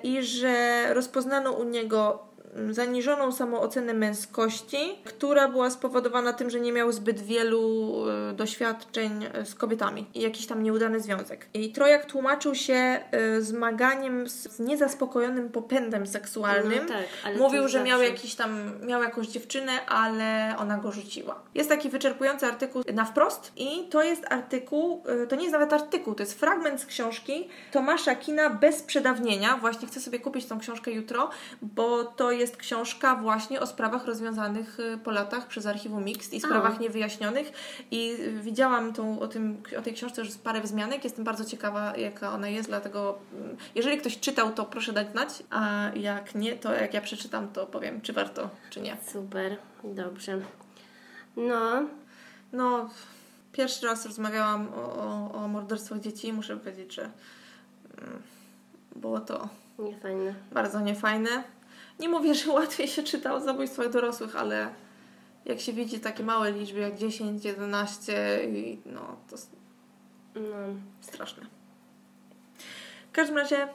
i 0.04 0.24
że 0.24 0.86
rozpoznano 0.94 1.52
u 1.52 1.64
niego 1.64 2.31
zaniżoną 2.70 3.32
samoocenę 3.32 3.94
męskości, 3.94 4.78
która 5.04 5.48
była 5.48 5.70
spowodowana 5.70 6.34
tym, 6.34 6.50
że 6.50 6.60
nie 6.60 6.72
miał 6.72 6.92
zbyt 6.92 7.22
wielu 7.22 7.96
e, 8.10 8.34
doświadczeń 8.34 9.26
e, 9.34 9.46
z 9.46 9.56
kobietami 9.56 10.06
i 10.14 10.22
jakiś 10.22 10.48
tam 10.48 10.64
nieudany 10.64 11.00
związek. 11.00 11.48
I 11.54 11.72
Trojak 11.72 12.06
tłumaczył 12.06 12.56
się 12.56 12.74
e, 12.74 13.42
zmaganiem 13.42 14.30
z 14.30 14.60
niezaspokojonym 14.60 15.50
popędem 15.50 16.08
seksualnym. 16.08 16.86
No 16.90 16.94
tak, 17.24 17.38
Mówił, 17.38 17.68
że 17.68 17.84
miał 17.84 18.02
jakiś 18.02 18.36
tam, 18.36 18.72
miał 18.86 19.04
jakąś 19.04 19.28
dziewczynę, 19.28 19.86
ale 19.86 20.56
ona 20.58 20.78
go 20.78 20.92
rzuciła. 20.92 21.42
Jest 21.56 21.70
taki 21.70 21.90
wyczerpujący 21.90 22.46
artykuł 22.46 22.82
na 22.94 23.06
wprost 23.06 23.52
i 23.56 23.88
to 23.90 24.04
jest 24.04 24.26
artykuł, 24.30 25.04
to 25.30 25.36
nie 25.36 25.42
jest 25.42 25.54
nawet 25.54 25.74
artykuł, 25.74 26.16
to 26.16 26.24
jest 26.24 26.40
fragment 26.40 26.82
z 26.82 26.86
książki 26.86 27.50
Tomasza 27.72 28.16
Kina 28.16 28.50
bez 28.50 28.84
przedawnienia. 28.84 29.58
Właśnie 29.58 29.88
chcę 29.88 30.00
sobie 30.00 30.20
kupić 30.20 30.46
tą 30.46 30.60
książkę 30.60 30.92
jutro, 30.92 31.30
bo 31.62 32.04
to 32.04 32.32
jest 32.32 32.41
jest 32.42 32.58
książka 32.58 33.16
właśnie 33.16 33.60
o 33.60 33.68
sprawach 33.68 34.06
rozwiązanych 34.06 34.80
y, 34.80 34.98
po 34.98 35.12
latach 35.12 35.48
przez 35.48 35.66
archiwum 35.66 36.04
Mixed 36.04 36.34
i 36.34 36.42
sprawach 36.42 36.76
A. 36.76 36.82
niewyjaśnionych 36.82 37.52
i 37.92 38.18
widziałam 38.42 38.94
tą, 38.94 39.20
o, 39.20 39.28
tym, 39.28 39.64
o 39.80 39.82
tej 39.82 39.94
książce 39.94 40.22
już 40.22 40.32
parę 40.36 40.62
wzmianek, 40.62 41.04
jestem 41.04 41.26
bardzo 41.26 41.46
ciekawa 41.46 41.98
jaka 41.98 42.34
ona 42.34 42.50
jest, 42.50 42.70
dlatego 42.70 43.20
mm, 43.34 43.58
jeżeli 43.76 43.98
ktoś 43.98 44.20
czytał, 44.20 44.52
to 44.52 44.66
proszę 44.66 44.94
dać 44.94 45.12
znać, 45.12 45.30
a 45.50 45.92
jak 45.96 46.36
nie, 46.36 46.56
to 46.56 46.74
jak 46.74 46.94
ja 46.94 47.02
przeczytam, 47.02 47.48
to 47.48 47.66
powiem, 47.66 48.02
czy 48.02 48.14
warto, 48.14 48.50
czy 48.70 48.82
nie. 48.82 48.98
Super, 49.12 49.58
dobrze. 49.84 50.40
No. 51.38 51.86
No, 52.54 52.90
pierwszy 53.52 53.86
raz 53.86 54.06
rozmawiałam 54.06 54.68
o, 54.74 54.96
o, 54.96 55.32
o 55.34 55.48
morderstwach 55.48 56.00
dzieci 56.00 56.28
i 56.28 56.34
muszę 56.34 56.58
powiedzieć, 56.58 56.94
że 56.94 57.02
mm, 57.02 58.22
było 58.96 59.20
to 59.20 59.50
niefajne. 59.80 60.34
Bardzo 60.52 60.80
niefajne. 60.80 61.44
Nie 62.00 62.10
mówię, 62.10 62.36
że 62.36 62.52
łatwiej 62.52 62.88
się 62.88 63.04
czyta 63.04 63.34
o 63.34 63.40
zabójstwach 63.40 63.90
dorosłych, 63.90 64.36
ale 64.36 64.70
jak 65.46 65.60
się 65.60 65.74
widzi 65.74 66.00
takie 66.00 66.24
małe 66.24 66.52
liczby 66.52 66.80
jak 66.80 66.98
10, 66.98 67.46
11 67.46 68.40
i 68.44 68.80
no 68.86 69.18
to 69.30 69.36
no. 70.36 70.58
straszne. 71.02 71.46
W 73.12 73.14
każdym 73.14 73.38
razie 73.38 73.68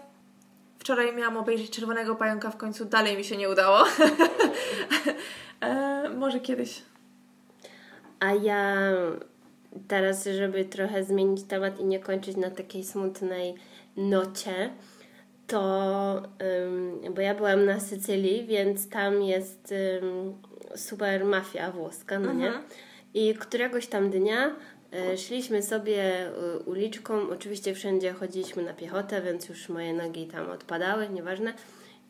wczoraj 0.79 1.17
miałam 1.17 1.37
obejrzeć 1.37 1.71
Czerwonego 1.71 2.17
Pająka, 2.17 2.51
w 2.51 2.57
końcu 2.57 2.85
dalej 2.85 3.17
mi 3.17 3.25
się 3.25 3.37
nie 3.37 3.51
udało. 3.51 3.85
e, 5.61 6.09
może 6.09 6.41
kiedyś. 6.41 6.83
A 8.21 8.33
ja 8.33 8.77
teraz, 9.89 10.25
żeby 10.25 10.65
trochę 10.65 11.05
zmienić 11.05 11.43
temat 11.43 11.81
i 11.81 11.85
nie 11.85 12.01
kończyć 12.01 12.37
na 12.37 12.51
takiej 12.51 12.85
smutnej 12.85 13.55
nocie, 13.97 14.71
to, 15.47 16.23
bo 17.15 17.21
ja 17.21 17.35
byłam 17.35 17.65
na 17.65 17.81
Sycylii, 17.81 18.47
więc 18.47 18.89
tam 18.89 19.23
jest 19.23 19.75
super 20.77 21.25
mafia 21.25 21.71
włoska, 21.71 22.19
no 22.19 22.33
nie? 22.33 22.47
Mhm. 22.47 22.65
I 23.15 23.35
któregoś 23.35 23.87
tam 23.87 24.11
dnia 24.11 24.57
e, 24.93 25.17
szliśmy 25.17 25.63
sobie 25.63 26.03
e, 26.03 26.59
uliczką, 26.59 27.29
oczywiście 27.31 27.75
wszędzie 27.75 28.13
chodziliśmy 28.13 28.63
na 28.63 28.75
piechotę, 28.75 29.23
więc 29.23 29.49
już 29.49 29.69
moje 29.69 29.95
nogi 29.95 30.27
tam 30.27 30.51
odpadały, 30.51 31.09
nieważne. 31.09 31.55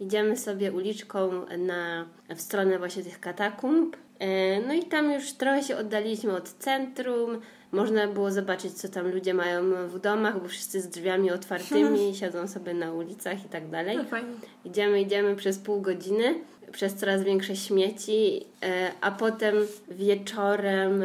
Idziemy 0.00 0.36
sobie 0.36 0.72
uliczką 0.72 1.46
na, 1.58 2.06
w 2.36 2.40
stronę 2.40 2.78
właśnie 2.78 3.02
tych 3.02 3.20
katakumb. 3.20 3.96
E, 4.18 4.60
no 4.60 4.74
i 4.74 4.82
tam 4.82 5.12
już 5.12 5.32
trochę 5.32 5.62
się 5.62 5.76
oddaliśmy 5.76 6.32
od 6.32 6.48
centrum, 6.48 7.40
można 7.76 8.08
było 8.08 8.30
zobaczyć, 8.30 8.72
co 8.72 8.88
tam 8.88 9.08
ludzie 9.08 9.34
mają 9.34 9.88
w 9.88 9.98
domach, 9.98 10.42
bo 10.42 10.48
wszyscy 10.48 10.80
z 10.80 10.88
drzwiami 10.88 11.30
otwartymi, 11.30 12.14
siedzą 12.20 12.48
sobie 12.48 12.74
na 12.74 12.92
ulicach 12.92 13.44
i 13.44 13.48
tak 13.48 13.70
dalej. 13.70 13.96
No 13.96 14.04
fajnie. 14.04 14.32
Idziemy, 14.64 15.00
idziemy 15.00 15.36
przez 15.36 15.58
pół 15.58 15.80
godziny, 15.80 16.34
przez 16.72 16.94
coraz 16.94 17.22
większe 17.22 17.56
śmieci, 17.56 18.46
e, 18.62 18.92
a 19.00 19.10
potem 19.10 19.54
wieczorem 19.90 21.04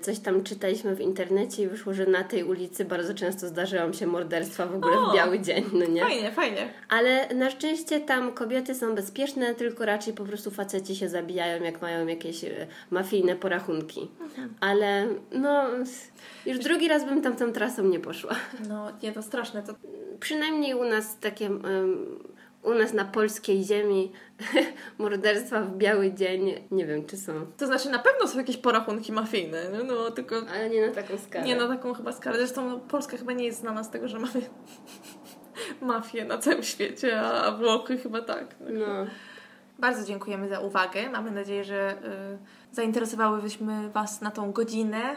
coś 0.00 0.18
tam 0.18 0.44
czytaliśmy 0.44 0.94
w 0.94 1.00
internecie 1.00 1.62
i 1.62 1.68
wyszło, 1.68 1.94
że 1.94 2.06
na 2.06 2.24
tej 2.24 2.44
ulicy 2.44 2.84
bardzo 2.84 3.14
często 3.14 3.48
zdarzają 3.48 3.92
się 3.92 4.06
morderstwa 4.06 4.66
w 4.66 4.74
ogóle 4.74 4.98
o, 4.98 5.10
w 5.10 5.14
biały 5.14 5.40
dzień, 5.40 5.64
no 5.72 5.86
nie? 5.86 6.00
Fajnie, 6.00 6.32
fajnie. 6.32 6.68
Ale 6.88 7.34
na 7.34 7.50
szczęście 7.50 8.00
tam 8.00 8.32
kobiety 8.32 8.74
są 8.74 8.94
bezpieczne, 8.94 9.54
tylko 9.54 9.84
raczej 9.84 10.14
po 10.14 10.24
prostu 10.24 10.50
faceci 10.50 10.96
się 10.96 11.08
zabijają, 11.08 11.62
jak 11.62 11.82
mają 11.82 12.06
jakieś 12.06 12.44
e, 12.44 12.66
mafijne 12.90 13.36
porachunki. 13.36 14.08
Mhm. 14.20 14.54
Ale 14.60 15.06
no, 15.32 15.64
już 16.46 16.58
drugi 16.58 16.88
raz 16.88 17.04
bym 17.04 17.22
tam 17.22 17.36
tą 17.36 17.52
trasą 17.52 17.84
nie 17.84 18.00
poszła. 18.00 18.34
No, 18.68 18.88
nie, 19.02 19.12
to 19.12 19.22
straszne. 19.22 19.62
To... 19.62 19.74
Przynajmniej 20.20 20.74
u 20.74 20.84
nas 20.84 21.18
takie... 21.18 21.50
Um, 21.50 22.18
u 22.68 22.74
nas 22.74 22.92
na 22.92 23.04
polskiej 23.04 23.64
ziemi 23.64 24.12
morderstwa 24.98 25.60
w 25.60 25.76
biały 25.76 26.12
dzień, 26.12 26.54
nie 26.70 26.86
wiem, 26.86 27.06
czy 27.06 27.16
są. 27.16 27.32
To 27.56 27.66
znaczy, 27.66 27.90
na 27.90 27.98
pewno 27.98 28.28
są 28.28 28.38
jakieś 28.38 28.56
porachunki 28.56 29.12
mafijne, 29.12 29.64
no, 29.72 29.84
no 29.84 30.10
tylko... 30.10 30.36
Ale 30.54 30.70
nie 30.70 30.86
na 30.86 30.92
taką 30.92 31.18
skalę. 31.18 31.46
Nie 31.46 31.56
na 31.56 31.68
taką 31.68 31.94
chyba 31.94 32.12
skalę. 32.12 32.36
Zresztą 32.36 32.70
no, 32.70 32.78
Polska 32.78 33.16
chyba 33.16 33.32
nie 33.32 33.44
jest 33.44 33.60
znana 33.60 33.84
z 33.84 33.90
tego, 33.90 34.08
że 34.08 34.18
mamy 34.18 34.40
mafię 35.80 36.24
na 36.24 36.38
całym 36.38 36.62
świecie, 36.62 37.20
a 37.20 37.52
Włochy 37.52 37.98
chyba 37.98 38.22
tak. 38.22 38.56
No. 38.60 39.06
Bardzo 39.78 40.04
dziękujemy 40.04 40.48
za 40.48 40.60
uwagę. 40.60 41.10
Mamy 41.10 41.30
nadzieję, 41.30 41.64
że 41.64 41.92
y, 42.72 42.74
zainteresowałybyśmy 42.74 43.90
Was 43.90 44.20
na 44.20 44.30
tą 44.30 44.52
godzinę. 44.52 45.16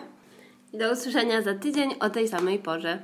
Do 0.74 0.92
usłyszenia 0.92 1.42
za 1.42 1.54
tydzień 1.54 1.96
o 2.00 2.10
tej 2.10 2.28
samej 2.28 2.60
porze. 2.60 3.00